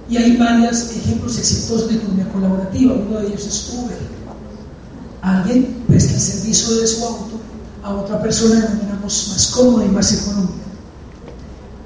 Y 0.10 0.18
hay 0.18 0.38
varios 0.38 0.90
ejemplos 0.92 1.38
exitosos 1.38 1.90
de 1.90 1.96
economía 1.96 2.28
colaborativa. 2.30 2.94
Uno 2.94 3.20
de 3.20 3.28
ellos 3.28 3.46
es 3.46 3.74
Uber. 3.78 3.98
Alguien 5.22 5.84
presta 5.88 6.16
el 6.16 6.22
servicio 6.22 6.76
de 6.76 6.88
su 6.88 7.06
auto 7.06 7.40
a 7.84 7.94
otra 7.94 8.22
persona 8.22 8.56
de 8.56 8.70
manera 8.70 9.00
más 9.04 9.52
cómoda 9.54 9.86
y 9.86 9.90
más 9.90 10.12
económica. 10.14 10.54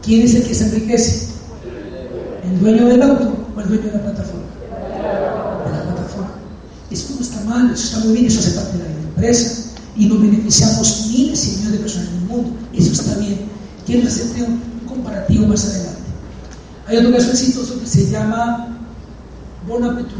¿Quién 0.02 0.22
es 0.22 0.36
el 0.36 0.44
que 0.44 0.54
se 0.54 0.66
enriquece? 0.66 1.28
¿El 2.44 2.60
dueño 2.60 2.88
del 2.88 3.02
auto 3.02 3.36
o 3.56 3.60
el 3.60 3.68
dueño 3.68 3.84
de 3.84 3.92
la 3.92 4.04
plataforma? 4.04 4.44
De 5.66 5.72
la 5.72 5.84
plataforma. 5.84 6.32
Eso 6.92 7.16
no 7.16 7.22
está 7.22 7.42
mal, 7.42 7.74
eso 7.74 7.84
está 7.84 8.00
muy 8.00 8.14
bien, 8.14 8.26
eso 8.28 8.40
hace 8.40 8.52
parte 8.52 8.78
de 8.78 8.84
la 8.84 8.90
empresa 8.90 9.64
y 9.96 10.06
nos 10.06 10.22
beneficiamos 10.22 11.08
miles 11.12 11.46
y 11.46 11.52
millones 11.52 11.72
de 11.72 11.78
personas 11.80 12.08
en 12.10 12.16
el 12.16 12.22
mundo. 12.22 12.52
Eso 12.74 12.92
está 12.92 13.16
bien. 13.20 13.40
Quiero 13.86 14.08
hacerte 14.08 14.44
un 14.44 14.62
comparativo 14.88 15.48
más 15.48 15.66
adelante. 15.66 16.03
Hay 16.94 17.00
otro 17.00 17.14
caso 17.14 17.32
exitoso 17.32 17.80
que 17.80 17.88
se 17.88 18.08
llama 18.12 18.68
Bon 19.68 19.84
Appetit. 19.84 20.14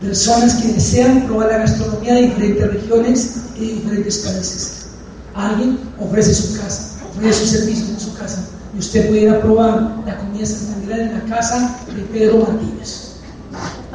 Personas 0.00 0.54
que 0.54 0.74
desean 0.74 1.26
probar 1.26 1.48
la 1.48 1.58
gastronomía 1.58 2.14
de 2.14 2.22
diferentes 2.22 2.72
regiones 2.72 3.36
y 3.56 3.66
de 3.66 3.72
diferentes 3.74 4.18
países. 4.18 4.86
Alguien 5.34 5.80
ofrece 5.98 6.32
su 6.32 6.56
casa, 6.56 7.00
ofrece 7.10 7.40
sus 7.40 7.48
servicios 7.48 7.88
en 7.88 7.98
su 7.98 8.14
casa 8.14 8.44
y 8.76 8.78
usted 8.78 9.08
puede 9.08 9.22
ir 9.22 9.40
probar 9.40 9.96
la 10.06 10.18
comida 10.18 10.46
santandereana 10.46 11.10
en 11.10 11.18
la 11.18 11.36
casa 11.36 11.80
de 11.96 12.02
Pedro 12.02 12.46
Martínez. 12.46 13.16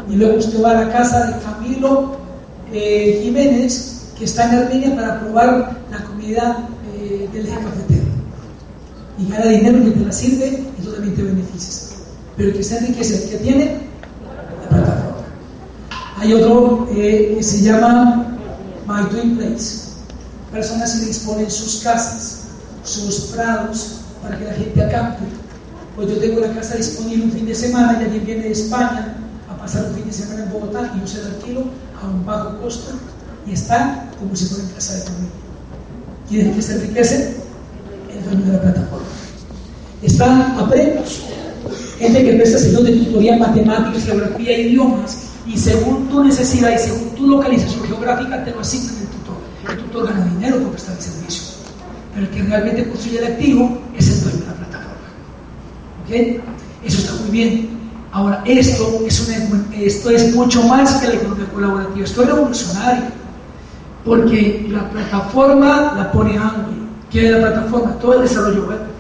Y 0.10 0.16
luego 0.18 0.40
usted 0.40 0.62
va 0.62 0.72
a 0.72 0.86
la 0.86 0.92
casa 0.92 1.28
de 1.28 1.42
Camilo 1.42 2.18
eh, 2.74 3.22
Jiménez, 3.24 4.12
que 4.20 4.26
está 4.26 4.50
en 4.50 4.60
Armenia, 4.60 4.94
para 4.94 5.22
probar 5.22 5.80
la 5.90 6.04
comida 6.04 6.68
eh, 6.94 7.30
del 7.32 7.48
eje 7.48 7.56
cafetero 7.64 8.07
y 9.18 9.30
gana 9.30 9.46
dinero 9.46 9.84
que 9.84 9.92
te 9.92 10.06
la 10.06 10.12
sirve 10.12 10.64
y 10.78 10.82
tú 10.82 10.92
también 10.92 11.16
te 11.16 11.24
beneficias. 11.24 11.92
Pero 12.36 12.50
el 12.50 12.56
que 12.56 12.64
se 12.64 12.78
enriquece, 12.78 13.24
el 13.24 13.30
que 13.30 13.38
tiene 13.38 13.82
la 14.24 14.70
plataforma. 14.70 15.26
Hay 16.18 16.34
otro 16.34 16.88
eh, 16.96 17.34
que 17.38 17.44
se 17.44 17.62
llama 17.62 18.38
My 18.88 19.10
Twin 19.10 19.38
Place. 19.38 19.88
Personas 20.52 20.94
que 20.96 21.06
disponen 21.08 21.50
sus 21.50 21.82
casas, 21.82 22.44
sus 22.84 23.32
prados, 23.32 24.02
para 24.22 24.38
que 24.38 24.46
la 24.46 24.54
gente 24.54 24.84
acampe. 24.84 25.24
Pues 25.96 26.10
yo 26.10 26.18
tengo 26.20 26.40
la 26.40 26.54
casa 26.54 26.76
disponible 26.76 27.26
un 27.26 27.32
fin 27.32 27.46
de 27.46 27.56
semana 27.56 27.98
y 28.00 28.06
alguien 28.06 28.26
viene 28.26 28.44
de 28.44 28.52
España 28.52 29.18
a 29.50 29.58
pasar 29.58 29.86
un 29.86 29.96
fin 29.96 30.06
de 30.06 30.14
semana 30.14 30.44
en 30.44 30.52
Bogotá 30.52 30.94
y 30.96 31.02
yo 31.02 31.08
se 31.08 31.24
lo 31.24 31.28
alquilo 31.28 31.64
a 32.02 32.08
un 32.08 32.24
bajo 32.26 32.62
costo 32.62 32.94
y 33.48 33.54
está 33.54 34.10
como 34.20 34.36
si 34.36 34.46
fuera 34.46 34.64
en 34.64 34.70
casa 34.72 34.94
de 34.94 35.02
familia. 35.02 35.32
¿Quién 36.30 36.48
es 36.48 36.56
que 36.56 36.62
se 36.62 36.74
enriquece? 36.76 37.47
El 38.10 38.24
dueño 38.24 38.46
de 38.46 38.54
la 38.54 38.62
plataforma 38.62 39.08
están 40.02 40.60
aprendos. 40.60 41.22
Gente 42.00 42.24
que 42.24 42.34
presta 42.34 42.60
servicios 42.60 42.84
de 42.86 43.06
tutoría 43.06 43.38
matemáticas, 43.38 44.06
geografía 44.06 44.52
e 44.52 44.62
idiomas, 44.70 45.18
y 45.48 45.58
según 45.58 46.08
tu 46.08 46.24
necesidad 46.24 46.72
y 46.76 46.78
según 46.78 47.10
tu 47.16 47.28
localización 47.28 47.84
geográfica 47.88 48.44
te 48.44 48.52
lo 48.52 48.60
asignan 48.60 48.96
el 48.98 49.08
tutor. 49.08 49.36
El 49.70 49.78
tutor 49.84 50.08
gana 50.08 50.26
dinero 50.26 50.60
por 50.60 50.72
prestar 50.72 50.96
el 50.96 51.02
servicio. 51.02 51.44
Pero 52.14 52.28
el 52.28 52.32
que 52.32 52.44
realmente 52.44 52.88
construye 52.88 53.20
el 53.20 53.26
activo 53.26 53.78
es 53.98 54.10
el 54.10 54.24
dueño 54.24 54.40
de 54.40 54.46
la 54.46 54.54
plataforma. 54.54 55.08
¿Ok? 56.04 56.42
Eso 56.86 56.98
está 57.00 57.14
muy 57.14 57.32
bien. 57.32 57.70
Ahora, 58.12 58.44
esto 58.46 59.04
es, 59.06 60.08
es 60.08 60.36
mucho 60.36 60.64
más 60.64 60.94
que 60.96 61.08
la 61.08 61.14
economía 61.16 61.46
colaborativa. 61.54 62.06
Esto 62.06 62.22
es 62.24 62.28
revolucionario. 62.28 63.04
Porque 64.06 64.68
la 64.70 64.90
plataforma 64.90 65.94
la 65.98 66.12
pone 66.12 66.38
Angry. 66.38 66.77
¿Qué 67.12 67.26
es 67.26 67.32
la 67.32 67.40
plataforma? 67.40 68.00
Todo 68.00 68.14
el 68.16 68.22
desarrollo 68.22 68.68
web 68.68 68.98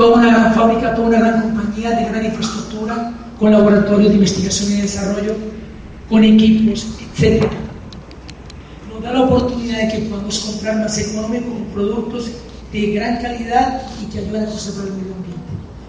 toda 0.00 0.16
una 0.16 0.28
gran 0.28 0.54
fábrica, 0.54 0.94
toda 0.94 1.08
una 1.08 1.18
gran 1.18 1.42
compañía 1.42 1.90
de 1.90 2.06
gran 2.06 2.24
infraestructura, 2.24 3.12
con 3.38 3.52
laboratorios 3.52 4.08
de 4.08 4.14
investigación 4.14 4.72
y 4.72 4.82
desarrollo, 4.82 5.36
con 6.08 6.24
equipos, 6.24 6.86
etc. 7.18 7.44
Nos 8.90 9.02
da 9.02 9.12
la 9.12 9.22
oportunidad 9.22 9.78
de 9.78 9.88
que 9.88 9.98
podamos 10.08 10.38
comprar 10.38 10.76
más 10.76 10.96
económico 10.96 11.50
con 11.50 11.64
productos 11.74 12.30
de 12.72 12.92
gran 12.92 13.20
calidad 13.20 13.82
y 14.02 14.06
que 14.06 14.20
ayuden 14.20 14.44
a 14.44 14.46
conservar 14.46 14.86
el 14.86 14.94
medio 14.94 15.14
ambiente. 15.14 15.40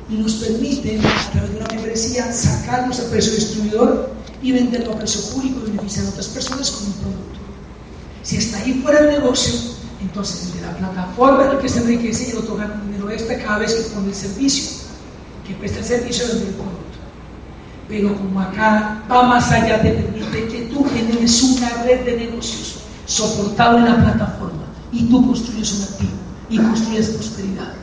Y 0.09 0.15
nos 0.15 0.33
permite, 0.33 0.99
a 0.99 1.31
través 1.31 1.51
de 1.51 1.57
una 1.57 1.67
membresía, 1.67 2.33
sacarnos 2.33 2.99
a 2.99 3.09
precio 3.09 3.33
distribuidor 3.33 4.11
y 4.43 4.51
venderlo 4.51 4.91
a 4.91 4.97
precio 4.97 5.21
público 5.33 5.61
y 5.65 5.71
beneficiar 5.71 6.05
a 6.07 6.09
otras 6.09 6.27
personas 6.27 6.69
con 6.69 6.87
un 6.87 6.93
producto. 6.93 7.39
Si 8.23 8.35
está 8.35 8.57
ahí 8.57 8.73
fuera 8.83 8.99
el 8.99 9.07
negocio, 9.07 9.53
entonces 10.01 10.47
el 10.47 10.61
de 10.61 10.67
la 10.67 10.77
plataforma 10.77 11.51
el 11.51 11.59
que 11.59 11.69
se 11.69 11.79
enriquece 11.79 12.27
y 12.27 12.31
el 12.31 12.37
otro 12.39 12.55
gana 12.55 12.81
dinero 12.85 13.09
extra 13.09 13.37
cada 13.37 13.59
vez 13.59 13.73
que 13.73 13.95
pone 13.95 14.07
el 14.07 14.15
servicio, 14.15 14.69
que 15.47 15.53
presta 15.55 15.79
el 15.79 15.85
servicio 15.85 16.27
del 16.27 16.37
producto. 16.37 16.81
Pero 17.87 18.15
como 18.15 18.39
acá 18.39 19.03
va 19.09 19.23
más 19.23 19.51
allá, 19.51 19.81
te 19.81 19.91
permite 19.91 20.47
que 20.47 20.61
tú 20.73 20.85
generes 20.85 21.43
una 21.43 21.83
red 21.83 22.05
de 22.05 22.17
negocios 22.25 22.77
soportado 23.05 23.77
en 23.79 23.85
la 23.85 23.95
plataforma 23.97 24.63
y 24.91 25.03
tú 25.05 25.25
construyes 25.25 25.73
un 25.73 25.83
activo 25.83 26.11
y 26.49 26.57
construyes 26.57 27.09
prosperidad. 27.09 27.73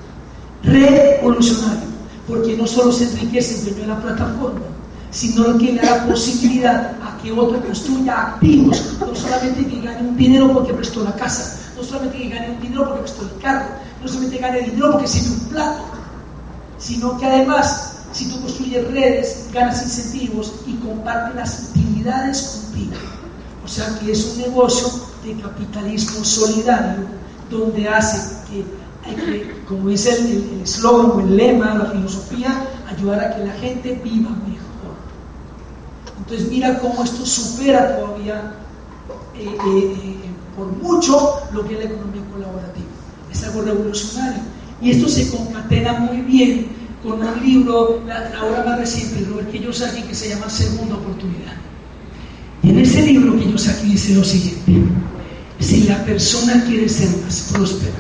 Revolucionario, 0.62 1.89
porque 2.27 2.57
no 2.57 2.66
solo 2.66 2.91
se 2.93 3.05
enriquece 3.05 3.59
el 3.59 3.64
dueño 3.64 3.81
de 3.81 3.87
la 3.87 4.03
plataforma, 4.03 4.61
sino 5.11 5.57
que 5.59 5.73
le 5.73 5.83
da 5.83 6.07
posibilidad 6.07 6.93
a 7.03 7.19
que 7.23 7.33
otro 7.33 7.61
construya 7.61 8.29
activos, 8.29 8.97
no 9.01 9.14
solamente 9.14 9.66
que 9.66 9.81
gane 9.81 10.09
un 10.09 10.16
dinero 10.16 10.53
porque 10.53 10.75
prestó 10.75 11.05
la 11.05 11.14
casa, 11.14 11.68
no 11.79 11.85
solamente 11.85 12.18
que 12.18 12.29
gane 12.29 12.51
un 12.51 12.61
dinero 12.61 12.85
porque 12.87 13.03
prestó 13.03 13.22
el 13.22 13.41
carro, 13.41 13.68
no 14.03 14.09
solamente 14.09 14.37
que 14.37 14.43
gane 14.43 14.61
dinero 14.62 14.93
porque 14.93 15.07
sirve 15.07 15.35
un 15.35 15.49
plato, 15.49 15.85
sino 16.79 17.18
que 17.18 17.26
además, 17.26 17.99
si 18.12 18.29
tú 18.29 18.41
construyes 18.41 18.91
redes, 18.91 19.49
ganas 19.53 19.83
incentivos 19.83 20.55
y 20.66 20.74
compartes 20.76 21.35
las 21.37 21.70
utilidades 21.70 22.43
contigo. 22.43 22.97
O 23.64 23.68
sea 23.68 23.99
que 23.99 24.12
es 24.12 24.24
un 24.24 24.39
negocio 24.43 24.89
de 25.24 25.35
capitalismo 25.41 26.24
solidario 26.24 27.07
donde 27.51 27.89
hace 27.89 28.37
que, 28.51 29.64
como 29.66 29.91
es 29.91 30.07
el 30.07 30.61
eslogan 30.62 31.12
o 31.12 31.20
el 31.20 31.37
lema, 31.37 31.74
la 31.74 31.87
filosofía, 31.87 32.66
ayudar 32.89 33.20
a 33.20 33.37
que 33.37 33.45
la 33.45 33.53
gente 33.53 34.01
viva 34.03 34.31
mejor. 34.31 34.97
Entonces 36.18 36.49
mira 36.51 36.79
cómo 36.79 37.05
esto 37.05 37.24
supera 37.24 37.99
todavía 37.99 38.55
eh, 39.35 39.47
eh, 39.47 39.97
eh, 40.03 40.28
por 40.59 40.67
mucho 40.83 41.41
lo 41.53 41.67
que 41.67 41.75
es 41.75 41.79
la 41.79 41.87
economía 41.87 42.23
colaborativa. 42.31 42.87
Es 43.33 43.45
algo 43.45 43.63
revolucionario. 43.63 44.43
Y 44.83 44.91
esto 44.91 45.09
se 45.09 45.31
concatena 45.31 45.95
muy 46.01 46.19
bien 46.23 46.67
con 47.03 47.23
un 47.23 47.47
libro, 47.47 48.03
la, 48.07 48.45
obra 48.45 48.65
más 48.65 48.79
reciente, 48.79 49.25
Robert 49.29 49.51
que 49.51 49.61
yo 49.61 49.73
saqué, 49.73 50.03
que 50.03 50.15
se 50.15 50.29
llama 50.29 50.51
Segunda 50.51 50.97
Oportunidad. 50.97 51.55
Y 52.63 52.71
en 52.71 52.79
ese 52.81 53.03
libro 53.03 53.39
saqué 53.59 53.87
dice 53.87 54.15
lo 54.15 54.25
siguiente, 54.25 54.73
si 55.61 55.85
la 55.85 56.05
persona 56.05 56.65
quiere 56.65 56.89
ser 56.89 57.09
más 57.25 57.49
próspera, 57.53 57.97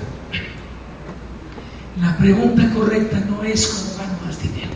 la 2.00 2.16
pregunta 2.16 2.70
correcta 2.74 3.20
no 3.28 3.42
es 3.42 3.66
cómo 3.66 3.98
gano 3.98 4.18
más 4.24 4.40
dinero, 4.40 4.72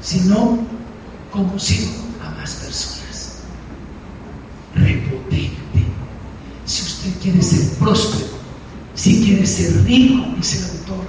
sino 0.00 0.58
cómo 1.30 1.58
sirvo 1.58 2.06
personas. 2.54 3.38
Repotente. 4.74 5.56
Si 7.06 7.12
usted 7.12 7.22
quiere 7.22 7.42
ser 7.42 7.78
próspero, 7.78 8.26
si 8.96 9.22
quiere 9.22 9.46
ser 9.46 9.84
rico, 9.84 10.26
dice 10.36 10.58
el 10.58 10.64
autor, 10.64 11.06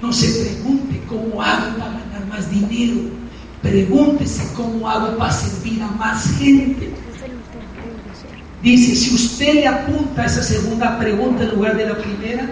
no 0.00 0.12
se 0.12 0.28
pregunte 0.44 1.02
cómo 1.08 1.42
hago 1.42 1.76
para 1.76 1.90
ganar 1.90 2.26
más 2.28 2.48
dinero. 2.48 3.00
Pregúntese 3.60 4.52
cómo 4.54 4.88
hago 4.88 5.18
para 5.18 5.32
servir 5.32 5.82
a 5.82 5.88
más 5.88 6.24
gente. 6.38 6.94
Dice, 8.62 8.94
si 8.94 9.12
usted 9.12 9.54
le 9.54 9.66
apunta 9.66 10.22
a 10.22 10.26
esa 10.26 10.42
segunda 10.44 10.96
pregunta 11.00 11.42
en 11.42 11.50
lugar 11.50 11.76
de 11.76 11.86
la 11.86 11.98
primera, 11.98 12.48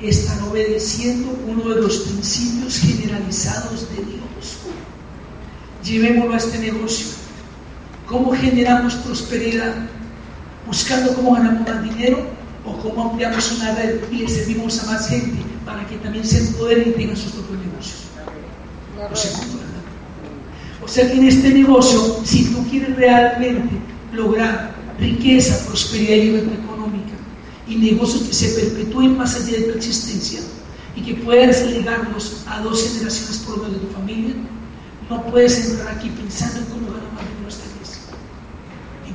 están 0.00 0.42
obedeciendo 0.42 1.38
uno 1.46 1.68
de 1.72 1.82
los 1.82 1.98
principios 1.98 2.78
generalizados 2.78 3.88
de 3.90 4.04
Dios. 4.04 4.58
Llevémoslo 5.84 6.34
a 6.34 6.38
este 6.38 6.58
negocio. 6.58 7.06
¿Cómo 8.08 8.32
generamos 8.32 8.94
prosperidad? 8.94 9.88
¿Buscando 10.66 11.14
cómo 11.14 11.34
ganamos 11.34 11.68
más 11.68 11.82
dinero? 11.82 12.26
¿O 12.64 12.76
cómo 12.78 13.10
ampliamos 13.10 13.52
una 13.52 13.74
red 13.74 14.00
y 14.10 14.18
le 14.18 14.28
servimos 14.28 14.78
a 14.82 14.86
más 14.86 15.08
gente 15.08 15.42
para 15.64 15.86
que 15.86 15.96
también 15.96 16.24
se 16.24 16.38
empoderen 16.38 16.90
y 16.90 16.92
tengan 16.92 17.16
sus 17.16 17.32
propios 17.32 17.58
negocios? 17.58 18.02
Segundo, 19.14 19.56
¿verdad? 19.58 19.72
O 20.84 20.88
sea 20.88 21.10
que 21.10 21.18
en 21.18 21.26
este 21.26 21.50
negocio, 21.50 22.20
si 22.24 22.44
tú 22.52 22.64
quieres 22.70 22.96
realmente 22.96 23.74
lograr 24.12 24.74
riqueza, 24.98 25.66
prosperidad 25.66 26.14
y 26.14 26.22
libertad 26.22 26.54
económica 26.54 27.14
y 27.66 27.76
negocios 27.76 28.22
que 28.22 28.32
se 28.32 28.48
perpetúen 28.60 29.16
más 29.16 29.34
allá 29.34 29.58
de 29.58 29.62
tu 29.62 29.78
existencia 29.78 30.40
y 30.94 31.02
que 31.02 31.14
puedas 31.14 31.66
legarlos 31.66 32.44
a 32.46 32.60
dos 32.60 32.82
generaciones 32.84 33.38
por 33.38 33.58
menos 33.58 33.74
de 33.74 33.86
tu 33.86 33.92
familia, 33.92 34.34
no 35.10 35.24
puedes 35.26 35.70
entrar 35.70 35.96
aquí 35.96 36.10
pensando 36.10 36.58
en 36.58 36.64
cómo 36.66 36.86
ganar 36.86 37.12
más 37.12 37.24
dinero 37.24 37.42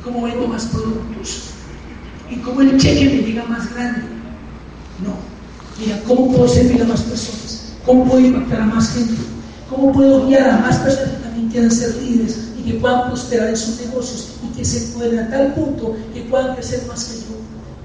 cómo 0.07 0.25
vendo 0.25 0.47
más 0.47 0.65
productos 0.65 1.41
y 2.29 2.37
cómo 2.37 2.61
el 2.61 2.77
cheque 2.77 3.05
me 3.05 3.27
llega 3.27 3.43
más 3.45 3.73
grande. 3.73 4.01
No. 5.03 5.13
Mira, 5.79 6.01
¿cómo 6.07 6.31
puedo 6.31 6.47
servir 6.47 6.81
a 6.81 6.85
más 6.85 7.01
personas? 7.01 7.73
¿Cómo 7.85 8.05
puedo 8.05 8.19
impactar 8.21 8.61
a 8.61 8.65
más 8.65 8.89
gente? 8.91 9.15
¿Cómo 9.69 9.91
puedo 9.91 10.25
guiar 10.25 10.49
a 10.49 10.57
más 10.59 10.77
personas 10.77 11.11
que 11.11 11.23
también 11.23 11.49
quieran 11.49 11.71
ser 11.71 11.95
líderes 12.01 12.39
y 12.57 12.63
que 12.63 12.79
puedan 12.79 13.09
prosperar 13.09 13.49
en 13.49 13.57
sus 13.57 13.79
negocios 13.81 14.29
y 14.43 14.55
que 14.55 14.65
se 14.65 14.93
puedan 14.93 15.25
a 15.25 15.29
tal 15.29 15.53
punto 15.53 15.95
que 16.13 16.21
puedan 16.21 16.55
crecer 16.55 16.85
más 16.87 17.03
que 17.03 17.17
yo, 17.19 17.35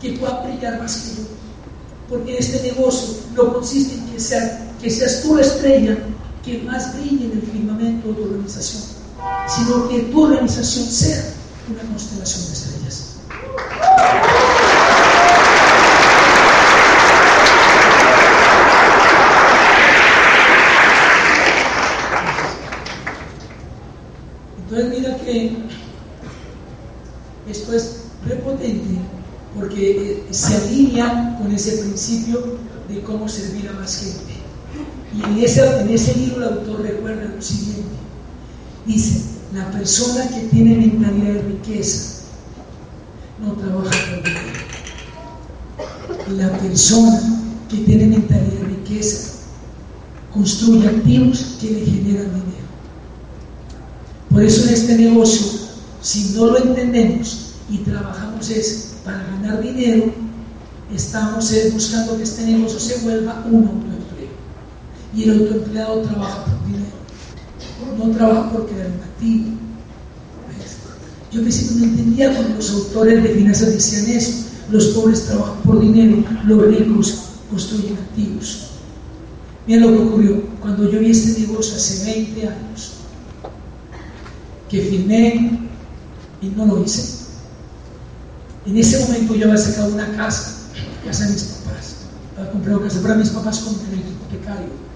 que 0.01 0.18
puedan 0.18 0.45
brillar 0.45 0.81
más 0.81 0.97
que 0.97 1.16
yo? 1.16 1.29
Porque 2.09 2.39
este 2.39 2.62
negocio 2.62 3.16
no 3.35 3.53
consiste 3.55 3.95
en 3.95 4.05
que, 4.07 4.12
que 4.81 4.91
seas 4.91 5.23
tú 5.23 5.35
la 5.35 5.43
estrella 5.43 5.99
que 6.45 6.59
más 6.62 6.95
brille 6.95 7.27
en 7.27 7.33
el 7.33 7.43
firmamento 7.43 8.09
de 8.09 8.14
tu 8.14 8.23
organización, 8.23 8.83
sino 9.49 9.89
que 9.89 10.01
tu 10.01 10.23
organización 10.23 10.87
sea 10.87 11.41
una 11.69 11.83
constelación 11.83 12.47
de 12.47 12.53
estrellas. 12.53 13.17
Entonces 24.59 24.99
mira 24.99 25.17
que 25.19 25.53
esto 27.49 27.73
es 27.75 28.05
prepotente 28.25 28.99
porque 29.55 30.25
se 30.31 30.57
alinea 30.57 31.37
con 31.39 31.53
ese 31.53 31.79
principio 31.79 32.59
de 32.89 33.03
cómo 33.03 33.29
servir 33.29 33.69
a 33.69 33.73
más 33.73 33.99
gente. 33.99 34.33
Y 35.15 35.23
en 35.23 35.45
ese, 35.45 35.81
en 35.81 35.91
ese 35.91 36.15
libro 36.17 36.37
el 36.39 36.59
autor 36.59 36.81
recuerda 36.81 37.35
lo 37.35 37.43
siguiente. 37.43 37.83
Dice, 38.87 39.32
la 39.55 39.71
persona 39.71 40.29
que 40.29 40.41
tiene 40.49 40.77
mentalidad 40.77 41.35
de 41.35 41.43
riqueza 41.43 42.23
no 43.41 43.53
trabaja 43.53 43.91
por 43.91 44.25
dinero. 44.25 44.63
La 46.37 46.59
persona 46.59 47.21
que 47.69 47.79
tiene 47.79 48.07
mentalidad 48.07 48.53
de 48.53 48.65
riqueza 48.65 49.33
construye 50.33 50.89
activos 50.89 51.59
que 51.61 51.71
le 51.71 51.85
generan 51.85 52.33
dinero. 52.33 52.69
Por 54.31 54.43
eso 54.43 54.67
en 54.67 54.75
este 54.75 54.97
negocio, 54.97 55.47
si 56.01 56.33
no 56.35 56.47
lo 56.47 56.59
entendemos 56.59 57.55
y 57.69 57.79
trabajamos 57.79 58.49
es 58.49 58.95
para 59.05 59.23
ganar 59.25 59.63
dinero, 59.63 60.15
estamos 60.95 61.53
buscando 61.75 62.17
que 62.17 62.23
este 62.23 62.45
negocio 62.47 62.81
se 62.81 62.99
vuelva 63.01 63.45
un 63.51 63.67
autoempleo. 63.67 64.33
Y 65.15 65.25
el 65.25 65.41
autoempleado 65.41 66.01
trabaja 66.01 66.45
por 66.47 66.67
dinero 66.67 66.82
no 67.99 68.11
trabaja 68.14 68.53
porque 68.53 68.74
era 68.74 68.89
un. 68.89 69.62
Yo 71.30 71.41
me 71.41 71.49
no 71.49 71.85
entendía 71.85 72.35
cuando 72.35 72.57
los 72.57 72.70
autores 72.70 73.22
de 73.22 73.30
finanzas 73.30 73.72
decían 73.72 74.07
eso. 74.11 74.49
Los 74.70 74.89
pobres 74.89 75.24
trabajan 75.24 75.62
por 75.62 75.80
dinero, 75.80 76.24
los 76.45 76.66
ricos 76.66 77.18
construyen 77.51 77.95
activos. 77.95 78.68
Mira 79.66 79.87
lo 79.87 79.93
que 79.93 80.03
ocurrió 80.03 80.43
cuando 80.61 80.91
yo 80.91 80.99
vi 80.99 81.11
este 81.11 81.41
negocio 81.41 81.76
hace 81.76 82.05
20 82.05 82.49
años, 82.49 82.93
que 84.68 84.80
firmé 84.83 85.68
y 86.41 86.47
no 86.49 86.66
lo 86.66 86.83
hice. 86.83 87.22
En 88.66 88.76
ese 88.76 89.01
momento 89.05 89.35
yo 89.35 89.47
había 89.47 89.59
sacado 89.59 89.95
una 89.95 90.16
casa, 90.16 90.68
casa 91.05 91.26
de 91.26 91.33
mis 91.33 91.43
papás, 91.43 91.95
había 92.37 92.53
comprado 92.53 92.83
casa 92.83 93.03
para 93.03 93.14
mis 93.14 93.30
papás 93.30 93.59
con 93.61 93.74
crédito 93.74 94.11
hipotecario 94.11 94.91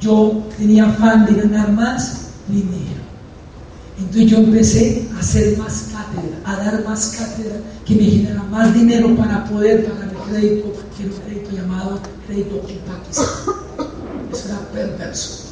yo 0.00 0.42
tenía 0.56 0.86
afán 0.86 1.26
de 1.26 1.34
ganar 1.34 1.72
más 1.72 2.28
dinero. 2.48 3.04
Entonces 3.98 4.30
yo 4.30 4.38
empecé 4.38 5.08
a 5.14 5.20
hacer 5.20 5.56
más 5.56 5.90
cátedra, 5.92 6.36
a 6.44 6.56
dar 6.56 6.84
más 6.84 7.16
cátedra 7.16 7.56
que 7.84 7.94
me 7.94 8.04
genera 8.04 8.42
más 8.44 8.74
dinero 8.74 9.14
para 9.16 9.44
poder 9.44 9.86
pagar 9.86 10.08
el 10.08 10.30
crédito, 10.30 10.72
que 10.96 11.04
era 11.04 11.12
un 11.12 11.20
crédito 11.20 11.50
llamado 11.56 12.00
crédito 12.26 12.60
Pakistan. 12.60 13.26
eso 14.32 14.48
era 14.48 14.58
perverso. 14.72 15.44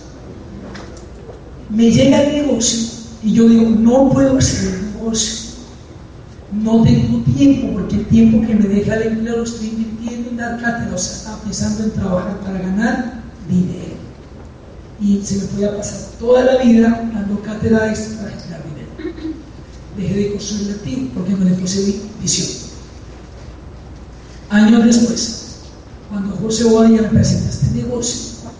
Me 1.71 1.91
llega 1.91 2.23
el 2.23 2.47
negocio 2.47 2.89
y 3.23 3.33
yo 3.33 3.49
digo, 3.49 3.71
no 3.71 4.11
puedo 4.11 4.37
hacer 4.39 4.75
el 4.75 4.93
negocio. 4.95 5.53
No 6.53 6.83
tengo 6.83 7.23
tiempo 7.35 7.73
porque 7.75 7.97
el 7.97 8.07
tiempo 8.07 8.47
que 8.47 8.55
me 8.55 8.69
deja 8.69 8.97
el 8.97 9.03
empleo 9.13 9.39
lo 9.39 9.45
estoy 9.45 9.69
invirtiendo 9.69 10.31
en 10.31 10.37
dar 10.37 10.61
cátedra, 10.61 10.95
o 10.95 10.99
sea, 10.99 11.17
estaba 11.17 11.39
pensando 11.39 11.85
en 11.85 11.91
trabajar 11.93 12.41
para 12.41 12.59
ganar 12.59 13.23
dinero. 13.49 14.02
Y 15.03 15.21
se 15.25 15.39
me 15.39 15.45
podía 15.47 15.77
pasar 15.77 15.99
toda 16.21 16.45
la 16.45 16.63
vida 16.63 17.11
dando 17.13 17.43
cátedra 17.43 17.81
para 17.81 17.91
generar 17.91 18.63
dinero. 18.69 19.25
Dejé 19.97 20.15
de 20.15 20.27
el 20.37 20.71
activo 20.71 21.11
porque 21.15 21.33
no 21.33 21.45
le 21.45 21.57
puse 21.57 22.01
visión. 22.21 22.49
Años 24.49 24.85
después, 24.85 25.43
cuando 26.09 26.37
José 26.37 26.65
Bobadilla 26.65 27.03
me 27.03 27.09
presenta 27.09 27.51
este 27.51 27.67
negocio, 27.73 28.51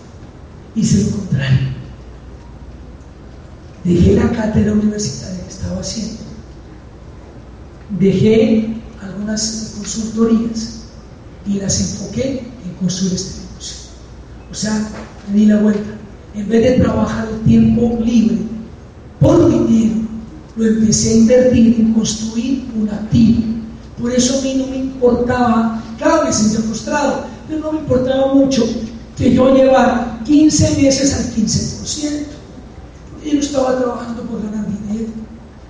hice 0.75 1.05
lo 1.05 1.17
contrario. 1.17 1.59
Dejé 3.85 4.15
la 4.15 4.29
cátedra 4.31 4.73
universitaria 4.73 5.43
que 5.43 5.49
estaba 5.49 5.79
haciendo, 5.79 6.23
dejé 7.99 8.81
algunas 9.01 9.73
consultorías 9.77 10.79
y 11.45 11.53
las 11.59 11.79
enfoqué 11.79 12.39
en 12.65 12.73
construir 12.79 13.13
este 13.13 13.41
negocio. 13.41 13.77
O 14.51 14.55
sea, 14.55 14.89
me 15.29 15.37
di 15.37 15.45
la 15.45 15.59
vuelta. 15.59 16.02
En 16.35 16.49
vez 16.49 16.63
de 16.63 16.83
trabajar 16.83 17.27
el 17.31 17.39
tiempo 17.41 17.99
libre 18.03 18.37
por 19.19 19.49
dinero, 19.49 20.01
lo 20.55 20.65
empecé 20.65 21.09
a 21.09 21.17
invertir 21.17 21.79
en 21.79 21.93
construir 21.93 22.65
un 22.79 22.89
activo. 22.89 23.43
Por 24.01 24.11
eso 24.11 24.39
a 24.39 24.41
mí 24.41 24.55
no 24.55 24.67
me 24.67 24.77
importaba, 24.77 25.83
vez 26.25 26.43
me 26.43 26.59
frustrado, 26.59 27.25
pero 27.47 27.59
no 27.59 27.71
me 27.73 27.79
importaba 27.79 28.33
mucho 28.33 28.63
que 29.15 29.33
yo 29.33 29.55
llevara 29.55 30.19
15 30.25 30.81
meses 30.81 31.13
al 31.13 31.25
15%. 31.35 32.25
Yo 33.25 33.33
no 33.33 33.39
estaba 33.39 33.77
trabajando 33.77 34.23
por 34.23 34.43
ganar 34.43 34.65
dinero, 34.67 35.09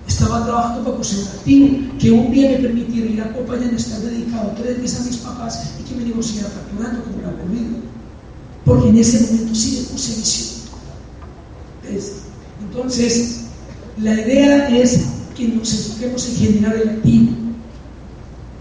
estaba 0.07 0.45
trabajando 0.45 0.84
para 0.84 0.95
conseguir 0.95 1.26
un 1.26 1.32
activo 1.32 1.99
que 1.99 2.11
un 2.11 2.32
día 2.32 2.49
me 2.51 2.57
permitiera 2.57 3.11
ir 3.11 3.22
a 3.22 3.26
acompañar, 3.26 3.74
estar 3.74 3.99
dedicado 3.99 4.53
tres 4.57 4.80
meses 4.80 5.01
a 5.01 5.03
mis 5.03 5.18
papás 5.18 5.74
y 5.80 5.84
que 5.84 5.95
me 5.95 6.05
negociara 6.05 6.49
facturando 6.49 7.03
como 7.03 7.22
la 7.22 7.32
vida. 7.51 7.93
Porque 8.66 8.89
en 8.89 8.97
ese 8.97 9.22
momento 9.22 9.55
sí 9.55 9.88
puse 9.91 10.16
visión. 10.16 10.53
Entonces, 12.61 13.41
la 14.01 14.14
idea 14.14 14.70
es 14.70 15.05
que 15.36 15.47
nos 15.49 15.74
enfoquemos 15.74 16.30
en 16.30 16.36
generar 16.36 16.76
el 16.76 16.89
activo. 16.89 17.32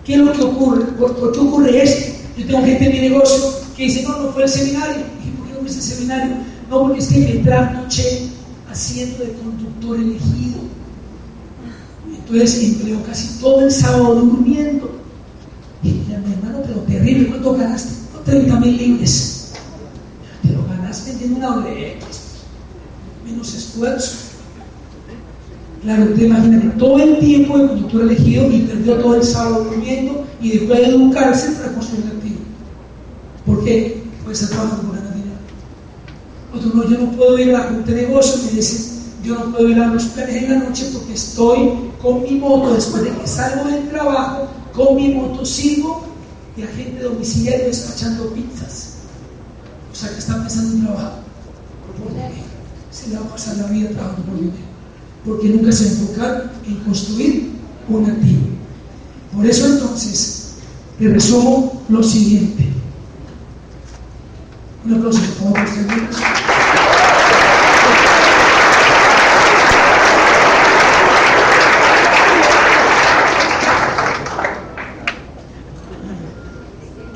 ¿Qué 0.05 0.15
es 0.15 0.19
lo 0.21 0.33
que 0.33 0.43
ocurre? 0.43 0.85
¿Por, 0.99 1.33
qué 1.33 1.39
ocurre 1.39 1.83
esto? 1.83 2.13
Yo 2.37 2.47
tengo 2.47 2.65
gente 2.65 2.87
en 2.87 2.93
mi 2.93 3.09
negocio 3.09 3.55
que 3.77 3.85
dice, 3.85 4.03
no, 4.03 4.19
no 4.21 4.33
fue 4.33 4.43
el 4.43 4.49
seminario. 4.49 4.97
Y 4.97 5.25
dije, 5.25 5.37
¿por 5.39 5.47
qué 5.47 5.53
no 5.55 5.67
hice 5.67 5.79
el 5.79 5.83
seminario? 5.83 6.37
No, 6.69 6.81
porque 6.83 7.01
es 7.01 7.07
que 7.07 7.19
me 7.19 7.45
trasnoché 7.45 8.29
haciendo 8.71 9.25
de 9.25 9.33
conductor 9.35 9.97
elegido. 9.97 10.61
Entonces 12.09 12.63
empleó 12.65 13.03
casi 13.05 13.39
todo 13.41 13.61
el 13.61 13.71
sábado 13.71 14.15
durmiendo. 14.17 14.91
Y 15.83 15.91
dije, 15.91 16.19
mi 16.19 16.33
hermano, 16.35 16.63
pero 16.67 16.81
terrible, 16.81 17.29
¿cuánto 17.29 17.55
ganaste? 17.55 18.03
30 18.25 18.61
mil 18.61 18.77
libres. 18.77 19.32
Te 20.43 20.53
lo 20.53 20.67
ganaste 20.67 21.11
vendiendo 21.11 21.39
una 21.39 21.57
doble 21.57 21.97
menos 23.25 23.55
esfuerzo. 23.55 24.17
Claro, 25.83 26.13
te 26.15 26.27
imaginas 26.27 26.79
todo 26.79 26.99
el 26.99 27.19
tiempo 27.19 27.59
de 27.59 27.67
conductor 27.67 28.03
elegido 28.03 28.51
y 28.53 28.61
perdió 28.61 28.95
todo 28.99 29.17
el 29.17 29.25
sábado 29.25 29.65
durmiendo 29.65 30.25
y 30.41 30.59
dejó 30.59 30.75
de 30.75 30.87
educarse 30.87 31.51
para 31.53 31.73
construir 31.73 32.07
activo. 32.07 32.41
¿Por 33.45 33.65
qué? 33.65 34.03
Pues 34.25 34.43
está 34.43 34.55
trabajando 34.55 34.89
por 34.89 34.97
ganar 34.97 35.15
dinero. 35.15 35.37
Otro 36.55 36.71
no, 36.75 36.89
yo 36.89 36.99
no 36.99 37.17
puedo 37.17 37.39
ir 37.39 37.55
a 37.55 37.59
la 37.59 37.65
junta 37.65 37.91
de 37.91 38.03
negocio, 38.03 38.43
me 38.45 38.53
dice, 38.53 38.93
yo 39.25 39.35
no 39.35 39.53
puedo 39.53 39.69
ir 39.69 39.81
a 39.81 39.87
los 39.89 40.05
planes 40.05 40.37
en 40.37 40.51
la 40.51 40.59
noche 40.69 40.89
porque 40.93 41.15
estoy 41.15 41.71
con 42.01 42.23
mi 42.23 42.33
moto, 42.33 42.75
después 42.75 43.03
de 43.03 43.11
que 43.11 43.27
salgo 43.27 43.69
del 43.69 43.89
trabajo, 43.89 44.49
con 44.73 44.95
mi 44.97 45.15
moto 45.15 45.45
sigo 45.45 46.05
de 46.57 46.65
agente 46.65 47.03
domiciliario 47.03 47.67
despachando 47.67 48.33
pizzas. 48.33 48.92
O 49.93 49.95
sea 49.95 50.09
que 50.11 50.19
está 50.19 50.39
pensando 50.39 50.75
en 50.75 50.85
trabajo. 50.85 51.19
Se 52.91 53.09
le 53.09 53.17
va 53.17 53.27
a 53.27 53.29
pasar 53.29 53.57
la 53.59 53.67
vida 53.67 53.91
trabajando 53.91 54.23
por 54.23 54.37
dinero 54.37 54.73
porque 55.25 55.49
nunca 55.49 55.73
se 55.73 55.89
enfocar 55.89 56.53
en 56.67 56.77
construir 56.77 57.53
un 57.89 58.11
activo. 58.11 58.43
Por 59.35 59.47
eso 59.47 59.67
entonces, 59.67 60.55
te 60.99 61.09
resumo 61.09 61.83
lo 61.89 62.03
siguiente. 62.03 62.69
Un 64.85 64.95
aplauso, 64.95 65.21
por 65.21 65.55
favor, 65.55 65.69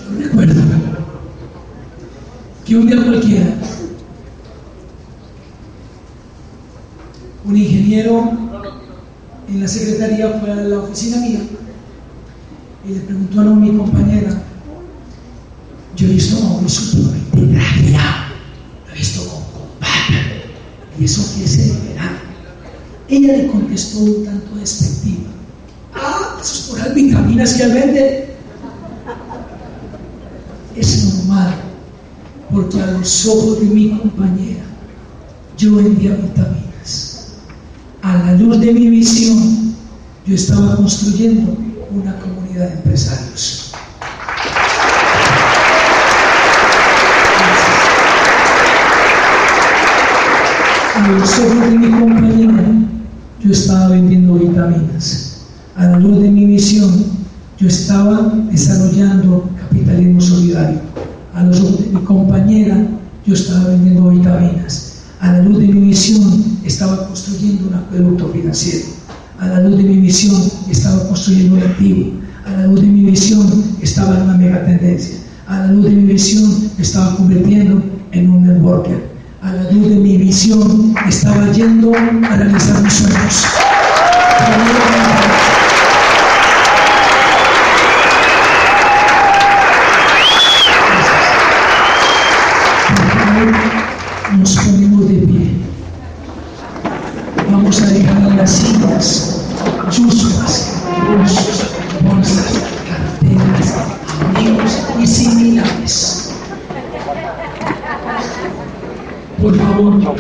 Yo 0.09 0.24
recuerdo 0.24 0.62
un 2.79 2.87
día 2.87 3.05
cualquiera 3.05 3.55
un 7.45 7.57
ingeniero 7.57 8.33
en 9.49 9.61
la 9.61 9.68
secretaría 9.68 10.41
fue 10.41 10.51
a 10.51 10.57
la 10.57 10.79
oficina 10.81 11.18
mía 11.18 11.41
y 12.85 12.95
le 12.95 13.01
preguntó 13.01 13.41
a 13.41 13.45
mi 13.45 13.77
compañera, 13.77 14.43
yo 15.97 16.07
he 16.07 16.11
visto 16.11 16.37
a 16.37 16.49
Mauricio 16.49 17.11
pero 17.33 17.47
lo 17.47 17.53
he 17.53 18.97
visto 18.97 19.22
con 19.29 19.43
combate, 19.43 20.43
y 20.99 21.05
eso 21.05 21.22
que 21.37 21.49
se 21.49 21.72
verá. 21.89 22.12
Ella 23.09 23.37
le 23.37 23.47
contestó 23.49 23.99
un 24.01 24.24
tanto 24.24 24.55
despectiva, 24.57 25.31
ah, 25.95 26.39
eso 26.41 26.55
es 26.55 26.61
por 26.68 26.79
las 26.79 26.95
vitaminas 26.95 27.55
que 27.55 27.66
vende. 27.66 28.37
Es 30.77 31.14
normal, 31.14 31.55
porque 32.57 32.80
a 32.80 32.86
los 32.86 33.26
ojos 33.26 33.61
de 33.61 33.66
mi 33.66 33.90
compañera 33.90 34.64
yo 35.59 35.76
vendía 35.76 36.14
vitaminas 36.14 37.34
a 38.00 38.16
la 38.16 38.32
luz 38.32 38.61
de 38.61 38.72
mi 38.72 38.88
visión, 38.88 39.74
yo 40.24 40.34
estaba 40.34 40.74
construyendo 40.76 41.54
una 41.90 42.18
comunidad 42.18 42.68
de 42.68 42.74
empresarios. 42.76 43.72
A 50.94 51.09
los 51.09 51.38
ojos 51.38 51.61
de 51.61 51.78
mi 51.78 52.00
compañera, 52.00 52.64
yo 53.40 53.52
estaba 53.52 53.88
vendiendo 53.88 54.34
vitaminas. 54.34 55.42
A 55.76 55.84
la 55.84 55.98
luz 55.98 56.22
de 56.22 56.30
mi 56.30 56.46
visión, 56.46 57.04
yo 57.59 57.68
estaba 57.68 58.32
desarrollando 58.50 59.50
capitalismo 59.59 60.20
solidario. 60.22 60.80
A 61.37 61.43
los 61.43 61.78
de 61.78 61.91
mi 61.91 62.01
compañera, 62.01 62.82
yo 63.26 63.34
estaba 63.34 63.68
vendiendo 63.68 64.09
vitaminas. 64.09 65.03
A 65.20 65.32
la 65.32 65.43
luz 65.43 65.59
de 65.59 65.66
mi 65.66 65.89
visión 65.89 66.59
estaba 66.64 67.09
construyendo 67.09 67.68
un 67.68 67.74
acueducto 67.74 68.30
financiero. 68.30 68.87
A 69.39 69.47
la 69.49 69.61
luz 69.61 69.76
de 69.76 69.82
mi 69.82 69.97
visión 69.97 70.41
estaba 70.70 71.07
construyendo 71.09 71.57
un 71.57 71.62
activo. 71.62 72.12
A 72.47 72.53
la 72.53 72.66
luz 72.68 72.80
de 72.80 72.87
mi 72.87 73.03
visión 73.11 73.64
estaba 73.82 74.16
en 74.16 74.22
una 74.22 74.39
mega 74.39 74.64
tendencia. 74.64 75.16
A 75.47 75.59
la 75.59 75.72
luz 75.72 75.84
de 75.84 75.91
mi 75.91 76.12
visión 76.14 76.70
estaba 76.78 77.14
convirtiendo 77.16 77.82
en 78.12 78.30
un 78.30 78.47
networker. 78.47 78.99
A 79.43 79.53
la 79.53 79.70
luz 79.72 79.91
de 79.91 79.97
mi 79.97 80.16
visión 80.16 80.95
estaba 81.07 81.53
yendo 81.53 81.93
a 81.95 82.37
realizar 82.37 82.82
mis 82.82 82.95
sueños. 82.95 83.45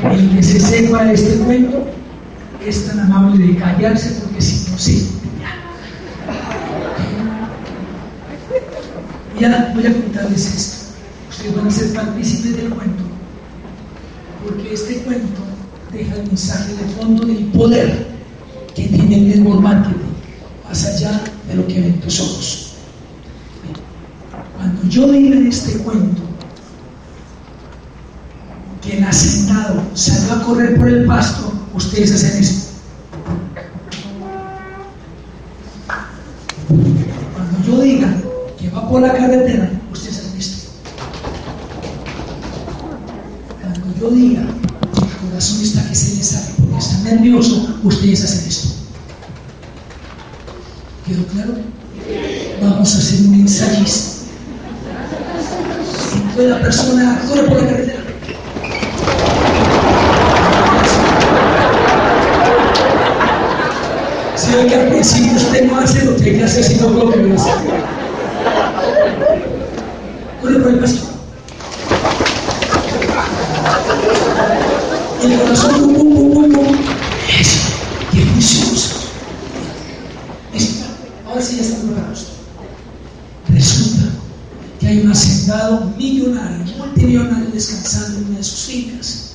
El 0.04 0.36
que 0.36 0.42
se 0.42 0.60
sepa 0.60 1.10
este 1.12 1.36
cuento 1.38 1.86
es 2.64 2.86
tan 2.86 3.00
amable 3.00 3.46
de 3.46 3.56
callarse 3.56 4.20
porque 4.22 4.40
si 4.40 4.70
no, 4.70 4.78
sí. 4.78 5.10
Ya 9.38 9.72
voy 9.74 9.86
a 9.86 9.92
contarles 9.92 10.46
esto. 10.46 10.76
Ustedes 11.30 11.56
van 11.56 11.66
a 11.66 11.70
ser 11.70 11.92
partícipes 11.92 12.56
del 12.56 12.70
cuento. 12.70 13.04
Porque 14.44 14.72
este 14.72 14.96
cuento 15.00 15.42
deja 15.92 16.14
el 16.14 16.26
mensaje 16.26 16.72
de 16.74 16.84
fondo 16.94 17.26
del 17.26 17.44
poder 17.46 18.06
que 18.74 18.88
tiene 18.88 19.16
el 19.16 19.28
network 19.28 19.60
marketing, 19.60 20.12
más 20.66 20.84
allá 20.86 21.20
de 21.48 21.54
lo 21.54 21.66
que 21.66 21.80
ven 21.80 22.00
tus 22.00 22.20
ojos. 22.20 22.72
Cuando 24.56 24.82
yo 24.88 25.10
diga 25.12 25.36
este 25.48 25.78
cuento, 25.78 26.22
quien 28.86 29.04
ha 29.04 29.12
sentado 29.12 29.82
salió 29.94 30.34
a 30.34 30.42
correr 30.44 30.76
por 30.76 30.88
el 30.88 31.04
pasto, 31.06 31.52
ustedes 31.74 32.12
hacen 32.12 32.42
esto. 32.42 32.70
Cuando 37.34 37.66
yo 37.66 37.80
diga 37.82 38.14
que 38.58 38.70
va 38.70 38.88
por 38.88 39.02
la 39.02 39.12
carretera, 39.12 39.70
ustedes 39.92 40.18
hacen 40.18 40.38
esto. 40.38 40.68
Cuando 43.60 44.00
yo 44.00 44.10
diga 44.10 44.42
que 44.42 45.04
el 45.04 45.30
corazón 45.30 45.62
está 45.62 45.88
que 45.88 45.94
se 45.94 46.16
le 46.16 46.22
sale 46.22 46.46
porque 46.56 46.78
está 46.78 46.98
nervioso, 46.98 47.80
ustedes 47.82 48.24
hacen 48.24 48.48
esto. 48.48 48.68
¿Quedó 51.06 51.26
claro? 51.26 51.54
Vamos 52.62 52.94
a 52.94 52.98
hacer 52.98 53.26
un 53.26 53.34
ensayista. 53.34 54.12
Si 56.36 56.42
la 56.42 56.60
persona 56.60 57.22
corre 57.28 57.42
por 57.44 57.62
la 57.62 57.68
carretera, 57.68 58.05
si 64.56 64.62
ve 64.62 64.68
que 64.68 64.74
al 64.74 64.88
principio 64.88 65.36
usted 65.36 65.70
no 65.70 65.78
hace 65.78 66.04
lo 66.04 66.16
que 66.16 66.30
hay 66.30 66.36
que 66.38 66.44
hacer, 66.44 66.64
sino 66.64 66.88
lo 66.88 67.10
que 67.10 67.16
me 67.18 67.34
hace. 67.34 67.50
Corre 70.40 70.60
por 70.60 70.70
el 70.72 70.78
paso. 70.78 71.10
El 75.22 75.38
corazón, 75.38 75.72
pum, 75.72 75.94
pum, 75.94 76.14
pum, 76.14 76.32
pum, 76.32 76.52
pum. 76.52 76.76
Eso, 77.38 77.58
qué 78.12 78.24
juicioso. 78.24 78.94
Ahora 81.28 81.42
sí 81.42 81.56
ya 81.56 81.62
están 81.62 81.80
preparados. 81.88 82.26
Resulta 83.48 84.04
que 84.80 84.86
hay 84.86 85.00
un 85.00 85.10
hacendado 85.10 85.92
millonario, 85.98 86.64
multimillonario, 86.78 87.50
descansando 87.52 88.18
en 88.18 88.26
una 88.28 88.38
de 88.38 88.44
sus 88.44 88.60
fincas. 88.60 89.32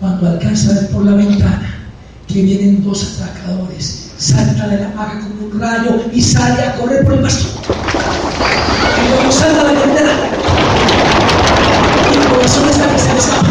Cuando 0.00 0.28
alcanza 0.28 0.70
a 0.70 0.74
ver 0.74 0.90
por 0.90 1.04
la 1.04 1.14
ventana 1.14 1.88
que 2.28 2.42
vienen 2.42 2.84
dos 2.84 3.14
atracadores 3.14 3.95
salta 4.26 4.66
de 4.66 4.80
la 4.80 4.88
maca 4.88 5.20
como 5.20 5.46
un 5.46 5.60
rayo 5.60 6.02
y 6.12 6.20
sale 6.20 6.60
a 6.60 6.74
correr 6.76 7.04
por 7.04 7.14
el 7.14 7.20
pasto. 7.20 7.46
Y 9.04 9.12
cuando 9.12 9.32
salta 9.32 9.62
la 9.62 9.80
carretera, 9.80 10.12
el 12.12 12.28
corazón 12.28 12.68
está 12.68 12.92
que 12.92 12.98
se 12.98 13.12
le 13.12 13.18
escapa. 13.18 13.48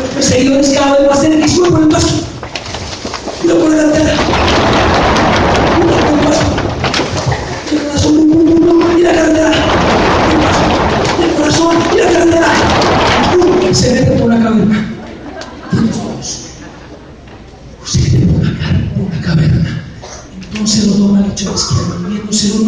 Los 0.00 0.10
perseguidores 0.14 0.70
cada 0.70 0.98
vez 0.98 1.08
más 1.08 1.24
enemigos 1.24 1.68
por 1.68 1.82
el 1.82 1.88
pasto. 1.88 2.14
Y 3.44 3.46
luego 3.46 3.62
por 3.62 3.76
la. 3.76 4.27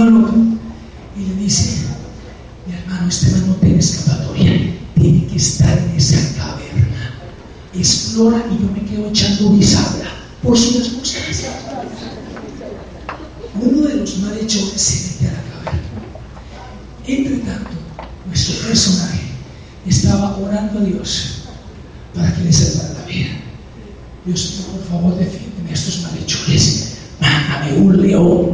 Y 0.01 1.27
le 1.27 1.35
dice, 1.35 1.77
mi 2.67 2.73
hermano, 2.75 3.09
este 3.09 3.33
man 3.33 3.49
no 3.49 3.55
tiene 3.57 3.79
escapatoria, 3.81 4.75
tiene 4.95 5.27
que 5.27 5.37
estar 5.37 5.77
en 5.77 5.91
esa 5.91 6.17
caverna. 6.39 7.19
Explora 7.75 8.43
y 8.51 8.63
yo 8.63 8.73
me 8.73 8.89
quedo 8.89 9.09
echando 9.11 9.51
bisagra 9.51 10.11
por 10.43 10.59
las 10.59 10.93
moscas. 10.93 11.45
Uno 13.61 13.89
de 13.89 13.97
los 13.97 14.19
malhechores 14.19 14.81
se 14.81 15.25
mete 15.25 15.29
a 15.29 15.33
la 15.33 15.65
caverna. 15.65 15.89
Entre 17.07 17.37
tanto, 17.39 17.71
nuestro 18.27 18.69
personaje 18.69 19.21
estaba 19.87 20.39
orando 20.39 20.79
a 20.79 20.83
Dios 20.83 21.43
para 22.15 22.35
que 22.35 22.45
le 22.45 22.53
salvara 22.55 23.01
la 23.01 23.07
vida. 23.07 23.29
Dios 24.25 24.63
por 24.73 24.83
favor, 24.85 25.19
defiéndeme 25.19 25.71
a 25.71 25.75
estos 25.75 26.01
malhechores. 26.01 26.87
Mándame 27.21 27.77
un 27.77 28.01
león 28.01 28.51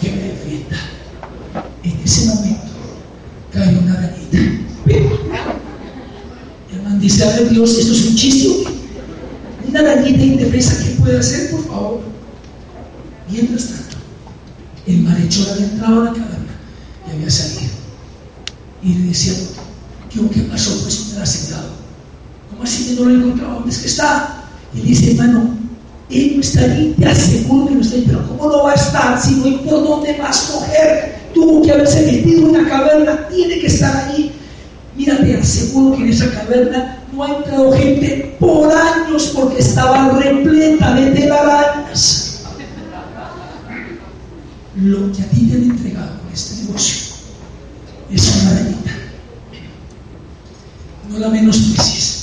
que 0.00 0.10
me 0.10 0.22
defienda. 0.22 0.76
En 1.82 2.00
ese 2.04 2.26
momento 2.26 2.72
cae 3.52 3.78
una 3.78 3.92
arañita. 3.94 4.38
El 6.72 6.82
man 6.82 7.00
dice, 7.00 7.24
a 7.24 7.36
ver 7.36 7.50
Dios, 7.50 7.78
esto 7.78 7.92
es 7.92 8.06
un 8.06 8.16
chiste. 8.16 8.48
Una 9.68 9.80
arañita 9.80 10.22
indefensa, 10.22 10.82
¿qué 10.82 10.90
puede 11.00 11.18
hacer, 11.18 11.50
por 11.50 11.66
favor? 11.66 12.00
Mientras 13.30 13.66
tanto, 13.66 13.96
el 14.86 14.98
malhechor 14.98 15.48
había 15.50 15.66
entrado 15.66 16.00
a 16.02 16.04
la 16.04 16.12
caverna 16.12 16.54
y 17.06 17.10
había 17.16 17.30
salido. 17.30 17.72
Y 18.82 18.94
le 18.94 19.06
decía, 19.08 19.32
¿qué 20.10 20.40
pasó? 20.42 20.82
Pues 20.82 21.12
me 21.14 21.22
ha 21.22 21.26
sentado 21.26 21.84
¿Cómo 22.50 22.62
así 22.62 22.84
que 22.84 23.00
no 23.00 23.08
lo 23.08 23.14
he 23.14 23.18
encontrado? 23.18 23.54
¿Dónde 23.54 23.70
es 23.70 23.78
que 23.78 23.88
está? 23.88 24.44
Y 24.74 24.80
dice, 24.80 25.12
hermano, 25.12 25.56
él 26.14 26.32
no 26.36 26.40
está 26.40 26.62
allí, 26.64 26.94
te 26.98 27.06
aseguro 27.06 27.66
que 27.66 27.74
no 27.74 27.80
está 27.80 27.96
allí, 27.96 28.04
pero 28.06 28.28
¿cómo 28.28 28.50
no 28.50 28.62
va 28.64 28.72
a 28.72 28.74
estar 28.74 29.20
si 29.20 29.34
no 29.36 29.44
hay 29.44 29.56
por 29.58 29.82
dónde 29.82 30.16
más 30.18 30.40
coger? 30.52 31.14
Tuvo 31.34 31.62
que 31.62 31.72
haberse 31.72 32.06
metido 32.06 32.40
en 32.40 32.56
una 32.56 32.68
caverna, 32.68 33.28
tiene 33.28 33.58
que 33.58 33.66
estar 33.66 34.08
allí. 34.08 34.32
Mira, 34.96 35.18
te 35.18 35.36
aseguro 35.36 35.96
que 35.96 36.04
en 36.04 36.10
esa 36.10 36.30
caverna 36.30 36.98
no 37.12 37.24
ha 37.24 37.36
entrado 37.36 37.72
gente 37.72 38.36
por 38.38 38.72
años 38.72 39.32
porque 39.34 39.58
estaba 39.58 40.10
repleta 40.10 40.94
de 40.94 41.10
telarañas. 41.10 42.44
Lo 44.76 45.12
que 45.12 45.22
a 45.22 45.26
ti 45.26 45.46
te 45.46 45.56
han 45.56 45.64
entregado 45.64 46.20
con 46.20 46.32
este 46.32 46.62
negocio 46.64 47.14
es 48.12 48.36
una 48.36 48.50
arañita. 48.50 48.90
No 51.10 51.18
la 51.18 51.28
menosprecies 51.28 52.14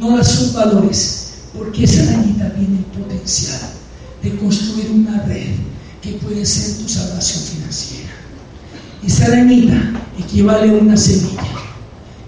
no 0.00 0.16
la 0.16 0.24
subvalores, 0.24 1.19
porque 1.56 1.84
esa 1.84 2.02
arañita 2.02 2.52
tiene 2.54 2.78
el 2.78 2.84
potencial 2.84 3.60
de 4.22 4.36
construir 4.36 4.90
una 4.90 5.22
red 5.22 5.48
que 6.02 6.12
puede 6.12 6.44
ser 6.44 6.82
tu 6.82 6.88
salvación 6.88 7.42
financiera. 7.44 8.10
Esa 9.06 9.26
arañita 9.26 9.92
equivale 10.18 10.70
a 10.70 10.74
una 10.74 10.96
semilla. 10.96 11.42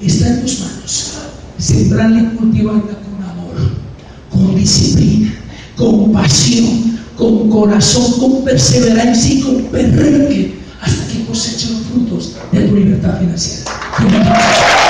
Está 0.01 0.29
en 0.29 0.43
tus 0.43 0.61
manos. 0.61 1.13
Sembrarla 1.59 2.23
y 2.23 2.37
cultivarla 2.37 2.81
con 2.83 3.31
amor, 3.31 3.71
con 4.31 4.57
disciplina, 4.57 5.33
con 5.77 6.13
pasión, 6.13 6.99
con 7.17 7.49
corazón, 7.51 8.19
con 8.19 8.45
perseverancia 8.45 9.35
y 9.35 9.41
con 9.41 9.63
perrenque 9.67 10.55
hasta 10.81 11.07
que 11.07 11.25
cosechen 11.27 11.75
los 11.75 11.83
frutos 11.83 12.33
de 12.51 12.67
tu 12.67 12.75
libertad 12.75 13.21
financiera. 13.21 14.82